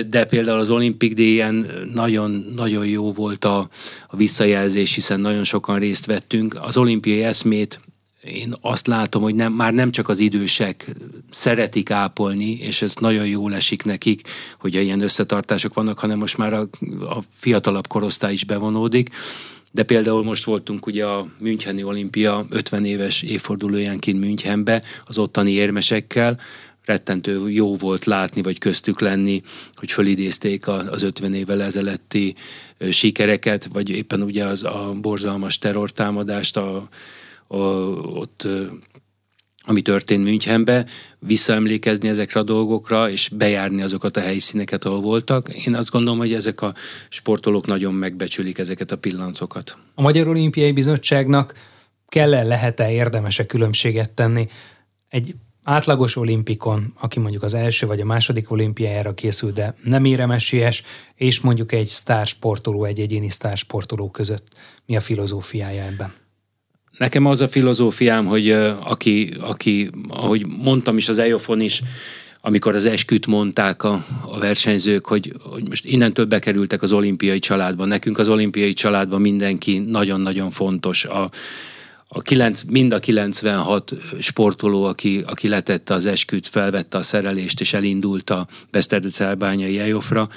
de 0.08 0.26
például 0.30 0.60
az 0.60 0.70
Olympic 0.70 1.16
Day-en 1.16 1.68
nagyon, 1.94 2.54
nagyon 2.56 2.86
jó 2.86 3.14
volt 3.14 3.46
a, 3.46 3.70
a 4.08 4.16
visszajelzés, 4.16 4.94
hiszen 4.94 5.20
nagyon 5.20 5.44
sokan 5.44 5.80
részt 5.80 6.06
vettünk. 6.06 6.56
Az 6.62 6.78
olimpiai 6.78 7.24
eszmét 7.24 7.80
én 8.24 8.54
azt 8.62 8.88
látom, 8.88 9.22
hogy 9.22 9.36
nem, 9.36 9.54
már 9.54 9.74
nem 9.74 9.92
csak 9.92 10.10
az 10.10 10.20
idősek 10.20 10.88
szeretik 11.32 11.92
ápolni, 11.92 12.52
és 12.52 12.82
ez 12.82 12.96
nagyon 12.96 13.28
jól 13.28 13.54
esik 13.54 13.84
nekik, 13.84 14.28
hogy 14.60 14.74
ilyen 14.74 15.02
összetartások 15.02 15.74
vannak, 15.74 16.00
hanem 16.00 16.18
most 16.18 16.38
már 16.38 16.54
a, 16.54 16.68
a 17.00 17.24
fiatalabb 17.34 17.88
korosztály 17.88 18.34
is 18.34 18.44
bevonódik. 18.44 19.10
De 19.72 19.84
például 19.84 20.24
most 20.24 20.44
voltunk 20.44 20.86
ugye 20.86 21.06
a 21.06 21.28
Müncheni 21.38 21.84
olimpia 21.84 22.46
50 22.50 22.86
éves 22.86 23.22
évfordulóján 23.22 24.00
kint 24.00 24.20
Münchenbe 24.20 24.84
az 25.06 25.18
ottani 25.18 25.52
érmesekkel, 25.52 26.40
rettentő 26.86 27.50
jó 27.50 27.76
volt 27.76 28.06
látni, 28.06 28.42
vagy 28.42 28.58
köztük 28.58 29.00
lenni, 29.00 29.42
hogy 29.76 29.92
fölidézték 29.92 30.68
az 30.68 31.02
50 31.02 31.34
évvel 31.34 31.62
ezelőtti 31.62 32.36
sikereket, 32.90 33.68
vagy 33.74 33.90
éppen 33.90 34.22
ugye 34.22 34.46
az 34.46 34.64
a 34.64 34.94
borzalmas 35.02 35.58
terrortámadást, 35.60 36.58
a 36.58 36.90
ott 38.16 38.48
ami 39.66 39.82
történt 39.82 40.24
Münchenbe, 40.24 40.86
visszaemlékezni 41.20 42.08
ezekre 42.08 42.40
a 42.40 42.44
dolgokra, 42.44 43.10
és 43.10 43.30
bejárni 43.30 43.82
azokat 43.82 44.18
a 44.18 44.22
helyszíneket, 44.22 44.86
ahol 44.86 45.02
voltak. 45.02 45.50
Én 45.66 45.76
azt 45.76 45.92
gondolom, 45.92 46.18
hogy 46.18 46.34
ezek 46.34 46.62
a 46.62 46.74
sportolók 47.10 47.66
nagyon 47.66 47.94
megbecsülik 47.94 48.58
ezeket 48.58 48.92
a 48.92 48.98
pillanatokat. 48.98 49.78
A 49.96 50.02
Magyar 50.02 50.28
Olimpiai 50.28 50.72
Bizottságnak 50.72 51.54
kell-e, 52.08 52.44
lehet-e, 52.44 52.92
érdemese 52.92 53.46
különbséget 53.46 54.12
tenni 54.12 54.48
egy 55.10 55.36
átlagos 55.64 56.16
olimpikon, 56.16 56.94
aki 57.00 57.20
mondjuk 57.20 57.44
az 57.44 57.54
első 57.54 57.88
vagy 57.88 58.00
a 58.00 58.06
második 58.06 58.52
olimpiájára 58.52 59.14
készül, 59.14 59.52
de 59.52 59.76
nem 59.84 60.06
éremesies, 60.06 60.84
és 61.16 61.40
mondjuk 61.40 61.72
egy 61.72 61.88
sztársportoló, 61.88 62.84
egy 62.84 63.00
egyéni 63.00 63.30
sztársportoló 63.30 64.10
között. 64.10 64.48
Mi 64.86 64.96
a 64.96 65.00
filozófiája 65.00 65.84
ebben? 65.84 66.23
Nekem 66.98 67.26
az 67.26 67.42
a 67.42 67.48
filozófiám, 67.48 68.26
hogy 68.26 68.52
aki, 68.80 69.34
aki, 69.40 69.90
ahogy 70.08 70.46
mondtam 70.48 70.98
is 70.98 71.10
az 71.10 71.20
EOFon 71.20 71.62
is, 71.62 71.82
amikor 72.46 72.76
az 72.76 72.86
esküt 72.86 73.28
mondták 73.28 73.84
a, 73.84 74.06
a 74.26 74.40
versenyzők, 74.40 75.06
hogy, 75.06 75.34
hogy 75.40 75.68
most 75.68 75.86
innentől 75.86 76.26
bekerültek 76.26 76.82
az 76.82 76.92
olimpiai 76.92 77.40
családba. 77.40 77.86
Nekünk 77.86 78.18
az 78.18 78.28
olimpiai 78.28 78.74
családban 78.74 79.22
mindenki 79.22 79.78
nagyon-nagyon 79.78 80.52
fontos. 80.52 81.06
A, 81.06 81.30
a 82.08 82.22
kilenc, 82.22 82.64
mind 82.64 82.94
a 82.94 83.00
96 83.00 83.94
sportoló, 84.20 84.84
aki, 84.84 85.24
aki 85.26 85.48
letette 85.48 85.94
az 85.94 86.06
esküt, 86.06 86.48
felvette 86.48 86.98
a 86.98 87.02
szerelést 87.02 87.60
és 87.60 87.74
elindult 87.74 88.30
a 88.30 88.48
Beszterdecelbányai 88.72 89.80
Ejofra, 89.80 90.30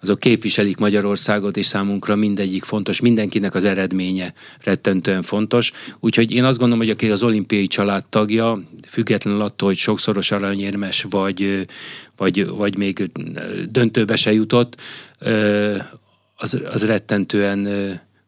azok 0.00 0.20
képviselik 0.20 0.76
Magyarországot, 0.76 1.56
és 1.56 1.66
számunkra 1.66 2.16
mindegyik 2.16 2.64
fontos, 2.64 3.00
mindenkinek 3.00 3.54
az 3.54 3.64
eredménye 3.64 4.34
rettentően 4.62 5.22
fontos. 5.22 5.72
Úgyhogy 6.00 6.30
én 6.30 6.44
azt 6.44 6.58
gondolom, 6.58 6.84
hogy 6.84 6.92
aki 6.92 7.10
az 7.10 7.22
olimpiai 7.22 7.66
család 7.66 8.06
tagja, 8.06 8.62
függetlenül 8.88 9.40
attól, 9.40 9.68
hogy 9.68 9.76
sokszoros 9.76 10.30
aranyérmes, 10.30 11.06
vagy, 11.10 11.66
vagy, 12.16 12.46
vagy 12.48 12.76
még 12.76 13.10
döntőbe 13.70 14.16
se 14.16 14.32
jutott, 14.32 14.80
az, 16.36 16.62
az 16.70 16.86
rettentően 16.86 17.68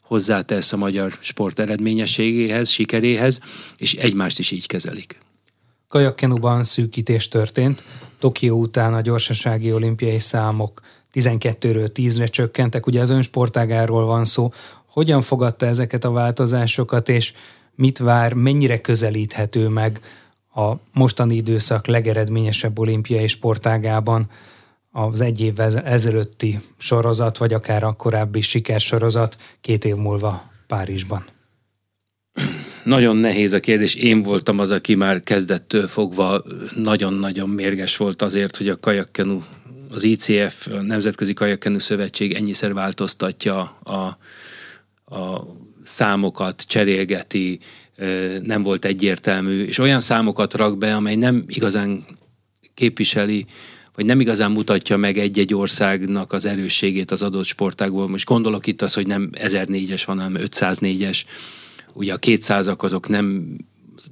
hozzátesz 0.01 0.73
a 0.73 0.77
magyar 0.77 1.12
sport 1.20 1.59
eredményességéhez, 1.59 2.68
sikeréhez, 2.68 3.41
és 3.77 3.95
egymást 3.95 4.39
is 4.39 4.51
így 4.51 4.66
kezelik. 4.66 5.20
Kajakkenuban 5.89 6.64
szűkítés 6.64 7.29
történt. 7.29 7.85
Tokió 8.18 8.61
után 8.61 8.95
a 8.95 9.01
gyorsasági 9.01 9.73
olimpiai 9.73 10.20
számok 10.20 10.81
12-ről 11.13 11.91
10-re 11.95 12.27
csökkentek, 12.27 12.87
ugye 12.87 13.01
az 13.01 13.11
önsportágáról 13.11 14.05
van 14.05 14.25
szó. 14.25 14.53
Hogyan 14.87 15.23
fogadta 15.23 15.67
ezeket 15.67 16.05
a 16.05 16.11
változásokat, 16.11 17.09
és 17.09 17.33
mit 17.75 17.99
vár, 17.99 18.33
mennyire 18.33 18.81
közelíthető 18.81 19.69
meg 19.69 20.01
a 20.55 20.73
mostani 20.93 21.35
időszak 21.35 21.87
legeredményesebb 21.87 22.79
olimpiai 22.79 23.27
sportágában 23.27 24.31
az 24.91 25.21
egy 25.21 25.41
évvel 25.41 25.79
ezelőtti 25.79 26.61
sorozat, 26.77 27.39
vagy 27.39 27.53
akár 27.53 27.85
a 27.85 27.93
korábbi 27.93 28.41
sikersorozat 28.41 29.37
két 29.61 29.85
év 29.85 29.95
múlva 29.95 30.51
Párizsban? 30.67 31.25
Nagyon 32.85 33.17
nehéz 33.17 33.53
a 33.53 33.61
kérdés. 33.61 33.95
Én 33.95 34.23
voltam 34.23 34.59
az, 34.59 34.71
aki 34.71 34.95
már 34.95 35.23
kezdettől 35.23 35.89
fogva 35.89 36.43
nagyon-nagyon 36.75 37.49
mérges 37.49 37.97
volt 37.97 38.23
azért, 38.23 38.57
hogy 38.57 38.69
a 38.69 38.81
kajakkenu 38.81 39.43
az 39.93 40.03
ICF, 40.03 40.66
a 40.66 40.82
Nemzetközi 40.82 41.32
Kajakkenu 41.32 41.78
Szövetség 41.78 42.32
ennyiszer 42.32 42.74
változtatja 42.74 43.61
a, 43.82 44.18
a 45.16 45.47
számokat, 45.84 46.62
cserélgeti, 46.62 47.59
nem 48.43 48.62
volt 48.62 48.84
egyértelmű, 48.84 49.64
és 49.64 49.78
olyan 49.78 50.01
számokat 50.01 50.55
rak 50.55 50.78
be, 50.78 50.95
amely 50.95 51.16
nem 51.16 51.45
igazán 51.47 52.05
képviseli, 52.74 53.47
vagy 53.95 54.05
nem 54.05 54.20
igazán 54.20 54.51
mutatja 54.51 54.97
meg 54.97 55.18
egy-egy 55.18 55.55
országnak 55.55 56.32
az 56.32 56.47
erősségét 56.47 57.11
az 57.11 57.22
adott 57.22 57.45
sportágból. 57.45 58.09
Most 58.09 58.26
gondolok 58.26 58.66
itt 58.66 58.82
az, 58.82 58.95
hogy 58.95 59.07
nem 59.07 59.30
1004-es 59.32 60.03
van, 60.07 60.20
hanem 60.20 60.43
504-es. 60.45 61.20
Ugye 61.93 62.12
a 62.12 62.18
200-ak 62.18 62.78
azok 62.78 63.09
nem 63.09 63.57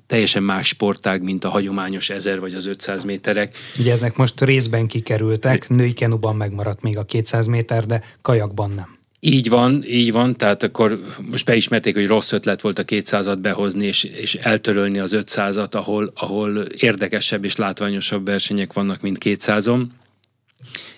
teljesen 0.06 0.42
más 0.42 0.68
sportág, 0.68 1.22
mint 1.22 1.44
a 1.44 1.48
hagyományos 1.48 2.10
1000 2.10 2.40
vagy 2.40 2.54
az 2.54 2.66
500 2.66 3.04
méterek. 3.04 3.56
Ugye 3.78 3.92
ezek 3.92 4.16
most 4.16 4.40
részben 4.40 4.86
kikerültek, 4.86 5.68
női 5.68 5.92
kenuban 5.92 6.36
megmaradt 6.36 6.82
még 6.82 6.98
a 6.98 7.04
200 7.04 7.46
méter, 7.46 7.86
de 7.86 8.02
kajakban 8.22 8.70
nem. 8.70 8.98
Így 9.22 9.48
van, 9.48 9.84
így 9.86 10.12
van, 10.12 10.36
tehát 10.36 10.62
akkor 10.62 11.00
most 11.30 11.44
beismerték, 11.44 11.94
hogy 11.94 12.06
rossz 12.06 12.32
ötlet 12.32 12.60
volt 12.60 12.78
a 12.78 12.84
200-at 12.84 13.38
behozni, 13.40 13.86
és, 13.86 14.04
és 14.04 14.34
eltörölni 14.34 14.98
az 14.98 15.16
500-at, 15.16 15.74
ahol, 15.74 16.12
ahol 16.14 16.58
érdekesebb 16.58 17.44
és 17.44 17.56
látványosabb 17.56 18.26
versenyek 18.26 18.72
vannak, 18.72 19.00
mint 19.00 19.18
200-on. 19.24 19.82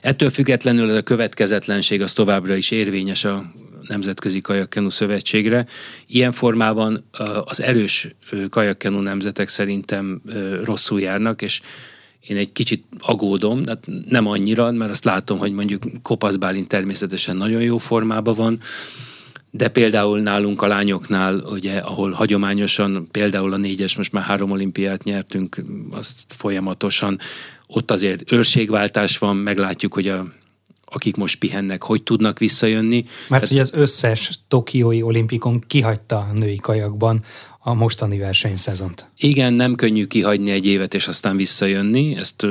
Ettől 0.00 0.30
függetlenül 0.30 0.90
ez 0.90 0.96
a 0.96 1.02
következetlenség 1.02 2.02
az 2.02 2.12
továbbra 2.12 2.54
is 2.56 2.70
érvényes 2.70 3.24
a 3.24 3.52
Nemzetközi 3.88 4.40
Kajakkenu 4.40 4.90
Szövetségre. 4.90 5.66
Ilyen 6.06 6.32
formában 6.32 7.04
az 7.44 7.62
erős 7.62 8.08
kajakkenu 8.50 9.00
nemzetek 9.00 9.48
szerintem 9.48 10.22
rosszul 10.64 11.00
járnak, 11.00 11.42
és 11.42 11.60
én 12.20 12.36
egy 12.36 12.52
kicsit 12.52 12.84
agódom, 12.98 13.66
hát 13.66 13.84
nem 14.08 14.26
annyira, 14.26 14.70
mert 14.70 14.90
azt 14.90 15.04
látom, 15.04 15.38
hogy 15.38 15.52
mondjuk 15.52 15.82
Kopasz 16.02 16.36
Bálint 16.36 16.68
természetesen 16.68 17.36
nagyon 17.36 17.62
jó 17.62 17.78
formában 17.78 18.34
van, 18.34 18.58
de 19.50 19.68
például 19.68 20.20
nálunk 20.20 20.62
a 20.62 20.66
lányoknál, 20.66 21.34
ugye, 21.34 21.76
ahol 21.76 22.10
hagyományosan 22.10 23.08
például 23.10 23.52
a 23.52 23.56
négyes, 23.56 23.96
most 23.96 24.12
már 24.12 24.24
három 24.24 24.50
olimpiát 24.50 25.04
nyertünk, 25.04 25.62
azt 25.90 26.24
folyamatosan, 26.28 27.18
ott 27.66 27.90
azért 27.90 28.32
őrségváltás 28.32 29.18
van, 29.18 29.36
meglátjuk, 29.36 29.94
hogy 29.94 30.08
a 30.08 30.26
akik 30.92 31.16
most 31.16 31.38
pihennek, 31.38 31.82
hogy 31.82 32.02
tudnak 32.02 32.38
visszajönni. 32.38 33.04
Mert 33.28 33.48
hogy 33.48 33.58
az 33.58 33.72
összes 33.74 34.30
tokiói 34.48 35.02
olimpikon 35.02 35.64
kihagyta 35.66 36.16
a 36.16 36.32
női 36.38 36.56
kajakban 36.56 37.24
a 37.64 37.74
mostani 37.74 38.18
versenyszezont. 38.18 39.10
Igen, 39.16 39.52
nem 39.52 39.74
könnyű 39.74 40.06
kihagyni 40.06 40.50
egy 40.50 40.66
évet 40.66 40.94
és 40.94 41.08
aztán 41.08 41.36
visszajönni, 41.36 42.16
ezt 42.16 42.46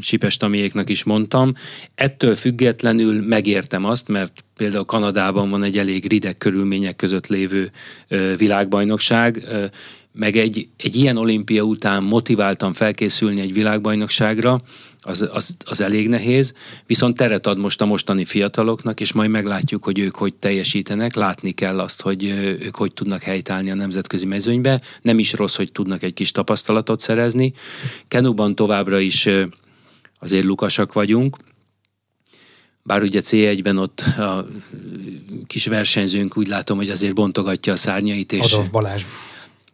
Csipes 0.00 0.36
Tamiéknak 0.36 0.90
is 0.90 1.04
mondtam. 1.04 1.54
Ettől 1.94 2.34
függetlenül 2.34 3.22
megértem 3.22 3.84
azt, 3.84 4.08
mert 4.08 4.44
például 4.56 4.84
Kanadában 4.84 5.50
van 5.50 5.62
egy 5.62 5.78
elég 5.78 6.06
rideg 6.06 6.38
körülmények 6.38 6.96
között 6.96 7.26
lévő 7.26 7.70
világbajnokság, 8.36 9.46
meg 10.12 10.36
egy, 10.36 10.68
egy 10.76 10.96
ilyen 10.96 11.16
olimpia 11.16 11.62
után 11.62 12.02
motiváltan 12.02 12.72
felkészülni 12.72 13.40
egy 13.40 13.52
világbajnokságra, 13.52 14.60
az, 15.02 15.28
az, 15.32 15.56
az 15.64 15.80
elég 15.80 16.08
nehéz, 16.08 16.54
viszont 16.86 17.16
teret 17.16 17.46
ad 17.46 17.58
most 17.58 17.80
a 17.80 17.86
mostani 17.86 18.24
fiataloknak, 18.24 19.00
és 19.00 19.12
majd 19.12 19.30
meglátjuk, 19.30 19.84
hogy 19.84 19.98
ők 19.98 20.14
hogy 20.14 20.34
teljesítenek, 20.34 21.14
látni 21.14 21.52
kell 21.52 21.80
azt, 21.80 22.00
hogy 22.00 22.24
ők 22.60 22.76
hogy 22.76 22.92
tudnak 22.92 23.22
helytállni 23.22 23.70
a 23.70 23.74
nemzetközi 23.74 24.26
mezőnybe. 24.26 24.80
Nem 25.02 25.18
is 25.18 25.32
rossz, 25.32 25.56
hogy 25.56 25.72
tudnak 25.72 26.02
egy 26.02 26.14
kis 26.14 26.32
tapasztalatot 26.32 27.00
szerezni. 27.00 27.52
Kenuban 28.08 28.54
továbbra 28.54 28.98
is 28.98 29.28
azért 30.18 30.44
lukasak 30.44 30.92
vagyunk, 30.92 31.36
bár 32.82 33.02
ugye 33.02 33.20
C1-ben 33.24 33.78
ott 33.78 34.00
a 34.00 34.48
kis 35.46 35.66
versenyzőnk 35.66 36.36
úgy 36.36 36.48
látom, 36.48 36.76
hogy 36.76 36.90
azért 36.90 37.14
bontogatja 37.14 37.72
a 37.72 37.76
szárnyait. 37.76 38.32
És 38.32 38.52
Adolf 38.52 38.70
Balázs 38.70 39.02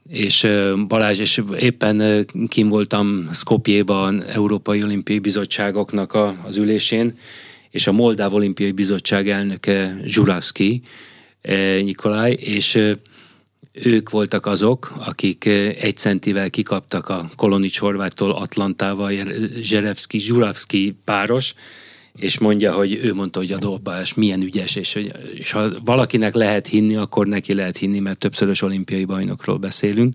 és 0.08 0.46
Balázs, 0.88 1.18
és 1.18 1.42
éppen 1.58 2.26
kim 2.48 2.68
voltam 2.68 3.28
Skopjéban 3.32 4.24
Európai 4.24 4.82
Olimpiai 4.82 5.18
Bizottságoknak 5.18 6.12
a, 6.12 6.36
az 6.46 6.56
ülésén, 6.56 7.18
és 7.70 7.86
a 7.86 7.92
Moldáv 7.92 8.34
Olimpiai 8.34 8.72
Bizottság 8.72 9.28
elnöke 9.28 10.00
Zsuravszki 10.04 10.82
Nikolaj, 11.82 12.32
és 12.32 12.78
ők 13.72 14.10
voltak 14.10 14.46
azok, 14.46 14.92
akik 14.98 15.44
egy 15.80 15.96
centivel 15.96 16.50
kikaptak 16.50 17.08
a 17.08 17.30
Kolonics 17.36 17.78
Horváttól 17.78 18.30
Atlantával, 18.30 19.12
Zserevszki, 19.60 20.18
Zsuravszki 20.18 20.96
páros, 21.04 21.54
és 22.16 22.38
mondja, 22.38 22.72
hogy 22.72 22.98
ő 23.02 23.14
mondta, 23.14 23.38
hogy 23.38 23.52
a 23.52 23.58
dobás 23.58 24.14
milyen 24.14 24.42
ügyes, 24.42 24.76
és, 24.76 24.92
hogy, 24.92 25.12
és 25.34 25.50
ha 25.50 25.70
valakinek 25.84 26.34
lehet 26.34 26.66
hinni, 26.66 26.96
akkor 26.96 27.26
neki 27.26 27.54
lehet 27.54 27.76
hinni, 27.76 27.98
mert 27.98 28.18
többszörös 28.18 28.62
olimpiai 28.62 29.04
bajnokról 29.04 29.56
beszélünk. 29.56 30.14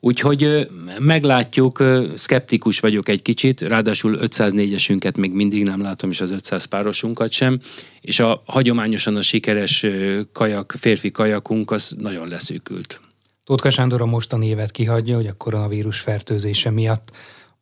Úgyhogy 0.00 0.68
meglátjuk, 0.98 1.82
szkeptikus 2.14 2.80
vagyok 2.80 3.08
egy 3.08 3.22
kicsit, 3.22 3.60
ráadásul 3.60 4.18
504-esünket 4.22 5.18
még 5.18 5.32
mindig 5.32 5.64
nem 5.64 5.82
látom, 5.82 6.10
és 6.10 6.20
az 6.20 6.30
500 6.30 6.64
párosunkat 6.64 7.32
sem, 7.32 7.60
és 8.00 8.20
a 8.20 8.42
hagyományosan 8.46 9.16
a 9.16 9.22
sikeres 9.22 9.86
kajak, 10.32 10.74
férfi 10.78 11.10
kajakunk 11.10 11.70
az 11.70 11.94
nagyon 11.98 12.28
leszűkült. 12.28 13.00
Tótka 13.44 13.70
Sándor 13.70 14.00
a 14.00 14.06
mostani 14.06 14.46
évet 14.46 14.70
kihagyja, 14.70 15.16
hogy 15.16 15.26
a 15.26 15.32
koronavírus 15.32 15.98
fertőzése 16.00 16.70
miatt 16.70 17.10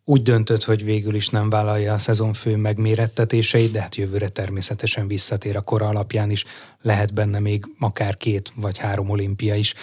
úgy 0.09 0.23
döntött, 0.23 0.65
hogy 0.65 0.85
végül 0.85 1.15
is 1.15 1.29
nem 1.29 1.51
vállalja 1.51 1.93
a 1.93 1.99
szezon 1.99 2.33
fő 2.33 2.57
megmérettetéseit, 2.57 3.73
de 3.73 3.81
hát 3.81 3.95
jövőre 3.95 4.29
természetesen 4.29 5.07
visszatér 5.07 5.57
a 5.57 5.61
kora 5.61 5.87
alapján 5.87 6.31
is, 6.31 6.45
lehet 6.83 7.15
benne 7.15 7.39
még 7.39 7.65
akár 7.79 8.17
két 8.17 8.53
vagy 8.57 8.79
három 8.79 9.11
olimpia 9.11 9.55
is. 9.55 9.75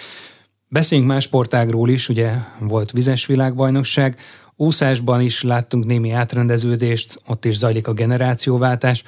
Beszéljünk 0.68 1.10
más 1.10 1.24
sportágról 1.24 1.90
is, 1.90 2.10
ugye 2.10 2.34
volt 2.60 2.92
vizes 2.92 3.26
világbajnokság, 3.26 4.20
úszásban 4.56 5.22
is 5.22 5.42
láttunk 5.42 5.86
némi 5.86 6.12
átrendeződést, 6.12 7.22
ott 7.28 7.46
is 7.46 7.58
zajlik 7.58 7.88
a 7.88 7.94
generációváltás, 7.94 9.04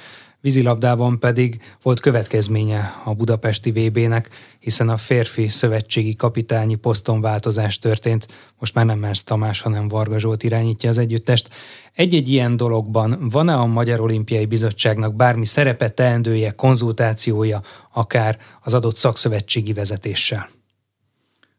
vízilabdában 0.46 1.18
pedig 1.18 1.60
volt 1.82 2.00
következménye 2.00 3.00
a 3.04 3.14
budapesti 3.14 3.70
VB-nek, 3.70 4.28
hiszen 4.58 4.88
a 4.88 4.96
férfi 4.96 5.48
szövetségi 5.48 6.14
kapitányi 6.14 6.74
poszton 6.74 7.20
változás 7.20 7.78
történt. 7.78 8.26
Most 8.58 8.74
már 8.74 8.86
nem 8.86 8.98
Mersz 8.98 9.22
Tamás, 9.22 9.60
hanem 9.60 9.88
Varga 9.88 10.18
Zsolt 10.18 10.42
irányítja 10.42 10.88
az 10.88 10.98
együttest. 10.98 11.48
Egy-egy 11.92 12.28
ilyen 12.28 12.56
dologban 12.56 13.28
van-e 13.30 13.54
a 13.54 13.66
Magyar 13.66 14.00
Olimpiai 14.00 14.46
Bizottságnak 14.46 15.14
bármi 15.14 15.46
szerepe, 15.46 15.90
teendője, 15.90 16.50
konzultációja, 16.50 17.62
akár 17.92 18.38
az 18.62 18.74
adott 18.74 18.96
szakszövetségi 18.96 19.72
vezetéssel? 19.72 20.48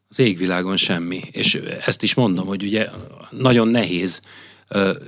Az 0.08 0.18
égvilágon 0.18 0.76
semmi. 0.76 1.20
És 1.30 1.62
ezt 1.86 2.02
is 2.02 2.14
mondom, 2.14 2.46
hogy 2.46 2.62
ugye 2.62 2.86
nagyon 3.30 3.68
nehéz 3.68 4.20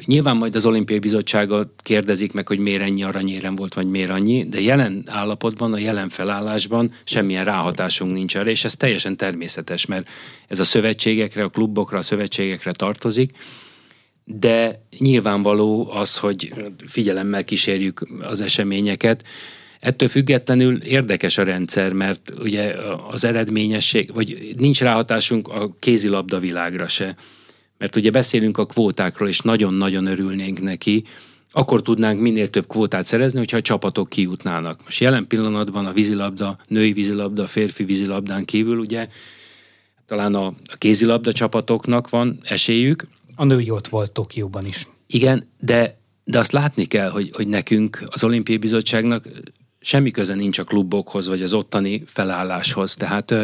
Nyilván 0.05 0.37
majd 0.37 0.57
az 0.57 0.67
olimpiai 0.67 0.99
bizottságot 0.99 1.71
kérdezik 1.83 2.33
meg, 2.33 2.49
hogy 2.49 2.59
miért 2.59 2.83
ennyi 2.83 3.03
aranyérem 3.03 3.57
volt, 3.57 3.75
vagy 3.75 3.87
miért 3.87 4.11
annyi, 4.11 4.49
de 4.49 4.61
jelen 4.61 5.03
állapotban, 5.07 5.73
a 5.73 5.79
jelen 5.79 6.09
felállásban 6.09 6.93
semmilyen 7.05 7.45
ráhatásunk 7.45 8.13
nincs 8.13 8.37
erre, 8.37 8.51
és 8.51 8.65
ez 8.65 8.77
teljesen 8.77 9.17
természetes, 9.17 9.87
mert 9.87 10.09
ez 10.49 10.61
a 10.61 10.65
szövetségekre, 10.65 11.43
a 11.43 11.49
klubokra, 11.49 11.99
a 11.99 12.03
szövetségekre 12.03 12.73
tartozik, 12.73 13.33
de 14.25 14.87
nyilvánvaló 14.99 15.91
az, 15.91 16.17
hogy 16.17 16.55
figyelemmel 16.87 17.45
kísérjük 17.45 18.07
az 18.21 18.41
eseményeket. 18.41 19.25
Ettől 19.81 20.09
függetlenül 20.09 20.83
érdekes 20.83 21.39
a 21.39 21.43
rendszer, 21.43 21.93
mert 21.93 22.33
ugye 22.39 22.75
az 23.11 23.25
eredményesség, 23.25 24.15
vagy 24.15 24.55
nincs 24.59 24.81
ráhatásunk 24.81 25.49
a 25.49 25.77
kézilabda 25.79 26.39
világra 26.39 26.89
se 26.89 27.17
mert 27.81 27.97
ugye 27.97 28.11
beszélünk 28.11 28.59
a 28.59 28.67
kvótákról, 28.67 29.29
és 29.29 29.41
nagyon-nagyon 29.41 30.07
örülnénk 30.07 30.63
neki, 30.63 31.05
akkor 31.51 31.83
tudnánk 31.83 32.21
minél 32.21 32.51
több 32.51 32.67
kvótát 32.67 33.07
szerezni, 33.07 33.39
hogyha 33.39 33.57
a 33.57 33.61
csapatok 33.61 34.09
kijutnának. 34.09 34.81
Most 34.85 35.01
jelen 35.01 35.27
pillanatban 35.27 35.87
a 35.87 35.93
vízilabda, 35.93 36.59
női 36.69 36.93
vízilabda, 36.93 37.47
férfi 37.47 37.85
vízilabdán 37.85 38.45
kívül 38.45 38.79
ugye 38.79 39.09
talán 40.07 40.35
a, 40.35 40.47
a 40.47 40.77
kézilabda 40.79 41.33
csapatoknak 41.33 42.09
van 42.09 42.41
esélyük. 42.43 43.07
A 43.37 43.45
női 43.45 43.71
ott 43.71 43.89
volt 43.89 44.11
Tokióban 44.11 44.67
is. 44.67 44.87
Igen, 45.07 45.49
de, 45.61 45.99
de 46.25 46.39
azt 46.39 46.53
látni 46.53 46.85
kell, 46.85 47.11
hogy, 47.11 47.31
hogy 47.33 47.49
nekünk 47.49 48.03
az 48.07 48.25
olimpiai 48.25 48.59
bizottságnak 48.59 49.29
semmi 49.81 50.11
köze 50.11 50.35
nincs 50.35 50.59
a 50.59 50.65
klubokhoz, 50.65 51.29
vagy 51.29 51.43
az 51.43 51.53
ottani 51.53 52.03
felálláshoz. 52.07 52.95
Tehát 52.95 53.35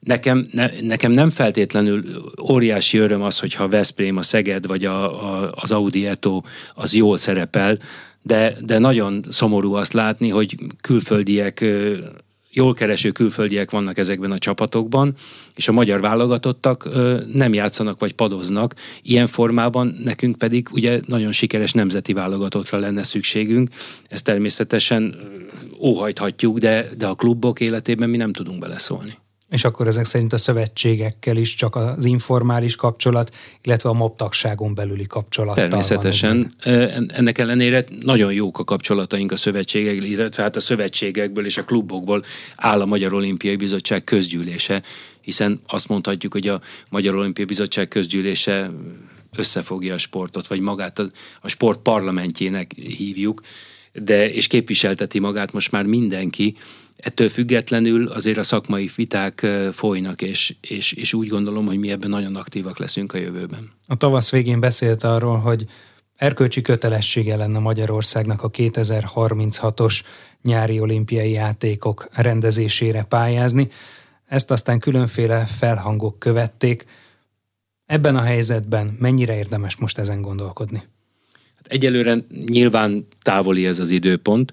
Nekem, 0.00 0.48
ne, 0.52 0.70
nekem 0.80 1.12
nem 1.12 1.30
feltétlenül 1.30 2.04
óriási 2.42 2.98
öröm 2.98 3.22
az, 3.22 3.38
hogyha 3.38 3.68
Veszprém, 3.68 4.16
a 4.16 4.22
Szeged 4.22 4.66
vagy 4.66 4.84
a, 4.84 5.24
a, 5.32 5.52
az 5.54 5.72
Audi 5.72 6.06
Eto 6.06 6.42
az 6.74 6.94
jól 6.94 7.16
szerepel, 7.16 7.78
de, 8.22 8.56
de 8.60 8.78
nagyon 8.78 9.24
szomorú 9.28 9.74
azt 9.74 9.92
látni, 9.92 10.28
hogy 10.28 10.56
külföldiek 10.80 11.64
jól 12.50 12.74
kereső 12.74 13.10
külföldiek 13.10 13.70
vannak 13.70 13.98
ezekben 13.98 14.30
a 14.30 14.38
csapatokban, 14.38 15.14
és 15.54 15.68
a 15.68 15.72
magyar 15.72 16.00
válogatottak 16.00 16.88
nem 17.32 17.54
játszanak 17.54 18.00
vagy 18.00 18.12
padoznak. 18.12 18.74
Ilyen 19.02 19.26
formában 19.26 19.96
nekünk 20.04 20.38
pedig 20.38 20.68
ugye 20.72 21.00
nagyon 21.06 21.32
sikeres 21.32 21.72
nemzeti 21.72 22.12
válogatottra 22.12 22.78
lenne 22.78 23.02
szükségünk. 23.02 23.70
Ezt 24.08 24.24
természetesen 24.24 25.16
óhajthatjuk, 25.80 26.58
de, 26.58 26.88
de 26.96 27.06
a 27.06 27.14
klubok 27.14 27.60
életében 27.60 28.08
mi 28.10 28.16
nem 28.16 28.32
tudunk 28.32 28.58
beleszólni. 28.58 29.18
És 29.50 29.64
akkor 29.64 29.86
ezek 29.86 30.04
szerint 30.04 30.32
a 30.32 30.38
szövetségekkel 30.38 31.36
is 31.36 31.54
csak 31.54 31.76
az 31.76 32.04
informális 32.04 32.76
kapcsolat, 32.76 33.34
illetve 33.62 33.88
a 33.88 33.92
MOB 33.92 34.16
tagságon 34.16 34.74
belüli 34.74 35.06
kapcsolat. 35.06 35.54
Természetesen. 35.54 36.54
Ennek 37.08 37.38
ellenére 37.38 37.84
nagyon 38.00 38.32
jók 38.32 38.58
a 38.58 38.64
kapcsolataink 38.64 39.32
a 39.32 39.36
szövetségek, 39.36 40.04
illetve 40.04 40.42
hát 40.42 40.56
a 40.56 40.60
szövetségekből 40.60 41.44
és 41.44 41.58
a 41.58 41.64
klubokból 41.64 42.22
áll 42.56 42.80
a 42.80 42.86
Magyar 42.86 43.12
Olimpiai 43.12 43.56
Bizottság 43.56 44.04
közgyűlése, 44.04 44.82
hiszen 45.20 45.60
azt 45.66 45.88
mondhatjuk, 45.88 46.32
hogy 46.32 46.48
a 46.48 46.60
Magyar 46.88 47.14
Olimpiai 47.14 47.46
Bizottság 47.46 47.88
közgyűlése 47.88 48.70
összefogja 49.36 49.94
a 49.94 49.98
sportot, 49.98 50.46
vagy 50.46 50.60
magát 50.60 50.98
a, 50.98 51.04
a 51.40 51.48
sport 51.48 51.78
parlamentjének 51.82 52.72
hívjuk, 52.74 53.40
de 53.92 54.32
és 54.32 54.46
képviselteti 54.46 55.18
magát 55.18 55.52
most 55.52 55.72
már 55.72 55.84
mindenki, 55.84 56.56
Ettől 56.98 57.28
függetlenül 57.28 58.08
azért 58.08 58.38
a 58.38 58.42
szakmai 58.42 58.90
viták 58.96 59.46
folynak, 59.72 60.22
és, 60.22 60.54
és, 60.60 60.92
és 60.92 61.12
úgy 61.12 61.28
gondolom, 61.28 61.66
hogy 61.66 61.78
mi 61.78 61.90
ebben 61.90 62.10
nagyon 62.10 62.36
aktívak 62.36 62.78
leszünk 62.78 63.12
a 63.12 63.18
jövőben. 63.18 63.70
A 63.86 63.96
tavasz 63.96 64.30
végén 64.30 64.60
beszélt 64.60 65.04
arról, 65.04 65.38
hogy 65.38 65.66
erkölcsi 66.16 66.62
kötelessége 66.62 67.36
lenne 67.36 67.58
Magyarországnak 67.58 68.42
a 68.42 68.50
2036-os 68.50 70.00
nyári 70.42 70.80
olimpiai 70.80 71.30
játékok 71.30 72.08
rendezésére 72.12 73.02
pályázni. 73.02 73.70
Ezt 74.26 74.50
aztán 74.50 74.78
különféle 74.78 75.46
felhangok 75.46 76.18
követték. 76.18 76.84
Ebben 77.86 78.16
a 78.16 78.22
helyzetben 78.22 78.96
mennyire 78.98 79.36
érdemes 79.36 79.76
most 79.76 79.98
ezen 79.98 80.20
gondolkodni? 80.20 80.82
Hát 81.56 81.66
egyelőre 81.66 82.16
nyilván 82.46 83.06
távoli 83.22 83.66
ez 83.66 83.78
az 83.78 83.90
időpont, 83.90 84.52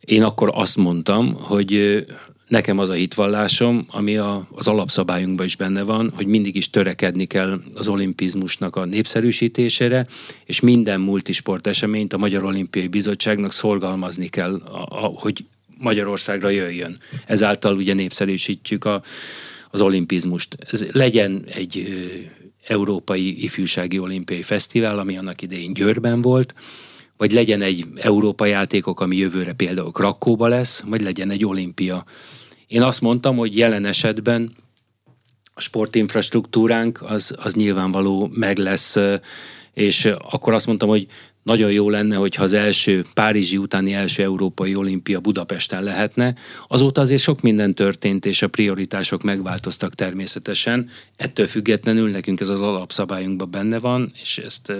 én 0.00 0.22
akkor 0.22 0.50
azt 0.52 0.76
mondtam, 0.76 1.34
hogy 1.34 2.04
nekem 2.50 2.78
az 2.78 2.88
a 2.88 2.92
hitvallásom, 2.92 3.86
ami 3.90 4.16
a, 4.16 4.46
az 4.52 4.68
alapszabályunkban 4.68 5.46
is 5.46 5.56
benne 5.56 5.82
van, 5.82 6.12
hogy 6.14 6.26
mindig 6.26 6.56
is 6.56 6.70
törekedni 6.70 7.24
kell 7.24 7.60
az 7.74 7.88
olimpizmusnak 7.88 8.76
a 8.76 8.84
népszerűsítésére, 8.84 10.06
és 10.44 10.60
minden 10.60 11.00
multisport 11.00 11.66
eseményt 11.66 12.12
a 12.12 12.18
Magyar 12.18 12.44
Olimpiai 12.44 12.88
Bizottságnak 12.88 13.52
szorgalmazni 13.52 14.28
kell, 14.28 14.54
a, 14.54 15.04
a, 15.04 15.12
hogy 15.14 15.44
Magyarországra 15.78 16.48
jöjjön. 16.48 16.98
Ezáltal 17.26 17.76
ugye 17.76 17.94
népszerűsítjük 17.94 18.84
a, 18.84 19.02
az 19.70 19.80
olimpizmust. 19.80 20.56
Ez 20.70 20.86
legyen 20.92 21.44
egy 21.54 21.88
Európai 22.66 23.42
Ifjúsági 23.42 23.98
Olimpiai 23.98 24.42
Fesztivál, 24.42 24.98
ami 24.98 25.16
annak 25.16 25.42
idején 25.42 25.72
Győrben 25.72 26.22
volt, 26.22 26.54
vagy 27.20 27.32
legyen 27.32 27.62
egy 27.62 27.86
Európa 27.96 28.44
játékok, 28.44 29.00
ami 29.00 29.16
jövőre 29.16 29.52
például 29.52 29.90
Krakóba 29.90 30.46
lesz, 30.48 30.82
vagy 30.86 31.02
legyen 31.02 31.30
egy 31.30 31.44
olimpia. 31.44 32.04
Én 32.66 32.82
azt 32.82 33.00
mondtam, 33.00 33.36
hogy 33.36 33.56
jelen 33.56 33.84
esetben 33.84 34.52
a 35.54 35.60
sportinfrastruktúránk 35.60 37.02
az, 37.02 37.34
az 37.42 37.54
nyilvánvaló 37.54 38.30
meg 38.32 38.58
lesz, 38.58 38.96
és 39.72 40.04
akkor 40.04 40.52
azt 40.52 40.66
mondtam, 40.66 40.88
hogy 40.88 41.06
nagyon 41.42 41.72
jó 41.72 41.90
lenne, 41.90 42.16
hogyha 42.16 42.42
az 42.42 42.52
első 42.52 43.04
Párizsi 43.14 43.56
utáni 43.56 43.92
első 43.92 44.22
Európai 44.22 44.74
Olimpia 44.74 45.20
Budapesten 45.20 45.82
lehetne. 45.82 46.34
Azóta 46.68 47.00
azért 47.00 47.22
sok 47.22 47.40
minden 47.40 47.74
történt, 47.74 48.26
és 48.26 48.42
a 48.42 48.48
prioritások 48.48 49.22
megváltoztak 49.22 49.94
természetesen. 49.94 50.90
Ettől 51.16 51.46
függetlenül 51.46 52.10
nekünk 52.10 52.40
ez 52.40 52.48
az 52.48 52.60
alapszabályunkban 52.60 53.50
benne 53.50 53.78
van, 53.78 54.12
és 54.20 54.38
ezt, 54.38 54.72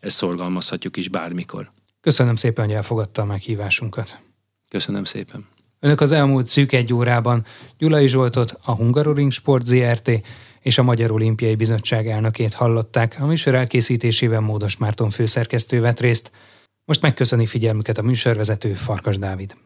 ezt 0.00 0.16
szorgalmazhatjuk 0.16 0.96
is 0.96 1.08
bármikor. 1.08 1.70
Köszönöm 2.00 2.36
szépen, 2.36 2.64
hogy 2.64 2.74
elfogadta 2.74 3.22
a 3.22 3.24
meghívásunkat. 3.24 4.20
Köszönöm 4.68 5.04
szépen. 5.04 5.46
Önök 5.80 6.00
az 6.00 6.12
elmúlt 6.12 6.46
szűk 6.46 6.72
egy 6.72 6.92
órában 6.92 7.44
Gyulai 7.78 8.08
Zsoltot, 8.08 8.58
a 8.62 8.72
Hungaroring 8.72 9.32
Sport 9.32 9.66
ZRT 9.66 10.10
és 10.60 10.78
a 10.78 10.82
Magyar 10.82 11.10
Olimpiai 11.10 11.54
Bizottság 11.54 12.08
elnökét 12.08 12.54
hallották, 12.54 13.16
a 13.20 13.26
műsor 13.26 13.54
elkészítésében 13.54 14.42
Módos 14.42 14.76
Márton 14.76 15.10
főszerkesztő 15.10 15.80
vett 15.80 16.00
részt. 16.00 16.30
Most 16.84 17.02
megköszöni 17.02 17.46
figyelmüket 17.46 17.98
a 17.98 18.02
műsorvezető 18.02 18.74
Farkas 18.74 19.18
Dávid. 19.18 19.56